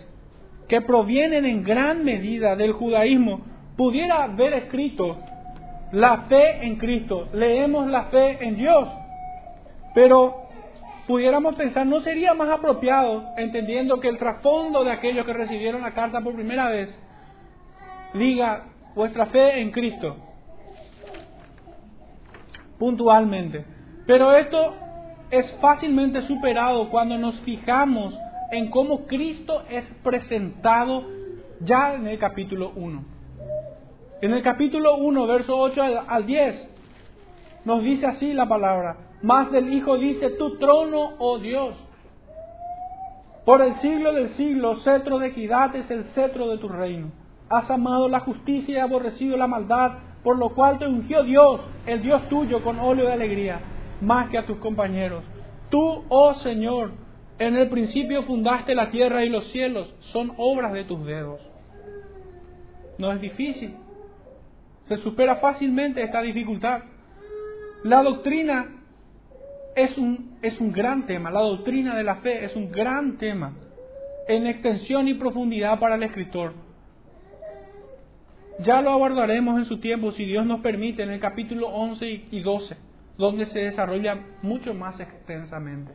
que 0.69 0.81
provienen 0.81 1.47
en 1.47 1.63
gran 1.63 2.05
medida 2.05 2.57
del 2.57 2.73
judaísmo, 2.73 3.41
pudiera 3.77 4.25
haber 4.25 4.53
escrito 4.55 5.17
la 5.93 6.23
fe 6.23 6.67
en 6.67 6.75
Cristo, 6.77 7.29
leemos 7.33 7.87
la 7.87 8.07
fe 8.07 8.45
en 8.45 8.57
Dios, 8.57 8.89
pero 9.95 10.49
pudiéramos 11.07 11.55
pensar, 11.55 11.87
¿no 11.87 12.01
sería 12.03 12.35
más 12.35 12.51
apropiado, 12.51 13.25
entendiendo 13.37 14.01
que 14.01 14.09
el 14.09 14.19
trasfondo 14.19 14.85
de 14.85 14.93
aquellos 14.93 15.25
que 15.25 15.33
recibieron 15.33 15.83
la 15.83 15.93
carta 15.93 16.21
por 16.21 16.35
primera 16.35 16.69
vez 16.69 16.91
diga 18.15 18.65
vuestra 18.95 19.27
fe 19.27 19.61
en 19.61 19.71
Cristo. 19.71 20.17
Puntualmente. 22.79 23.65
Pero 24.07 24.33
esto 24.33 24.75
es 25.31 25.51
fácilmente 25.61 26.23
superado 26.23 26.89
cuando 26.91 27.19
nos 27.19 27.39
fijamos 27.41 28.15
en 28.51 28.71
cómo 28.71 29.07
Cristo 29.07 29.63
es 29.69 29.85
presentado 30.03 31.05
ya 31.61 31.95
en 31.95 32.07
el 32.07 32.19
capítulo 32.19 32.73
1. 32.75 33.05
En 34.23 34.33
el 34.33 34.43
capítulo 34.43 34.97
1, 34.97 35.27
verso 35.27 35.57
8 35.57 35.83
al 36.09 36.27
10, 36.27 36.69
nos 37.65 37.83
dice 37.85 38.07
así 38.07 38.33
la 38.33 38.49
palabra, 38.49 38.97
más 39.23 39.51
del 39.51 39.73
Hijo 39.73 39.99
dice, 39.99 40.31
tu 40.31 40.59
trono, 40.59 41.15
oh 41.19 41.39
Dios. 41.39 41.75
Por 43.45 43.63
el 43.63 43.81
siglo 43.81 44.13
del 44.13 44.37
siglo, 44.37 44.81
cetro 44.83 45.19
de 45.19 45.29
equidad 45.29 45.75
es 45.75 45.91
el 45.91 46.05
cetro 46.15 46.49
de 46.49 46.59
tu 46.59 46.69
reino. 46.69 47.11
Has 47.49 47.71
amado 47.71 48.09
la 48.09 48.21
justicia 48.21 48.75
y 48.75 48.81
aborrecido 48.81 49.37
la 49.37 49.47
maldad, 49.47 49.93
por 50.23 50.39
lo 50.39 50.51
cual 50.51 50.79
te 50.79 50.87
ungió 50.87 51.23
Dios, 51.23 51.61
el 51.87 52.03
Dios 52.03 52.29
tuyo, 52.29 52.63
con 52.63 52.79
óleo 52.79 53.07
de 53.07 53.15
alegría, 53.15 53.61
más 54.03 54.29
que 54.29 54.39
a 54.39 54.45
tus 54.45 54.59
compañeros. 54.59 55.25
Tú, 55.71 56.05
oh 56.09 56.35
Señor, 56.43 56.93
en 57.39 57.57
el 57.57 57.69
principio 57.69 58.25
fundaste 58.25 58.75
la 58.75 58.91
tierra 58.91 59.25
y 59.25 59.31
los 59.31 59.47
cielos, 59.53 59.93
son 60.13 60.33
obras 60.37 60.73
de 60.73 60.85
tus 60.85 61.05
dedos. 61.07 61.41
No 62.99 63.13
es 63.13 63.21
difícil. 63.21 63.75
Se 64.89 64.97
supera 64.99 65.37
fácilmente 65.37 66.03
esta 66.03 66.21
dificultad. 66.21 66.83
La 67.85 68.03
doctrina 68.03 68.78
es 69.85 69.97
un, 69.97 70.39
es 70.43 70.59
un 70.61 70.73
gran 70.73 71.07
tema, 71.07 71.31
la 71.31 71.41
doctrina 71.41 71.97
de 71.97 72.05
la 72.05 72.17
fe 72.17 72.45
es 72.45 72.55
un 72.57 72.71
gran 72.71 73.17
tema 73.19 73.53
en 74.27 74.47
extensión 74.47 75.09
y 75.09 75.15
profundidad 75.15 75.79
para 75.79 75.95
el 75.95 76.03
escritor. 76.03 76.53
Ya 78.61 78.83
lo 78.83 78.91
abordaremos 78.91 79.59
en 79.59 79.67
su 79.67 79.79
tiempo, 79.79 80.13
si 80.13 80.25
Dios 80.25 80.45
nos 80.45 80.61
permite, 80.61 81.03
en 81.03 81.11
el 81.11 81.21
capítulo 81.21 81.69
11 81.69 82.27
y 82.31 82.41
12, 82.41 82.77
donde 83.17 83.47
se 83.47 83.61
desarrolla 83.61 84.19
mucho 84.43 84.75
más 84.75 84.99
extensamente. 84.99 85.93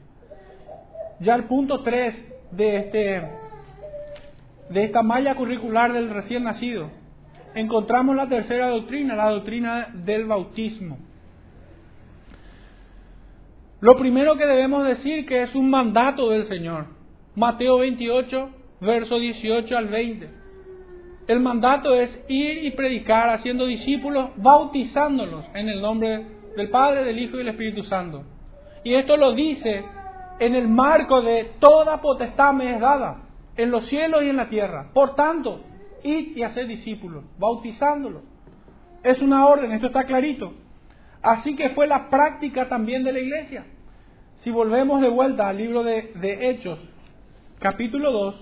Ya 1.19 1.35
el 1.35 1.43
punto 1.43 1.83
3 1.83 2.15
de, 2.51 2.77
este, 2.77 3.21
de 4.69 4.83
esta 4.83 5.03
malla 5.03 5.35
curricular 5.35 5.91
del 5.91 6.09
recién 6.09 6.45
nacido, 6.45 6.89
encontramos 7.53 8.15
la 8.15 8.29
tercera 8.29 8.69
doctrina, 8.69 9.15
la 9.15 9.29
doctrina 9.29 9.89
del 9.93 10.25
bautismo. 10.25 10.97
Lo 13.83 13.97
primero 13.97 14.37
que 14.37 14.45
debemos 14.45 14.85
decir 14.85 15.25
que 15.25 15.43
es 15.43 15.53
un 15.55 15.69
mandato 15.69 16.29
del 16.29 16.47
Señor. 16.47 16.85
Mateo 17.35 17.79
28, 17.79 18.49
verso 18.79 19.19
18 19.19 19.77
al 19.77 19.87
20. 19.89 20.29
El 21.27 21.41
mandato 21.41 21.93
es 21.93 22.09
ir 22.29 22.63
y 22.63 22.71
predicar 22.71 23.31
haciendo 23.31 23.65
discípulos, 23.65 24.29
bautizándolos 24.37 25.43
en 25.53 25.67
el 25.67 25.81
nombre 25.81 26.25
del 26.55 26.69
Padre, 26.69 27.03
del 27.03 27.19
Hijo 27.19 27.35
y 27.35 27.39
del 27.39 27.49
Espíritu 27.49 27.83
Santo. 27.83 28.23
Y 28.85 28.93
esto 28.93 29.17
lo 29.17 29.33
dice 29.33 29.83
en 30.39 30.55
el 30.55 30.69
marco 30.69 31.21
de 31.21 31.51
toda 31.59 31.99
potestad 31.99 32.53
me 32.53 32.75
es 32.75 32.79
dada, 32.79 33.23
en 33.57 33.69
los 33.69 33.85
cielos 33.89 34.23
y 34.23 34.29
en 34.29 34.37
la 34.37 34.47
tierra. 34.47 34.91
Por 34.93 35.15
tanto, 35.15 35.59
id 36.03 36.37
y 36.37 36.43
hacer 36.43 36.67
discípulos, 36.67 37.25
bautizándolos. 37.37 38.21
Es 39.03 39.21
una 39.21 39.45
orden, 39.45 39.73
esto 39.73 39.87
está 39.87 40.05
clarito. 40.05 40.53
Así 41.21 41.57
que 41.57 41.71
fue 41.71 41.85
la 41.85 42.09
práctica 42.09 42.69
también 42.69 43.03
de 43.03 43.11
la 43.11 43.19
iglesia. 43.19 43.65
Si 44.43 44.51
volvemos 44.51 45.01
de 45.01 45.07
vuelta 45.07 45.47
al 45.47 45.57
libro 45.57 45.83
de, 45.83 46.49
Hechos, 46.49 46.77
capítulo 47.59 48.11
2, 48.11 48.35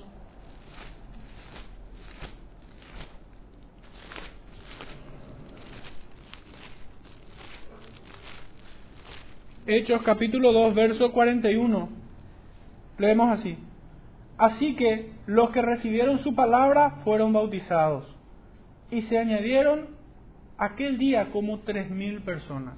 Hechos 9.68 10.02
capítulo 10.02 10.52
2, 10.52 10.74
verso 10.74 11.12
41, 11.12 11.90
leemos 12.98 13.40
así. 13.40 13.60
Así 14.40 14.76
que 14.76 15.12
los 15.28 15.52
que 15.52 15.62
recibieron 15.62 16.24
su 16.24 16.34
palabra 16.34 17.02
fueron 17.04 17.32
bautizados 17.32 18.08
y 18.90 19.04
se 19.04 19.20
añadieron 19.20 19.90
aquel 20.58 20.98
día 20.98 21.30
como 21.32 21.60
tres 21.60 21.92
mil 21.92 22.24
personas. 22.24 22.76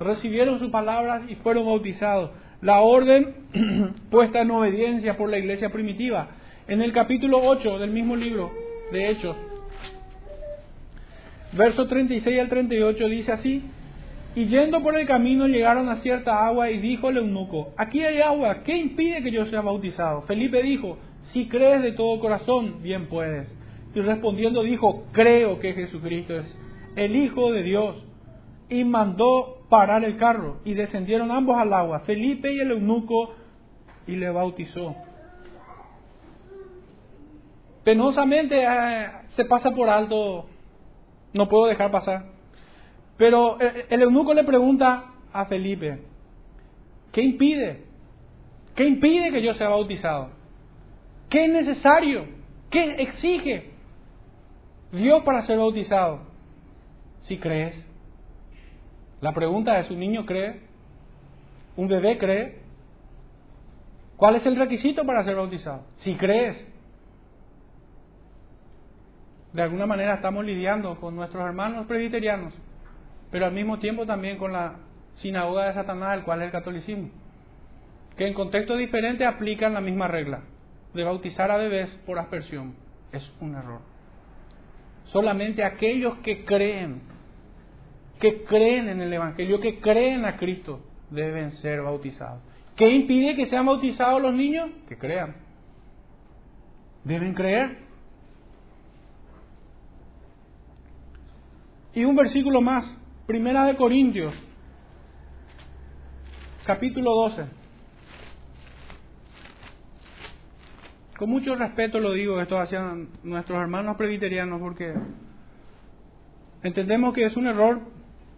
Recibieron 0.00 0.58
su 0.60 0.70
palabra 0.70 1.26
y 1.28 1.34
fueron 1.36 1.66
bautizados 1.66 2.30
la 2.64 2.80
orden 2.80 3.34
puesta 4.10 4.40
en 4.40 4.50
obediencia 4.50 5.16
por 5.16 5.28
la 5.28 5.38
iglesia 5.38 5.70
primitiva. 5.70 6.28
En 6.66 6.80
el 6.80 6.92
capítulo 6.92 7.40
8 7.42 7.78
del 7.78 7.90
mismo 7.90 8.16
libro 8.16 8.50
de 8.90 9.10
Hechos, 9.10 9.36
versos 11.52 11.86
36 11.88 12.40
al 12.40 12.48
38 12.48 13.08
dice 13.08 13.32
así, 13.32 13.62
y 14.34 14.46
yendo 14.46 14.82
por 14.82 14.98
el 14.98 15.06
camino 15.06 15.46
llegaron 15.46 15.90
a 15.90 15.96
cierta 15.96 16.46
agua 16.46 16.70
y 16.70 16.78
dijo 16.78 17.10
el 17.10 17.18
eunuco, 17.18 17.74
aquí 17.76 18.02
hay 18.02 18.22
agua, 18.22 18.62
¿qué 18.64 18.74
impide 18.74 19.22
que 19.22 19.30
yo 19.30 19.44
sea 19.46 19.60
bautizado? 19.60 20.22
Felipe 20.22 20.62
dijo, 20.62 20.96
si 21.34 21.46
crees 21.48 21.82
de 21.82 21.92
todo 21.92 22.18
corazón, 22.18 22.82
bien 22.82 23.08
puedes. 23.08 23.46
Y 23.94 24.00
respondiendo 24.00 24.62
dijo, 24.62 25.04
creo 25.12 25.60
que 25.60 25.74
Jesucristo 25.74 26.38
es 26.38 26.58
el 26.96 27.14
Hijo 27.14 27.52
de 27.52 27.62
Dios. 27.62 28.02
Y 28.70 28.84
mandó 28.84 29.53
parar 29.68 30.04
el 30.04 30.16
carro 30.16 30.58
y 30.64 30.74
descendieron 30.74 31.30
ambos 31.30 31.56
al 31.58 31.72
agua, 31.72 32.00
Felipe 32.00 32.52
y 32.52 32.60
el 32.60 32.72
eunuco, 32.72 33.34
y 34.06 34.16
le 34.16 34.30
bautizó. 34.30 34.94
Penosamente 37.84 38.62
eh, 38.62 39.08
se 39.36 39.44
pasa 39.44 39.70
por 39.70 39.88
alto, 39.88 40.46
no 41.32 41.48
puedo 41.48 41.66
dejar 41.66 41.90
pasar. 41.90 42.26
Pero 43.16 43.58
el, 43.60 43.84
el 43.90 44.02
eunuco 44.02 44.34
le 44.34 44.44
pregunta 44.44 45.12
a 45.32 45.44
Felipe, 45.46 46.00
¿qué 47.12 47.22
impide? 47.22 47.84
¿Qué 48.74 48.84
impide 48.84 49.30
que 49.30 49.42
yo 49.42 49.54
sea 49.54 49.68
bautizado? 49.68 50.30
¿Qué 51.30 51.44
es 51.44 51.50
necesario? 51.50 52.26
¿Qué 52.70 53.02
exige 53.02 53.70
Dios 54.92 55.22
para 55.22 55.46
ser 55.46 55.58
bautizado? 55.58 56.20
Si 57.22 57.38
crees. 57.38 57.74
La 59.20 59.32
pregunta 59.32 59.78
es, 59.78 59.90
¿un 59.90 60.00
niño 60.00 60.26
cree? 60.26 60.60
¿Un 61.76 61.88
bebé 61.88 62.18
cree? 62.18 62.58
¿Cuál 64.16 64.36
es 64.36 64.46
el 64.46 64.56
requisito 64.56 65.04
para 65.04 65.24
ser 65.24 65.36
bautizado? 65.36 65.82
Si 65.98 66.14
crees. 66.14 66.56
De 69.52 69.62
alguna 69.62 69.86
manera 69.86 70.14
estamos 70.14 70.44
lidiando 70.44 70.98
con 71.00 71.14
nuestros 71.14 71.44
hermanos 71.44 71.86
presbiterianos, 71.86 72.52
pero 73.30 73.46
al 73.46 73.52
mismo 73.52 73.78
tiempo 73.78 74.04
también 74.04 74.36
con 74.36 74.52
la 74.52 74.76
sinagoga 75.16 75.66
de 75.66 75.74
Satanás, 75.74 76.18
el 76.18 76.24
cual 76.24 76.40
es 76.40 76.46
el 76.46 76.52
catolicismo, 76.52 77.10
que 78.16 78.26
en 78.26 78.34
contextos 78.34 78.78
diferentes 78.78 79.26
aplican 79.26 79.74
la 79.74 79.80
misma 79.80 80.08
regla 80.08 80.42
de 80.92 81.04
bautizar 81.04 81.50
a 81.50 81.56
bebés 81.56 81.88
por 82.06 82.18
aspersión. 82.18 82.74
Es 83.12 83.22
un 83.40 83.54
error. 83.54 83.80
Solamente 85.06 85.62
aquellos 85.64 86.16
que 86.18 86.44
creen 86.44 87.02
que 88.20 88.44
creen 88.44 88.88
en 88.88 89.00
el 89.00 89.12
Evangelio, 89.12 89.60
que 89.60 89.80
creen 89.80 90.24
a 90.24 90.36
Cristo, 90.36 90.80
deben 91.10 91.52
ser 91.58 91.82
bautizados. 91.82 92.42
¿Qué 92.76 92.88
impide 92.88 93.36
que 93.36 93.46
sean 93.48 93.66
bautizados 93.66 94.20
los 94.20 94.34
niños? 94.34 94.70
Que 94.88 94.98
crean. 94.98 95.36
Deben 97.04 97.34
creer. 97.34 97.78
Y 101.94 102.04
un 102.04 102.16
versículo 102.16 102.60
más, 102.60 102.84
Primera 103.26 103.64
de 103.66 103.76
Corintios, 103.76 104.34
capítulo 106.66 107.14
12. 107.14 107.44
Con 111.16 111.30
mucho 111.30 111.54
respeto 111.54 112.00
lo 112.00 112.12
digo 112.12 112.40
esto 112.40 112.58
hacia 112.58 112.92
nuestros 113.22 113.60
hermanos 113.60 113.96
presbiterianos 113.96 114.60
porque 114.60 114.92
entendemos 116.64 117.14
que 117.14 117.26
es 117.26 117.36
un 117.36 117.46
error 117.46 117.80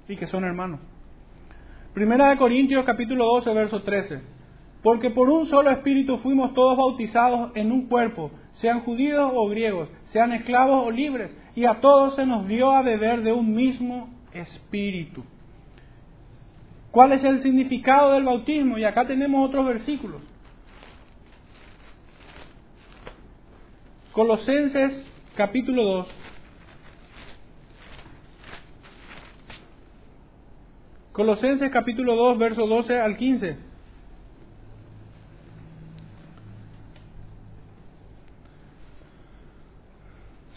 y 0.08 0.16
que 0.16 0.26
son 0.26 0.44
hermanos. 0.44 0.80
Primera 1.94 2.30
de 2.30 2.36
Corintios 2.36 2.84
capítulo 2.84 3.24
12, 3.24 3.54
verso 3.54 3.82
13. 3.82 4.20
Porque 4.82 5.10
por 5.10 5.28
un 5.28 5.48
solo 5.48 5.70
espíritu 5.70 6.18
fuimos 6.18 6.54
todos 6.54 6.76
bautizados 6.76 7.52
en 7.56 7.72
un 7.72 7.88
cuerpo, 7.88 8.30
sean 8.60 8.80
judíos 8.80 9.32
o 9.34 9.48
griegos, 9.48 9.88
sean 10.12 10.32
esclavos 10.32 10.86
o 10.86 10.90
libres, 10.90 11.30
y 11.54 11.64
a 11.64 11.80
todos 11.80 12.14
se 12.14 12.26
nos 12.26 12.46
dio 12.46 12.70
a 12.70 12.82
beber 12.82 13.22
de 13.22 13.32
un 13.32 13.54
mismo 13.54 14.10
espíritu. 14.32 15.24
¿Cuál 16.90 17.12
es 17.12 17.24
el 17.24 17.42
significado 17.42 18.12
del 18.12 18.24
bautismo? 18.24 18.78
Y 18.78 18.84
acá 18.84 19.06
tenemos 19.06 19.48
otros 19.48 19.66
versículos. 19.66 20.22
Colosenses 24.12 25.06
capítulo 25.34 25.82
2, 25.82 26.08
Colosenses 31.16 31.70
capítulo 31.70 32.14
2, 32.14 32.36
verso 32.36 32.66
12 32.66 33.00
al 33.00 33.16
15. 33.16 33.56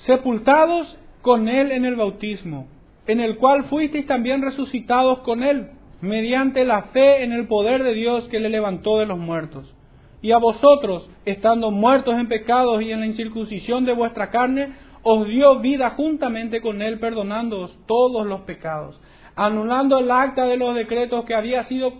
Sepultados 0.06 0.98
con 1.22 1.48
Él 1.48 1.72
en 1.72 1.86
el 1.86 1.96
bautismo, 1.96 2.68
en 3.08 3.22
el 3.22 3.38
cual 3.38 3.70
fuisteis 3.70 4.06
también 4.06 4.42
resucitados 4.42 5.20
con 5.20 5.44
Él, 5.44 5.70
mediante 6.02 6.66
la 6.66 6.82
fe 6.92 7.24
en 7.24 7.32
el 7.32 7.48
poder 7.48 7.82
de 7.82 7.94
Dios 7.94 8.28
que 8.28 8.42
le 8.42 8.50
levantó 8.50 9.00
de 9.00 9.06
los 9.06 9.18
muertos. 9.18 9.74
Y 10.22 10.34
a 10.34 10.40
vosotros, 10.40 11.10
estando 11.24 11.72
muertos 11.72 12.16
en 12.16 12.28
pecados 12.28 12.82
y 12.82 12.92
en 12.92 13.00
la 13.00 13.06
incircuncisión 13.06 13.86
de 13.86 13.94
vuestra 13.94 14.30
carne, 14.30 14.74
os 15.04 15.26
dio 15.26 15.62
vida 15.62 15.92
juntamente 15.92 16.60
con 16.60 16.82
Él, 16.82 17.00
perdonándoos 17.00 17.80
todos 17.88 18.28
los 18.28 18.42
pecados 18.42 19.00
anulando 19.40 20.00
el 20.00 20.12
acta 20.12 20.46
de 20.46 20.58
los 20.58 20.76
decretos 20.76 21.24
que 21.24 21.34
había 21.34 21.64
sido 21.66 21.94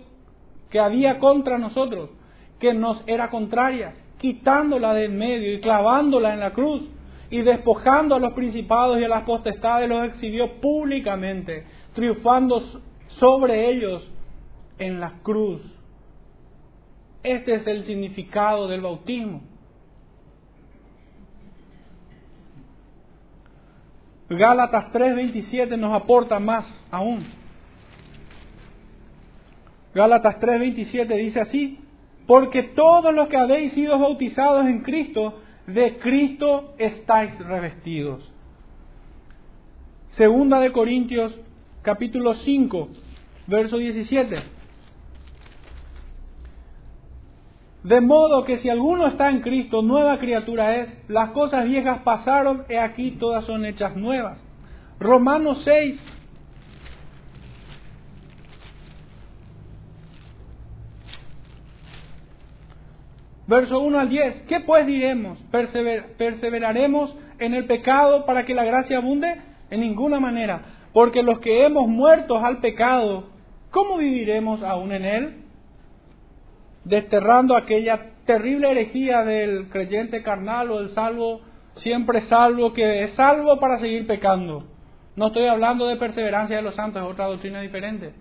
que 0.68 0.78
había 0.78 1.18
contra 1.18 1.56
nosotros, 1.56 2.10
que 2.60 2.74
nos 2.74 3.02
era 3.06 3.30
contraria, 3.30 3.94
quitándola 4.18 4.92
de 4.92 5.06
en 5.06 5.18
medio 5.18 5.54
y 5.54 5.60
clavándola 5.60 6.34
en 6.34 6.40
la 6.40 6.52
cruz 6.52 6.88
y 7.30 7.40
despojando 7.40 8.14
a 8.14 8.18
los 8.18 8.34
principados 8.34 9.00
y 9.00 9.04
a 9.04 9.08
las 9.08 9.24
potestades 9.24 9.88
los 9.88 10.04
exhibió 10.04 10.60
públicamente, 10.60 11.64
triunfando 11.94 12.62
sobre 13.18 13.70
ellos 13.70 14.06
en 14.78 15.00
la 15.00 15.14
cruz. 15.22 15.62
Este 17.22 17.54
es 17.54 17.66
el 17.66 17.84
significado 17.84 18.68
del 18.68 18.82
bautismo. 18.82 19.40
Gálatas 24.30 24.92
3:27 24.92 25.76
nos 25.76 25.92
aporta 25.92 26.38
más 26.38 26.64
aún. 26.90 27.26
Gálatas 29.92 30.38
3:27 30.38 31.16
dice 31.16 31.40
así, 31.40 31.78
porque 32.28 32.62
todos 32.62 33.12
los 33.12 33.28
que 33.28 33.36
habéis 33.36 33.72
sido 33.72 33.98
bautizados 33.98 34.66
en 34.66 34.82
Cristo, 34.82 35.40
de 35.66 35.98
Cristo 35.98 36.74
estáis 36.78 37.36
revestidos. 37.40 38.22
Segunda 40.16 40.60
de 40.60 40.70
Corintios 40.70 41.34
capítulo 41.82 42.34
5, 42.34 42.88
verso 43.48 43.78
17. 43.78 44.59
De 47.82 48.00
modo 48.02 48.44
que 48.44 48.58
si 48.58 48.68
alguno 48.68 49.06
está 49.06 49.30
en 49.30 49.40
Cristo, 49.40 49.80
nueva 49.80 50.18
criatura 50.18 50.76
es, 50.76 50.88
las 51.08 51.30
cosas 51.30 51.64
viejas 51.64 52.02
pasaron, 52.02 52.64
y 52.68 52.74
aquí 52.74 53.12
todas 53.12 53.44
son 53.46 53.64
hechas 53.64 53.96
nuevas. 53.96 54.38
Romanos 54.98 55.62
6. 55.64 55.98
Verso 63.46 63.80
1 63.80 63.98
al 63.98 64.08
10. 64.10 64.42
¿Qué 64.42 64.60
pues 64.60 64.86
diremos? 64.86 65.38
¿Perseveraremos 65.50 67.16
en 67.38 67.54
el 67.54 67.64
pecado 67.64 68.26
para 68.26 68.44
que 68.44 68.54
la 68.54 68.64
gracia 68.64 68.98
abunde? 68.98 69.40
En 69.70 69.80
ninguna 69.80 70.20
manera. 70.20 70.60
Porque 70.92 71.22
los 71.22 71.40
que 71.40 71.64
hemos 71.64 71.88
muerto 71.88 72.38
al 72.38 72.58
pecado, 72.58 73.30
¿cómo 73.70 73.96
viviremos 73.96 74.62
aún 74.62 74.92
en 74.92 75.04
él? 75.04 75.49
Desterrando 76.84 77.56
aquella 77.56 78.12
terrible 78.26 78.70
herejía 78.70 79.24
del 79.24 79.68
creyente 79.68 80.22
carnal 80.22 80.70
o 80.70 80.78
del 80.78 80.90
salvo, 80.90 81.40
siempre 81.76 82.22
salvo, 82.22 82.72
que 82.72 83.04
es 83.04 83.14
salvo 83.14 83.58
para 83.58 83.80
seguir 83.80 84.06
pecando. 84.06 84.64
No 85.16 85.28
estoy 85.28 85.46
hablando 85.46 85.86
de 85.86 85.96
perseverancia 85.96 86.56
de 86.56 86.62
los 86.62 86.74
santos, 86.74 87.02
es 87.02 87.08
otra 87.08 87.26
doctrina 87.26 87.60
diferente. 87.60 88.12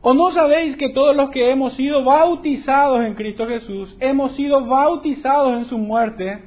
¿O 0.00 0.14
no 0.14 0.32
sabéis 0.32 0.76
que 0.76 0.90
todos 0.90 1.16
los 1.16 1.30
que 1.30 1.50
hemos 1.50 1.74
sido 1.74 2.04
bautizados 2.04 3.04
en 3.04 3.14
Cristo 3.14 3.46
Jesús, 3.46 3.96
hemos 4.00 4.34
sido 4.36 4.64
bautizados 4.64 5.58
en 5.58 5.64
su 5.66 5.78
muerte? 5.78 6.42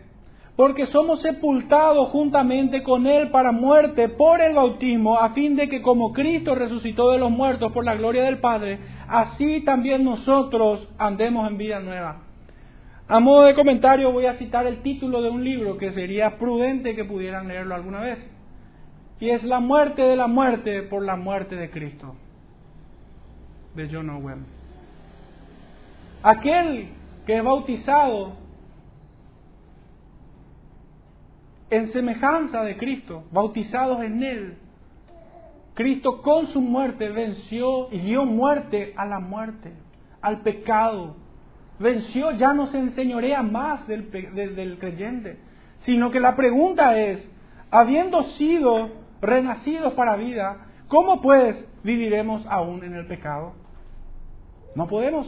Porque 0.56 0.88
somos 0.88 1.22
sepultados 1.22 2.10
juntamente 2.10 2.84
con 2.84 3.08
Él 3.08 3.30
para 3.32 3.52
muerte 3.52 4.10
por 4.10 4.42
el 4.42 4.54
bautismo, 4.54 5.18
a 5.18 5.30
fin 5.30 5.56
de 5.56 5.70
que 5.70 5.82
como 5.82 6.12
Cristo 6.12 6.56
resucitó 6.56 7.12
de 7.12 7.20
los 7.20 7.32
muertos 7.32 7.72
por 7.72 7.86
la 7.86 7.96
gloria 7.96 8.24
del 8.24 8.40
Padre, 8.40 8.80
así 9.08 9.62
también 9.62 10.04
nosotros 10.04 10.88
andemos 10.98 11.50
en 11.50 11.58
vida 11.58 11.80
nueva. 11.80 12.24
A 13.08 13.20
modo 13.20 13.44
de 13.44 13.56
comentario 13.56 14.12
voy 14.12 14.26
a 14.26 14.38
citar 14.38 14.68
el 14.68 14.82
título 14.84 15.22
de 15.22 15.30
un 15.30 15.44
libro 15.44 15.78
que 15.78 15.92
sería 15.92 16.38
prudente 16.38 16.96
que 16.96 17.06
pudieran 17.06 17.48
leerlo 17.48 17.76
alguna 17.76 18.00
vez. 18.00 18.20
Y 19.20 19.30
es 19.30 19.44
La 19.44 19.60
muerte 19.60 20.02
de 20.02 20.16
la 20.16 20.28
muerte 20.28 20.84
por 20.84 21.04
la 21.04 21.16
muerte 21.16 21.56
de 21.56 21.70
Cristo, 21.70 22.16
de 23.76 23.90
John 23.92 24.10
Owen. 24.10 24.46
Aquel 26.24 26.90
que 27.26 27.38
es 27.38 27.44
bautizado 27.44 28.34
en 31.72 31.92
semejanza 31.94 32.64
de 32.64 32.78
Cristo, 32.78 33.24
bautizados 33.32 34.04
en 34.04 34.22
Él. 34.22 34.58
Cristo 35.74 36.22
con 36.22 36.48
su 36.48 36.62
muerte 36.62 37.10
venció 37.10 37.92
y 37.92 38.00
dio 38.00 38.26
muerte 38.26 38.94
a 38.98 39.06
la 39.06 39.20
muerte, 39.20 39.72
al 40.22 40.42
pecado. 40.42 41.16
Venció, 41.80 42.32
ya 42.32 42.54
no 42.54 42.68
se 42.68 42.78
enseñorea 42.78 43.42
más 43.42 43.88
del, 43.88 44.12
del 44.12 44.78
creyente, 44.80 45.40
sino 45.86 46.12
que 46.12 46.20
la 46.20 46.36
pregunta 46.36 47.00
es, 47.00 47.20
habiendo 47.72 48.24
sido 48.34 48.90
renacidos 49.22 49.94
para 49.94 50.18
vida, 50.18 50.68
¿cómo 50.90 51.22
pues 51.22 51.56
viviremos 51.84 52.46
aún 52.48 52.84
en 52.84 52.94
el 52.94 53.08
pecado? 53.08 53.54
No 54.76 54.88
podemos. 54.88 55.26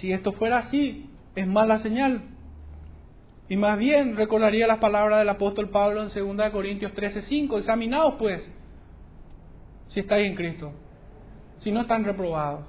Si 0.00 0.12
esto 0.12 0.32
fuera 0.32 0.58
así, 0.58 1.10
es 1.34 1.46
mala 1.46 1.82
señal. 1.82 2.22
Y 3.52 3.56
más 3.58 3.78
bien 3.78 4.16
recordaría 4.16 4.66
las 4.66 4.78
palabras 4.78 5.18
del 5.18 5.28
apóstol 5.28 5.68
Pablo 5.68 6.02
en 6.02 6.36
2 6.38 6.50
Corintios 6.52 6.94
13:5. 6.94 7.58
Examinaos 7.58 8.14
pues 8.18 8.40
si 9.88 10.00
estáis 10.00 10.26
en 10.26 10.36
Cristo, 10.36 10.72
si 11.58 11.70
no 11.70 11.82
están 11.82 12.02
reprobados. 12.02 12.64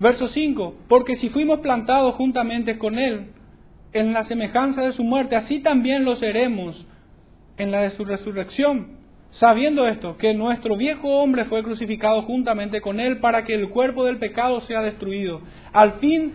Verso 0.00 0.28
5. 0.28 0.76
Porque 0.88 1.18
si 1.18 1.28
fuimos 1.28 1.60
plantados 1.60 2.14
juntamente 2.14 2.78
con 2.78 2.98
Él 2.98 3.32
en 3.92 4.14
la 4.14 4.24
semejanza 4.24 4.80
de 4.80 4.94
su 4.94 5.04
muerte, 5.04 5.36
así 5.36 5.60
también 5.60 6.06
lo 6.06 6.16
seremos 6.16 6.86
en 7.58 7.70
la 7.70 7.82
de 7.82 7.90
su 7.90 8.06
resurrección. 8.06 8.96
Sabiendo 9.32 9.86
esto, 9.86 10.16
que 10.16 10.32
nuestro 10.32 10.74
viejo 10.74 11.20
hombre 11.20 11.44
fue 11.44 11.62
crucificado 11.62 12.22
juntamente 12.22 12.80
con 12.80 12.98
Él 12.98 13.18
para 13.18 13.44
que 13.44 13.52
el 13.52 13.68
cuerpo 13.68 14.06
del 14.06 14.16
pecado 14.16 14.62
sea 14.62 14.80
destruido, 14.80 15.42
al 15.74 15.98
fin 16.00 16.32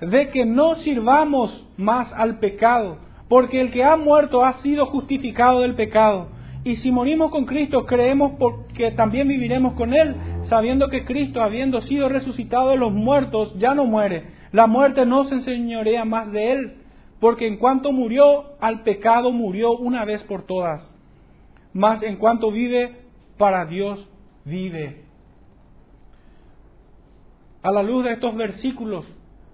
de 0.00 0.30
que 0.30 0.44
no 0.44 0.76
sirvamos 0.76 1.66
más 1.76 2.12
al 2.12 2.38
pecado, 2.38 2.98
porque 3.28 3.60
el 3.60 3.72
que 3.72 3.84
ha 3.84 3.96
muerto 3.96 4.44
ha 4.44 4.62
sido 4.62 4.86
justificado 4.86 5.60
del 5.60 5.74
pecado. 5.74 6.28
Y 6.64 6.76
si 6.76 6.90
morimos 6.90 7.30
con 7.30 7.46
Cristo, 7.46 7.86
creemos 7.86 8.32
que 8.74 8.90
también 8.92 9.28
viviremos 9.28 9.74
con 9.74 9.94
Él, 9.94 10.14
sabiendo 10.48 10.88
que 10.88 11.04
Cristo, 11.04 11.42
habiendo 11.42 11.80
sido 11.82 12.08
resucitado 12.08 12.70
de 12.70 12.76
los 12.76 12.92
muertos, 12.92 13.54
ya 13.58 13.74
no 13.74 13.84
muere. 13.84 14.24
La 14.52 14.66
muerte 14.66 15.04
no 15.06 15.24
se 15.24 15.36
enseñorea 15.36 16.04
más 16.04 16.32
de 16.32 16.52
Él, 16.52 16.72
porque 17.20 17.46
en 17.46 17.58
cuanto 17.58 17.92
murió 17.92 18.56
al 18.60 18.82
pecado, 18.82 19.32
murió 19.32 19.72
una 19.76 20.04
vez 20.04 20.22
por 20.24 20.46
todas. 20.46 20.82
Mas 21.72 22.02
en 22.02 22.16
cuanto 22.16 22.50
vive, 22.50 22.96
para 23.36 23.66
Dios 23.66 24.06
vive. 24.44 25.04
A 27.62 27.70
la 27.70 27.82
luz 27.82 28.04
de 28.04 28.12
estos 28.12 28.34
versículos, 28.36 29.04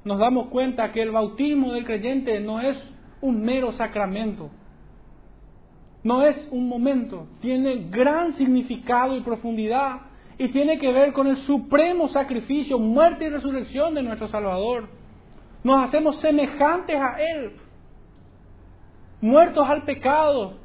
nos 0.05 0.19
damos 0.19 0.49
cuenta 0.49 0.93
que 0.93 1.03
el 1.03 1.11
bautismo 1.11 1.73
del 1.73 1.85
creyente 1.85 2.39
no 2.41 2.61
es 2.61 2.77
un 3.21 3.43
mero 3.43 3.73
sacramento, 3.73 4.51
no 6.03 6.23
es 6.23 6.37
un 6.51 6.69
momento, 6.69 7.27
tiene 7.41 7.89
gran 7.91 8.37
significado 8.37 9.17
y 9.17 9.23
profundidad 9.23 10.03
y 10.37 10.49
tiene 10.49 10.79
que 10.79 10.93
ver 10.93 11.13
con 11.13 11.27
el 11.27 11.39
supremo 11.47 12.09
sacrificio, 12.11 12.79
muerte 12.79 13.25
y 13.25 13.29
resurrección 13.31 13.95
de 13.95 14.03
nuestro 14.03 14.29
Salvador. 14.29 14.89
Nos 15.63 15.89
hacemos 15.89 16.21
semejantes 16.21 16.97
a 16.97 17.17
Él, 17.23 17.53
muertos 19.23 19.67
al 19.67 19.85
pecado, 19.85 20.59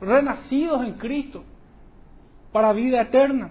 renacidos 0.00 0.84
en 0.84 0.94
Cristo 0.94 1.44
para 2.52 2.74
vida 2.74 3.00
eterna. 3.00 3.50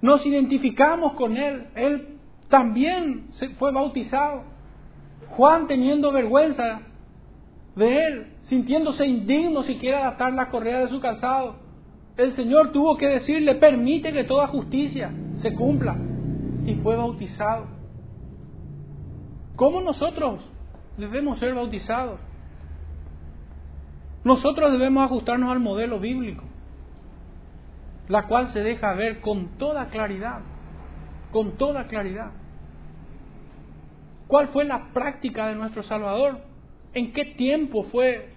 Nos 0.00 0.24
identificamos 0.24 1.12
con 1.12 1.36
Él, 1.36 1.66
Él 1.74 2.09
también 2.50 3.28
fue 3.58 3.72
bautizado. 3.72 4.42
Juan 5.30 5.66
teniendo 5.68 6.12
vergüenza 6.12 6.80
de 7.76 8.06
él, 8.06 8.26
sintiéndose 8.48 9.06
indigno 9.06 9.62
siquiera 9.62 9.98
de 9.98 10.04
atar 10.04 10.32
la 10.32 10.50
correa 10.50 10.80
de 10.80 10.88
su 10.88 11.00
calzado. 11.00 11.54
El 12.16 12.34
Señor 12.36 12.72
tuvo 12.72 12.96
que 12.98 13.06
decirle, 13.06 13.54
permite 13.54 14.12
que 14.12 14.24
toda 14.24 14.48
justicia 14.48 15.12
se 15.40 15.54
cumpla. 15.54 15.96
Y 16.66 16.74
fue 16.82 16.96
bautizado. 16.96 17.66
¿Cómo 19.56 19.80
nosotros 19.80 20.40
debemos 20.98 21.38
ser 21.38 21.54
bautizados? 21.54 22.20
Nosotros 24.24 24.72
debemos 24.72 25.04
ajustarnos 25.04 25.50
al 25.50 25.60
modelo 25.60 25.98
bíblico, 25.98 26.44
la 28.08 28.26
cual 28.26 28.52
se 28.52 28.60
deja 28.60 28.92
ver 28.92 29.20
con 29.20 29.56
toda 29.56 29.86
claridad, 29.86 30.40
con 31.32 31.52
toda 31.52 31.86
claridad. 31.86 32.32
¿Cuál 34.30 34.46
fue 34.50 34.64
la 34.64 34.92
práctica 34.92 35.48
de 35.48 35.56
nuestro 35.56 35.82
Salvador? 35.82 36.38
¿En 36.94 37.12
qué 37.12 37.24
tiempo 37.24 37.82
fue 37.90 38.28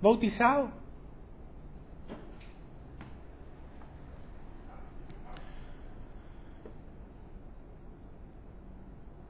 bautizado? 0.00 0.70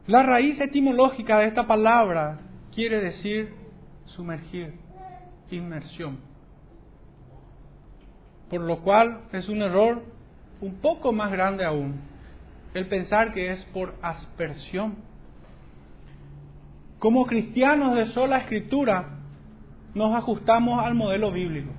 La 0.07 0.23
raíz 0.23 0.61
etimológica 0.61 1.39
de 1.39 1.47
esta 1.47 1.67
palabra 1.67 2.39
quiere 2.75 3.01
decir 3.01 3.55
sumergir, 4.05 4.75
inmersión. 5.51 6.19
Por 8.51 8.61
lo 8.61 8.83
cual 8.83 9.23
es 9.33 9.49
un 9.49 9.63
error 9.63 10.03
un 10.61 10.75
poco 10.83 11.15
más 11.15 11.33
grande 11.33 11.65
aún 11.65 11.99
el 12.75 12.89
pensar 12.89 13.33
que 13.33 13.53
es 13.53 13.65
por 13.73 13.95
aspersión 14.03 15.16
como 16.99 17.27
cristianos 17.27 17.95
de 17.95 18.07
sola 18.13 18.39
escritura, 18.39 19.19
nos 19.95 20.15
ajustamos 20.15 20.85
al 20.85 20.95
modelo 20.95 21.31
bíblico. 21.31 21.73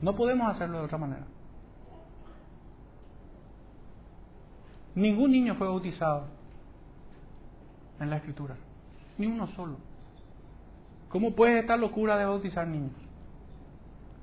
No 0.00 0.16
podemos 0.16 0.54
hacerlo 0.54 0.78
de 0.78 0.84
otra 0.84 0.98
manera. 0.98 1.26
Ningún 4.94 5.30
niño 5.30 5.54
fue 5.54 5.68
bautizado 5.68 6.28
en 8.00 8.10
la 8.10 8.16
escritura, 8.16 8.56
ni 9.18 9.26
uno 9.26 9.46
solo. 9.48 9.76
¿Cómo 11.08 11.32
puede 11.32 11.60
esta 11.60 11.76
locura 11.76 12.16
de 12.16 12.24
bautizar 12.24 12.66
niños? 12.66 12.92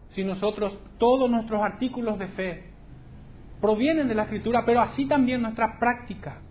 Si 0.10 0.24
nosotros, 0.24 0.78
todos 0.98 1.30
nuestros 1.30 1.62
artículos 1.62 2.18
de 2.18 2.28
fe 2.30 2.64
provienen 3.62 4.08
de 4.08 4.16
la 4.16 4.24
escritura, 4.24 4.64
pero 4.66 4.82
así 4.82 5.06
también 5.06 5.42
nuestra 5.42 5.78
práctica. 5.80 6.42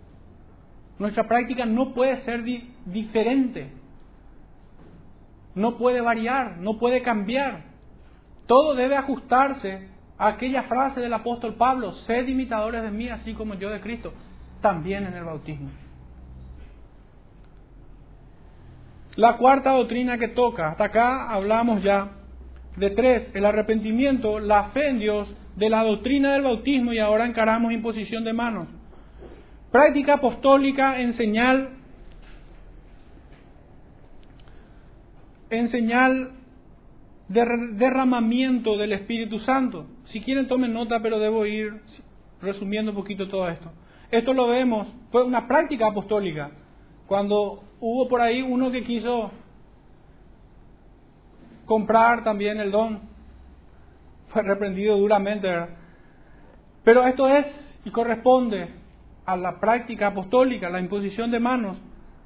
Nuestra 0.99 1.27
práctica 1.27 1.65
no 1.65 1.93
puede 1.93 2.23
ser 2.23 2.43
diferente, 2.85 3.69
no 5.53 5.77
puede 5.77 6.01
variar, 6.01 6.57
no 6.57 6.79
puede 6.79 7.01
cambiar. 7.01 7.65
Todo 8.47 8.73
debe 8.73 8.95
ajustarse 8.95 9.89
a 10.17 10.27
aquella 10.27 10.63
frase 10.63 10.99
del 10.99 11.13
apóstol 11.13 11.55
Pablo, 11.55 11.93
sed 12.07 12.27
imitadores 12.27 12.81
de 12.81 12.91
mí 12.91 13.09
así 13.09 13.33
como 13.33 13.53
yo 13.55 13.69
de 13.69 13.81
Cristo, 13.81 14.13
también 14.61 15.05
en 15.05 15.13
el 15.13 15.23
bautismo. 15.23 15.69
La 19.15 19.37
cuarta 19.37 19.71
doctrina 19.71 20.17
que 20.17 20.29
toca, 20.29 20.69
hasta 20.69 20.85
acá 20.85 21.29
hablamos 21.29 21.83
ya 21.83 22.11
de 22.75 22.91
tres, 22.91 23.29
el 23.33 23.45
arrepentimiento, 23.45 24.39
la 24.39 24.65
fe 24.69 24.89
en 24.89 24.99
Dios, 24.99 25.27
de 25.55 25.69
la 25.69 25.83
doctrina 25.83 26.33
del 26.33 26.43
bautismo 26.43 26.93
y 26.93 26.99
ahora 26.99 27.25
encaramos 27.25 27.71
imposición 27.71 28.23
de 28.23 28.33
manos. 28.33 28.67
Práctica 29.77 30.15
apostólica 30.15 30.99
en 30.99 31.15
señal, 31.17 31.69
en 35.51 35.69
señal 35.69 36.31
de 37.27 37.45
derramamiento 37.73 38.75
del 38.75 38.93
Espíritu 38.93 39.37
Santo. 39.41 39.85
Si 40.05 40.19
quieren 40.21 40.47
tomen 40.47 40.73
nota, 40.73 40.99
pero 40.99 41.19
debo 41.19 41.45
ir 41.45 41.79
resumiendo 42.41 42.89
un 42.89 42.97
poquito 42.97 43.27
todo 43.27 43.47
esto. 43.49 43.71
Esto 44.09 44.33
lo 44.33 44.47
vemos, 44.47 44.87
fue 45.11 45.23
una 45.23 45.47
práctica 45.47 45.85
apostólica. 45.85 46.49
Cuando 47.05 47.61
hubo 47.79 48.07
por 48.07 48.21
ahí 48.21 48.41
uno 48.41 48.71
que 48.71 48.83
quiso 48.83 49.29
comprar 51.67 52.23
también 52.23 52.59
el 52.59 52.71
don, 52.71 53.01
fue 54.29 54.41
reprendido 54.41 54.97
duramente. 54.97 55.47
Pero 56.83 57.05
esto 57.05 57.27
es 57.27 57.45
y 57.85 57.91
corresponde 57.91 58.76
a 59.27 59.35
la 59.35 59.59
práctica 59.59 60.07
apostólica, 60.07 60.69
la 60.69 60.79
imposición 60.79 61.31
de 61.31 61.39
manos, 61.39 61.77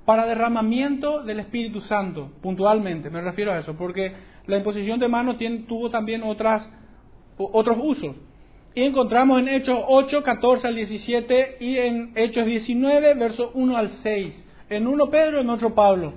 para 0.05 0.27
derramamiento 0.27 1.23
del 1.23 1.39
Espíritu 1.39 1.81
Santo, 1.81 2.31
puntualmente, 2.43 3.09
me 3.09 3.21
refiero 3.21 3.51
a 3.51 3.57
eso, 3.57 3.75
porque 3.75 4.13
la 4.45 4.57
imposición 4.57 4.99
de 4.99 5.07
manos 5.07 5.37
tuvo 5.67 5.89
también 5.89 6.21
otros 6.23 7.77
usos. 7.81 8.15
Y 8.75 8.83
encontramos 8.83 9.41
en 9.41 9.49
Hechos 9.49 9.79
8, 9.87 10.21
14 10.21 10.67
al 10.67 10.75
17 10.75 11.57
y 11.59 11.77
en 11.77 12.11
Hechos 12.15 12.45
19, 12.45 13.15
versos 13.15 13.49
1 13.55 13.77
al 13.77 13.89
6. 14.03 14.33
En 14.69 14.85
uno 14.85 15.09
Pedro, 15.09 15.41
en 15.41 15.49
otro 15.49 15.73
Pablo. 15.73 16.13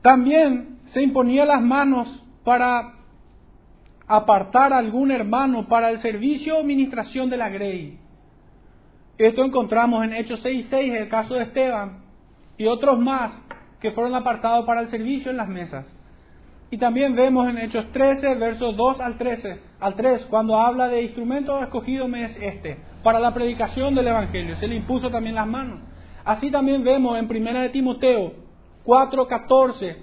También 0.00 0.78
se 0.94 1.02
imponía 1.02 1.44
las 1.44 1.60
manos 1.60 2.08
para 2.44 2.94
apartar 4.08 4.72
a 4.72 4.78
algún 4.78 5.10
hermano 5.10 5.68
para 5.68 5.90
el 5.90 6.00
servicio 6.00 6.56
o 6.56 6.64
ministración 6.64 7.28
de 7.28 7.36
la 7.36 7.50
grey. 7.50 7.98
Esto 9.18 9.44
encontramos 9.44 10.04
en 10.04 10.14
Hechos 10.14 10.40
6, 10.42 10.66
6, 10.70 10.94
el 10.94 11.08
caso 11.08 11.34
de 11.34 11.42
Esteban, 11.42 12.02
y 12.56 12.66
otros 12.66 12.98
más 12.98 13.32
que 13.80 13.90
fueron 13.92 14.14
apartados 14.14 14.64
para 14.64 14.80
el 14.80 14.90
servicio 14.90 15.30
en 15.30 15.36
las 15.36 15.48
mesas. 15.48 15.84
Y 16.70 16.78
también 16.78 17.14
vemos 17.14 17.46
en 17.50 17.58
Hechos 17.58 17.92
13, 17.92 18.36
versos 18.36 18.74
2 18.76 19.00
al 19.00 19.18
13, 19.18 19.60
al 19.80 19.94
3, 19.94 20.26
cuando 20.30 20.56
habla 20.56 20.88
de 20.88 21.02
instrumento 21.02 21.62
escogido 21.62 22.08
me 22.08 22.24
es 22.24 22.36
este, 22.40 22.78
para 23.02 23.20
la 23.20 23.34
predicación 23.34 23.94
del 23.94 24.08
Evangelio. 24.08 24.56
Se 24.56 24.66
le 24.66 24.76
impuso 24.76 25.10
también 25.10 25.34
las 25.34 25.46
manos. 25.46 25.80
Así 26.24 26.50
también 26.50 26.82
vemos 26.82 27.18
en 27.18 27.28
Primera 27.28 27.60
de 27.60 27.68
Timoteo 27.68 28.32
4, 28.84 29.26
14, 29.26 29.96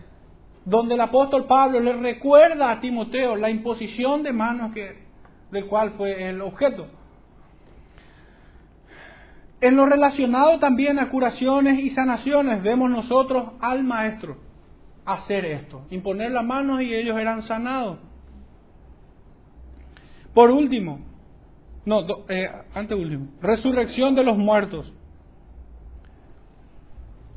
donde 0.65 0.93
el 0.93 1.01
apóstol 1.01 1.45
Pablo 1.45 1.79
le 1.79 1.93
recuerda 1.93 2.69
a 2.69 2.79
Timoteo 2.79 3.35
la 3.35 3.49
imposición 3.49 4.21
de 4.21 4.31
manos 4.31 4.71
que, 4.73 4.99
del 5.51 5.65
cual 5.65 5.93
fue 5.97 6.29
el 6.29 6.41
objeto. 6.41 6.98
En 9.61 9.75
lo 9.75 9.85
relacionado 9.85 10.59
también 10.59 10.99
a 10.99 11.09
curaciones 11.09 11.79
y 11.79 11.89
sanaciones, 11.91 12.63
vemos 12.63 12.89
nosotros 12.89 13.53
al 13.59 13.83
maestro 13.83 14.37
hacer 15.05 15.45
esto, 15.45 15.85
imponer 15.89 16.31
las 16.31 16.45
manos 16.45 16.81
y 16.81 16.93
ellos 16.93 17.17
eran 17.17 17.43
sanados. 17.43 17.97
Por 20.33 20.51
último, 20.51 20.99
no, 21.85 22.05
eh, 22.29 22.49
ante 22.73 22.93
último, 22.93 23.27
resurrección 23.41 24.15
de 24.15 24.23
los 24.23 24.37
muertos. 24.37 24.93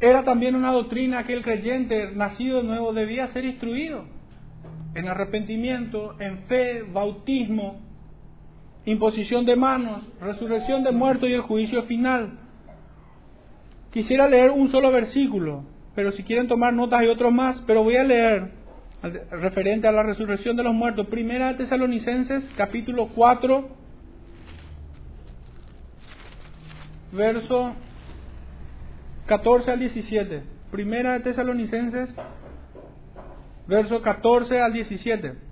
Era 0.00 0.24
también 0.24 0.54
una 0.54 0.72
doctrina 0.72 1.24
que 1.24 1.32
el 1.32 1.42
creyente 1.42 2.12
nacido 2.12 2.58
de 2.58 2.64
nuevo 2.64 2.92
debía 2.92 3.32
ser 3.32 3.44
instruido 3.44 4.04
en 4.94 5.08
arrepentimiento, 5.08 6.20
en 6.20 6.38
fe, 6.44 6.82
bautismo, 6.82 7.80
imposición 8.84 9.44
de 9.44 9.56
manos, 9.56 10.02
resurrección 10.20 10.82
de 10.82 10.92
muertos 10.92 11.28
y 11.28 11.32
el 11.32 11.42
juicio 11.42 11.84
final. 11.84 12.38
Quisiera 13.92 14.26
leer 14.28 14.50
un 14.50 14.70
solo 14.70 14.90
versículo 14.90 15.64
pero 15.94 16.12
si 16.12 16.22
quieren 16.22 16.48
tomar 16.48 16.72
notas 16.72 17.00
hay 17.00 17.08
otros 17.08 17.32
más, 17.32 17.60
pero 17.66 17.82
voy 17.82 17.96
a 17.96 18.04
leer 18.04 18.50
referente 19.30 19.88
a 19.88 19.92
la 19.92 20.02
resurrección 20.02 20.56
de 20.56 20.62
los 20.62 20.72
muertos. 20.72 21.06
Primera 21.08 21.48
de 21.48 21.54
Tesalonicenses, 21.54 22.44
capítulo 22.56 23.08
4, 23.14 23.68
verso 27.12 27.74
14 29.26 29.70
al 29.70 29.80
17. 29.80 30.42
Primera 30.70 31.12
de 31.12 31.20
Tesalonicenses, 31.20 32.08
verso 33.66 34.00
14 34.00 34.60
al 34.60 34.72
17. 34.72 35.51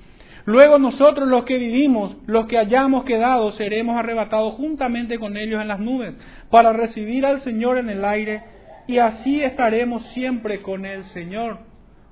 Luego 0.45 0.79
nosotros 0.79 1.27
los 1.27 1.45
que 1.45 1.57
vivimos, 1.57 2.15
los 2.25 2.47
que 2.47 2.57
hayamos 2.57 3.03
quedado, 3.03 3.51
seremos 3.53 3.97
arrebatados 3.97 4.55
juntamente 4.55 5.19
con 5.19 5.37
ellos 5.37 5.61
en 5.61 5.67
las 5.67 5.79
nubes 5.79 6.15
para 6.49 6.73
recibir 6.73 7.25
al 7.25 7.43
Señor 7.43 7.77
en 7.77 7.89
el 7.89 8.03
aire 8.03 8.41
y 8.87 8.97
así 8.97 9.41
estaremos 9.41 10.03
siempre 10.13 10.61
con 10.61 10.85
el 10.85 11.03
Señor. 11.11 11.59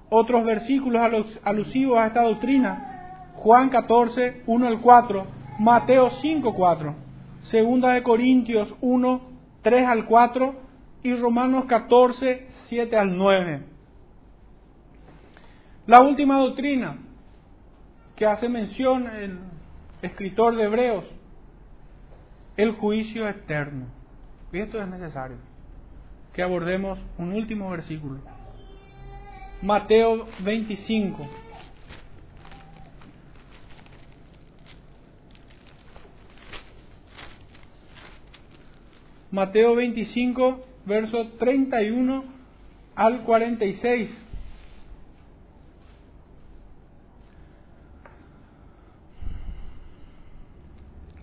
Otros 0.10 0.46
versículos 0.46 1.02
alusivos 1.44 1.98
a 1.98 2.08
esta 2.08 2.22
doctrina, 2.22 3.32
Juan 3.36 3.70
14, 3.70 4.44
1 4.46 4.68
al 4.68 4.80
4, 4.80 5.28
Mateo 5.60 6.12
5, 6.22 6.54
4, 6.54 6.96
Segunda 7.50 7.94
de 7.94 8.04
Corintios 8.04 8.74
1, 8.82 9.22
3 9.64 9.88
al 9.88 10.06
4 10.06 10.56
y 11.04 11.16
Romanos 11.16 11.66
14, 11.66 12.48
7 12.70 12.98
al 12.98 13.18
9. 13.18 13.64
La 15.88 16.02
última 16.04 16.38
doctrina 16.38 16.98
que 18.20 18.26
hace 18.26 18.50
mención 18.50 19.08
el 19.08 19.40
escritor 20.02 20.58
de 20.58 20.64
Hebreos, 20.64 21.06
el 22.58 22.74
juicio 22.74 23.30
eterno. 23.30 23.86
Y 24.52 24.60
esto 24.60 24.82
es 24.82 24.90
necesario 24.90 25.38
que 26.34 26.44
abordemos 26.44 27.00
un 27.18 27.32
último 27.32 27.70
versículo. 27.70 28.20
Mateo 29.62 30.28
25. 30.42 31.30
Mateo 39.32 39.76
25, 39.76 40.66
verso 40.86 41.28
31 41.40 42.26
al 42.96 43.22
46. 43.24 44.10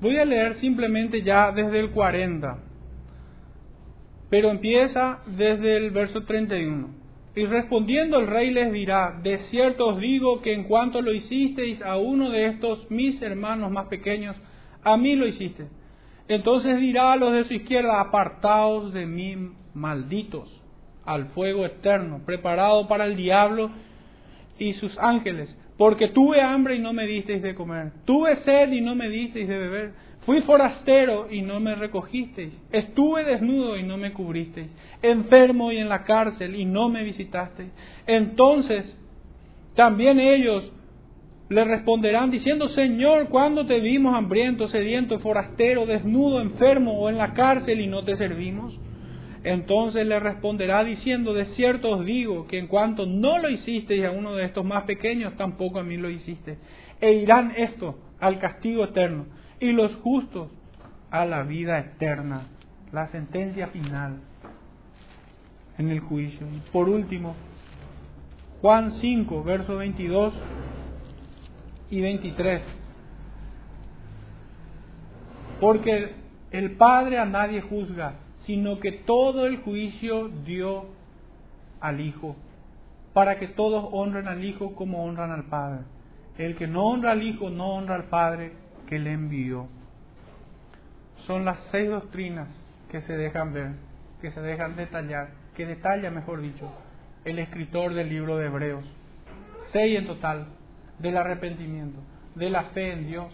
Voy 0.07 0.19
a 0.19 0.25
leer 0.25 0.61
simplemente 0.61 1.23
ya 1.23 1.51
desde 1.51 1.81
el 1.81 1.91
40. 1.91 2.59
Pero 4.31 4.51
empieza 4.53 5.19
desde 5.27 5.79
el 5.79 5.91
verso 5.91 6.23
31. 6.23 6.91
Y 7.35 7.45
respondiendo 7.47 8.21
el 8.21 8.29
rey 8.29 8.53
les 8.53 8.73
dirá, 8.73 9.19
de 9.21 9.39
cierto 9.51 9.89
os 9.89 9.99
digo 9.99 10.43
que 10.43 10.55
en 10.55 10.63
cuanto 10.69 11.03
lo 11.03 11.13
hicisteis 11.13 11.83
a 11.83 11.97
uno 11.97 12.31
de 12.31 12.47
estos 12.47 12.89
mis 12.89 13.21
hermanos 13.21 13.73
más 13.73 13.89
pequeños, 13.89 14.37
a 14.85 14.97
mí 14.97 15.17
lo 15.17 15.27
hiciste. 15.27 15.67
Entonces 16.29 16.79
dirá 16.79 17.15
a 17.15 17.17
los 17.17 17.33
de 17.33 17.43
su 17.43 17.55
izquierda, 17.55 18.01
apartaos 18.01 18.93
de 18.93 19.07
mí, 19.07 19.35
malditos, 19.75 20.49
al 21.05 21.27
fuego 21.31 21.67
eterno, 21.67 22.21
preparado 22.25 22.87
para 22.87 23.07
el 23.07 23.17
diablo 23.17 23.73
y 24.57 24.75
sus 24.75 24.97
ángeles. 24.99 25.53
Porque 25.77 26.09
tuve 26.09 26.41
hambre 26.41 26.77
y 26.77 26.79
no 26.79 26.93
me 26.93 27.07
disteis 27.07 27.43
de 27.43 27.55
comer, 27.55 27.93
tuve 28.05 28.37
sed 28.45 28.73
y 28.73 28.81
no 28.81 28.95
me 28.95 29.09
disteis 29.09 29.47
de 29.47 29.59
beber, 29.59 29.93
fui 30.25 30.41
forastero 30.43 31.31
y 31.31 31.43
no 31.43 31.61
me 31.61 31.75
recogisteis, 31.75 32.53
estuve 32.73 33.25
desnudo 33.25 33.77
y 33.77 33.83
no 33.83 33.99
me 33.99 34.13
cubristeis, 34.13 34.75
enfermo 35.03 35.71
y 35.73 35.79
en 35.79 35.89
la 35.89 36.05
cárcel 36.05 36.55
y 36.55 36.65
no 36.65 36.89
me 36.89 37.05
visitasteis. 37.05 37.71
Entonces 38.07 38.97
también 39.75 40.19
ellos 40.19 40.73
le 41.49 41.65
responderán 41.65 42.31
diciendo, 42.31 42.69
Señor, 42.71 43.29
¿cuándo 43.29 43.67
te 43.67 43.79
vimos 43.79 44.15
hambriento, 44.15 44.69
sediento, 44.69 45.19
forastero, 45.21 45.87
desnudo, 45.87 46.41
enfermo 46.41 46.99
o 46.99 47.09
en 47.09 47.19
la 47.19 47.35
cárcel 47.35 47.81
y 47.81 47.87
no 47.87 48.03
te 48.03 48.17
servimos? 48.17 48.77
Entonces 49.47 50.05
le 50.05 50.19
responderá 50.19 50.83
diciendo, 50.83 51.33
de 51.33 51.47
cierto 51.55 51.91
os 51.91 52.05
digo 52.05 52.49
que 52.49 52.59
en 52.59 52.67
cuanto 52.67 53.07
no 53.07 53.39
lo 53.39 53.49
hicisteis 53.49 54.05
a 54.05 54.11
uno 54.11 54.35
de 54.35 54.45
estos 54.45 54.65
más 54.65 54.83
pequeños, 54.87 55.37
tampoco 55.37 55.79
a 55.79 55.85
mí 55.85 55.97
lo 55.97 56.11
hiciste. 56.11 56.59
E 57.01 57.13
irán 57.13 57.53
estos 57.57 57.95
al 58.19 58.41
castigo 58.41 58.83
eterno 58.83 59.27
y 59.61 59.71
los 59.71 59.95
justos 59.99 60.51
a 61.13 61.25
la 61.25 61.45
vida 61.45 61.79
eterna, 61.79 62.49
la 62.91 63.07
sentencia 63.13 63.69
final 63.69 64.19
en 65.79 65.91
el 65.91 66.01
juicio. 66.01 66.45
Por 66.73 66.89
último, 66.89 67.37
Juan 68.63 68.95
5, 69.01 69.45
verso 69.45 69.77
22 69.77 70.35
y 71.91 72.01
23. 72.01 72.63
Porque 75.61 76.15
el 76.51 76.73
Padre 76.73 77.19
a 77.19 77.25
nadie 77.25 77.61
juzga, 77.61 78.26
sino 78.47 78.79
que 78.79 78.93
todo 78.93 79.47
el 79.47 79.59
juicio 79.59 80.29
dio 80.45 80.87
al 81.81 82.01
Hijo, 82.01 82.37
para 83.13 83.39
que 83.39 83.49
todos 83.49 83.89
honren 83.93 84.29
al 84.29 84.45
Hijo 84.45 84.75
como 84.75 85.05
honran 85.05 85.33
al 85.33 85.45
Padre. 85.45 85.81
El 86.39 86.57
que 86.57 86.67
no 86.67 86.87
honra 86.87 87.13
al 87.13 87.23
Hijo 87.23 87.51
no 87.51 87.75
honra 87.75 87.97
al 87.97 88.05
Padre 88.05 88.53
que 88.89 88.99
le 88.99 89.13
envió. 89.13 89.69
Son 91.27 91.45
las 91.45 91.59
seis 91.73 91.91
doctrinas 91.91 92.49
que 92.91 93.01
se 93.03 93.17
dejan 93.17 93.53
ver, 93.53 93.73
que 94.21 94.31
se 94.31 94.41
dejan 94.41 94.77
detallar, 94.77 95.31
que 95.57 95.67
detalla, 95.67 96.11
mejor 96.11 96.41
dicho, 96.41 96.71
el 97.25 97.41
escritor 97.41 97.95
del 97.95 98.09
libro 98.09 98.37
de 98.37 98.47
Hebreos. 98.47 98.85
Seis 99.73 99.99
en 99.99 100.07
total, 100.07 100.47
del 101.01 101.17
arrepentimiento, 101.17 101.99
de 102.37 102.51
la 102.51 102.65
fe 102.67 102.93
en 102.93 103.07
Dios, 103.09 103.33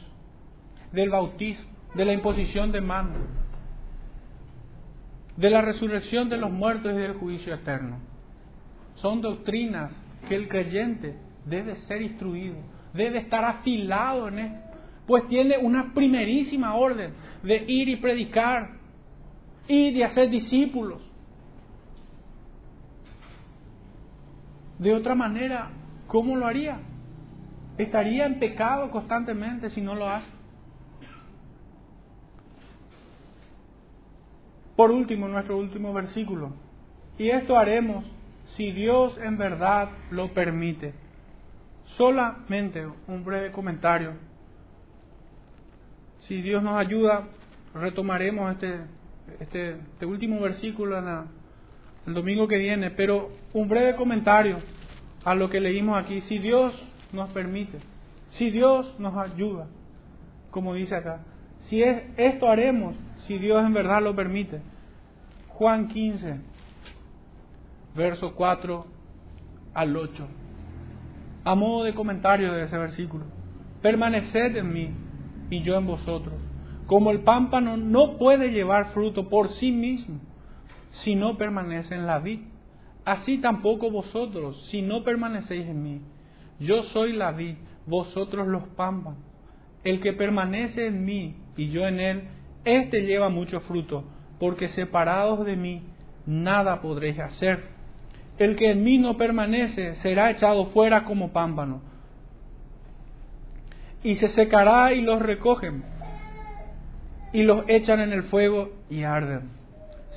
del 0.93 1.11
bautismo, 1.11 1.71
de 1.95 2.05
la 2.07 2.15
imposición 2.15 2.73
de 2.73 2.81
manos, 2.81 3.19
de 5.43 5.51
la 5.51 5.61
resurrección 5.61 6.29
de 6.29 6.37
los 6.37 6.53
muertos 6.53 6.93
y 6.93 6.99
del 6.99 7.15
juicio 7.15 7.53
eterno. 7.53 7.99
Son 8.95 9.21
doctrinas 9.21 9.91
que 10.29 10.37
el 10.37 10.49
creyente 10.49 11.17
debe 11.45 11.75
ser 11.89 12.01
instruido, 12.01 12.55
debe 12.95 13.19
estar 13.19 13.45
afilado 13.45 14.29
en 14.29 14.39
esto, 14.39 14.71
pues 15.05 15.27
tiene 15.27 15.59
una 15.59 15.93
primerísima 15.95 16.77
orden 16.77 17.13
de 17.43 17.57
ir 17.67 17.89
y 17.89 17.97
predicar 17.97 18.71
y 19.67 19.93
de 19.93 20.05
hacer 20.05 20.31
discípulos. 20.31 21.03
De 24.79 24.95
otra 24.95 25.17
manera, 25.17 25.73
¿cómo 26.07 26.37
lo 26.37 26.47
haría? 26.47 26.79
Estaría 27.79 28.27
en 28.27 28.39
pecado 28.39 28.93
constantemente 28.93 29.71
si 29.71 29.81
no 29.81 29.97
lo 29.97 30.09
hace. 30.09 30.42
Por 34.77 34.91
último, 34.91 35.29
nuestro 35.29 35.59
último 35.59 35.93
versículo. 35.93 36.53
Y 37.19 37.31
esto 37.31 37.57
haremos 37.57 38.05
si 38.57 38.73
Dios 38.73 39.17
en 39.23 39.37
verdad 39.39 39.91
lo 40.11 40.33
permite. 40.33 40.95
Solamente 41.97 42.87
un 43.07 43.25
breve 43.25 43.53
comentario. 43.53 44.13
Si 46.27 46.41
Dios 46.41 46.63
nos 46.63 46.79
ayuda, 46.79 47.29
retomaremos 47.75 48.53
este, 48.53 48.81
este, 49.41 49.71
este 49.73 50.07
último 50.07 50.41
versículo 50.41 50.99
el 52.07 52.15
domingo 52.15 52.49
que 52.49 52.59
viene, 52.59 52.91
pero 52.91 53.31
un 53.53 53.69
breve 53.69 53.95
comentario 53.97 54.59
a 55.25 55.35
lo 55.35 55.51
que 55.51 55.61
leímos 55.61 56.03
aquí. 56.03 56.21
Si 56.23 56.39
Dios 56.39 56.73
nos 57.13 57.31
permite, 57.31 57.79
si 58.39 58.51
Dios 58.51 58.99
nos 58.99 59.17
ayuda, 59.17 59.67
como 60.51 60.75
dice 60.75 60.95
acá, 60.95 61.21
si 61.69 61.83
es, 61.83 62.03
esto 62.17 62.49
haremos, 62.49 62.95
si 63.27 63.39
Dios 63.39 63.65
en 63.65 63.73
verdad 63.73 64.03
lo 64.03 64.15
permite. 64.15 64.61
Juan 65.49 65.89
15, 65.89 66.41
verso 67.95 68.35
4 68.35 68.87
al 69.75 69.97
8. 69.97 70.29
A 71.45 71.55
modo 71.55 71.85
de 71.85 71.95
comentario 71.95 72.53
de 72.53 72.65
ese 72.65 72.79
versículo, 72.79 73.25
permaneced 73.81 74.57
en 74.57 74.73
mí 74.73 74.91
y 75.51 75.63
yo 75.63 75.77
en 75.77 75.87
vosotros. 75.87 76.35
Como 76.87 77.11
el 77.11 77.21
pámpano 77.21 77.77
no 77.77 78.19
puede 78.19 78.51
llevar 78.51 78.93
fruto 78.93 79.29
por 79.29 79.53
sí 79.55 79.73
mismo 79.73 80.21
si 81.05 81.15
no 81.15 81.37
permanece 81.39 81.95
en 81.95 82.07
la 82.07 82.19
vid, 82.19 82.41
así 83.05 83.39
tampoco 83.39 83.91
vosotros 83.91 84.69
si 84.71 84.83
no 84.83 85.03
permanecéis 85.05 85.67
en 85.67 85.83
mí. 85.83 86.01
Yo 86.61 86.83
soy 86.85 87.13
la 87.13 87.33
vid, 87.33 87.57
vosotros 87.87 88.47
los 88.47 88.65
pámpanos. 88.77 89.19
El 89.85 90.01
que 90.01 90.13
permanece 90.13 90.87
en 90.87 91.05
mí 91.05 91.35
y 91.57 91.71
yo 91.71 91.87
en 91.87 91.99
él, 91.99 92.23
éste 92.65 93.03
lleva 93.03 93.29
mucho 93.29 93.61
fruto, 93.61 94.05
porque 94.39 94.69
separados 94.71 95.45
de 95.45 95.57
mí 95.57 95.83
nada 96.27 96.81
podréis 96.81 97.19
hacer. 97.19 97.65
El 98.39 98.57
que 98.57 98.71
en 98.71 98.83
mí 98.83 98.99
no 98.99 99.17
permanece 99.17 99.97
será 99.97 100.31
echado 100.31 100.67
fuera 100.67 101.05
como 101.05 101.33
pámpano, 101.33 101.83
y 104.03 104.17
se 104.17 104.31
secará 104.31 104.93
y 104.93 105.01
los 105.01 105.21
recogen, 105.21 105.85
y 107.33 107.43
los 107.43 107.65
echan 107.69 108.01
en 108.01 108.13
el 108.13 108.25
fuego 108.25 108.71
y 108.91 109.05
arden. 109.05 109.51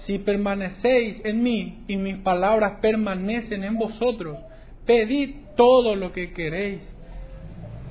Si 0.06 0.20
permanecéis 0.20 1.24
en 1.26 1.42
mí 1.42 1.84
y 1.88 1.98
mis 1.98 2.18
palabras 2.18 2.80
permanecen 2.82 3.64
en 3.64 3.78
vosotros, 3.78 4.38
pedid 4.86 5.36
todo 5.56 5.96
lo 5.96 6.12
que 6.12 6.32
queréis 6.34 6.82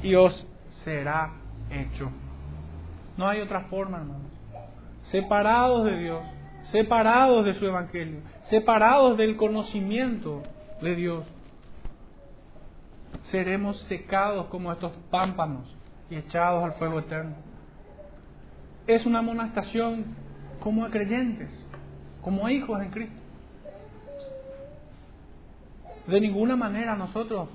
y 0.03 0.15
os 0.15 0.47
será 0.85 1.33
hecho. 1.71 2.11
No 3.17 3.29
hay 3.29 3.41
otra 3.41 3.63
forma, 3.63 3.99
hermanos. 3.99 4.24
Separados 5.11 5.85
de 5.85 5.99
Dios, 5.99 6.23
separados 6.73 7.45
de 7.45 7.55
su 7.55 7.67
evangelio, 7.67 8.21
separados 8.51 9.17
del 9.17 9.37
conocimiento 9.37 10.43
de 10.81 10.95
Dios, 10.95 11.25
seremos 13.31 13.81
secados 13.89 14.47
como 14.47 14.73
estos 14.73 14.93
pámpanos 15.11 15.65
y 16.11 16.17
echados 16.17 16.65
al 16.65 16.73
fuego 16.75 16.99
eterno. 16.99 17.35
Es 18.87 19.07
una 19.07 19.21
amonestación 19.21 20.05
como 20.61 20.89
creyentes, 20.91 21.51
como 22.23 22.49
hijos 22.49 22.83
en 22.83 22.91
Cristo. 22.91 23.21
De 26.07 26.21
ninguna 26.21 26.55
manera 26.55 26.97
nosotros 26.97 27.49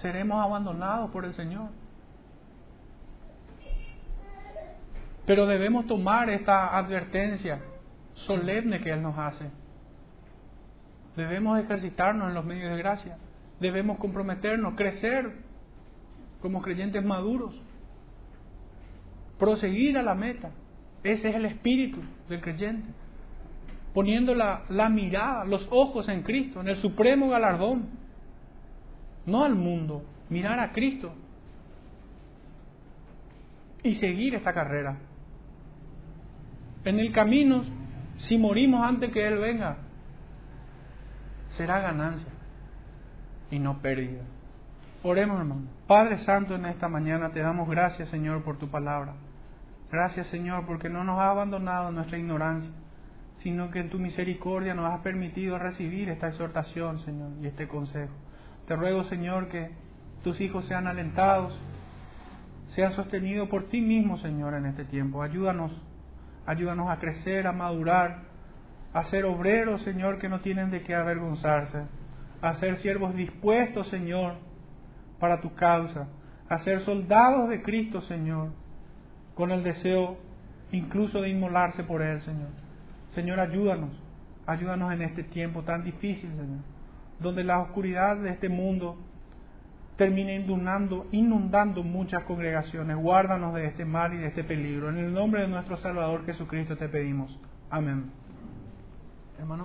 seremos 0.00 0.44
abandonados 0.44 1.10
por 1.10 1.24
el 1.24 1.34
Señor. 1.34 1.68
Pero 5.26 5.46
debemos 5.46 5.86
tomar 5.86 6.30
esta 6.30 6.76
advertencia 6.76 7.60
solemne 8.26 8.80
que 8.80 8.90
Él 8.90 9.02
nos 9.02 9.16
hace. 9.18 9.50
Debemos 11.16 11.58
ejercitarnos 11.60 12.28
en 12.28 12.34
los 12.34 12.44
medios 12.44 12.70
de 12.70 12.78
gracia. 12.78 13.18
Debemos 13.60 13.98
comprometernos, 13.98 14.74
crecer 14.74 15.30
como 16.40 16.62
creyentes 16.62 17.04
maduros. 17.04 17.54
Proseguir 19.38 19.98
a 19.98 20.02
la 20.02 20.14
meta. 20.14 20.50
Ese 21.04 21.28
es 21.28 21.34
el 21.34 21.44
espíritu 21.46 22.00
del 22.28 22.40
creyente 22.40 22.88
poniendo 23.94 24.34
la, 24.34 24.88
mirada, 24.88 25.44
los 25.44 25.66
ojos 25.70 26.08
en 26.08 26.22
Cristo, 26.22 26.60
en 26.60 26.68
el 26.68 26.80
supremo 26.80 27.28
galardón, 27.28 27.90
no 29.26 29.44
al 29.44 29.54
mundo, 29.54 30.02
mirar 30.30 30.58
a 30.60 30.72
Cristo 30.72 31.12
y 33.82 33.96
seguir 33.96 34.34
esta 34.34 34.52
carrera. 34.52 34.96
En 36.84 36.98
el 36.98 37.12
camino, 37.12 37.62
si 38.28 38.36
morimos 38.38 38.84
antes 38.84 39.12
que 39.12 39.26
Él 39.26 39.38
venga, 39.38 39.76
será 41.56 41.80
ganancia 41.80 42.28
y 43.50 43.58
no 43.58 43.78
pérdida. 43.78 44.22
Oremos, 45.02 45.38
hermano. 45.38 45.62
Padre 45.86 46.24
Santo, 46.24 46.54
en 46.54 46.66
esta 46.66 46.88
mañana 46.88 47.30
te 47.30 47.40
damos 47.40 47.68
gracias, 47.68 48.08
Señor, 48.08 48.42
por 48.44 48.58
tu 48.58 48.68
palabra. 48.68 49.14
Gracias, 49.90 50.26
Señor, 50.28 50.64
porque 50.66 50.88
no 50.88 51.04
nos 51.04 51.18
ha 51.18 51.30
abandonado 51.30 51.90
nuestra 51.90 52.18
ignorancia 52.18 52.70
sino 53.42 53.70
que 53.70 53.80
en 53.80 53.90
tu 53.90 53.98
misericordia 53.98 54.74
nos 54.74 54.92
has 54.92 55.00
permitido 55.00 55.58
recibir 55.58 56.08
esta 56.08 56.28
exhortación, 56.28 57.00
Señor, 57.00 57.30
y 57.42 57.46
este 57.46 57.66
consejo. 57.66 58.12
Te 58.66 58.76
ruego, 58.76 59.04
Señor, 59.04 59.48
que 59.48 59.70
tus 60.22 60.40
hijos 60.40 60.64
sean 60.66 60.86
alentados, 60.86 61.52
sea 62.74 62.92
sostenido 62.92 63.48
por 63.48 63.68
ti 63.68 63.80
mismo, 63.80 64.18
Señor, 64.18 64.54
en 64.54 64.66
este 64.66 64.84
tiempo. 64.84 65.22
Ayúdanos, 65.22 65.72
ayúdanos 66.46 66.90
a 66.90 66.98
crecer, 66.98 67.46
a 67.46 67.52
madurar, 67.52 68.22
a 68.92 69.04
ser 69.10 69.24
obreros, 69.24 69.82
Señor, 69.82 70.18
que 70.18 70.28
no 70.28 70.40
tienen 70.40 70.70
de 70.70 70.82
qué 70.82 70.94
avergonzarse, 70.94 71.82
a 72.40 72.56
ser 72.56 72.80
siervos 72.82 73.14
dispuestos, 73.14 73.88
Señor, 73.88 74.34
para 75.18 75.40
tu 75.40 75.54
causa, 75.54 76.08
a 76.48 76.58
ser 76.64 76.84
soldados 76.84 77.48
de 77.48 77.62
Cristo, 77.62 78.02
Señor, 78.02 78.50
con 79.34 79.50
el 79.50 79.62
deseo 79.62 80.18
incluso 80.72 81.20
de 81.20 81.30
inmolarse 81.30 81.84
por 81.84 82.02
Él, 82.02 82.20
Señor. 82.22 82.48
Señor, 83.14 83.40
ayúdanos, 83.40 83.90
ayúdanos 84.46 84.92
en 84.92 85.02
este 85.02 85.22
tiempo 85.22 85.62
tan 85.62 85.84
difícil, 85.84 86.30
Señor, 86.30 86.60
donde 87.20 87.44
la 87.44 87.60
oscuridad 87.60 88.16
de 88.16 88.30
este 88.30 88.48
mundo 88.48 88.98
termina 89.96 90.32
inundando, 90.32 91.06
inundando 91.12 91.82
muchas 91.82 92.24
congregaciones. 92.24 92.96
Guárdanos 92.96 93.54
de 93.54 93.66
este 93.66 93.84
mal 93.84 94.14
y 94.14 94.18
de 94.18 94.28
este 94.28 94.44
peligro. 94.44 94.88
En 94.88 94.98
el 94.98 95.12
nombre 95.12 95.42
de 95.42 95.48
nuestro 95.48 95.76
Salvador 95.78 96.24
Jesucristo 96.24 96.76
te 96.76 96.88
pedimos. 96.88 97.38
Amén. 97.70 98.10
Hermano. 99.38 99.64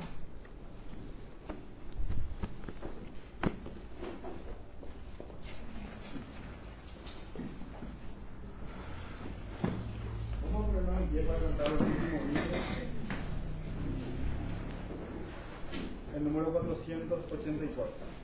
El 16.16 16.24
número 16.24 16.52
484. 16.52 18.17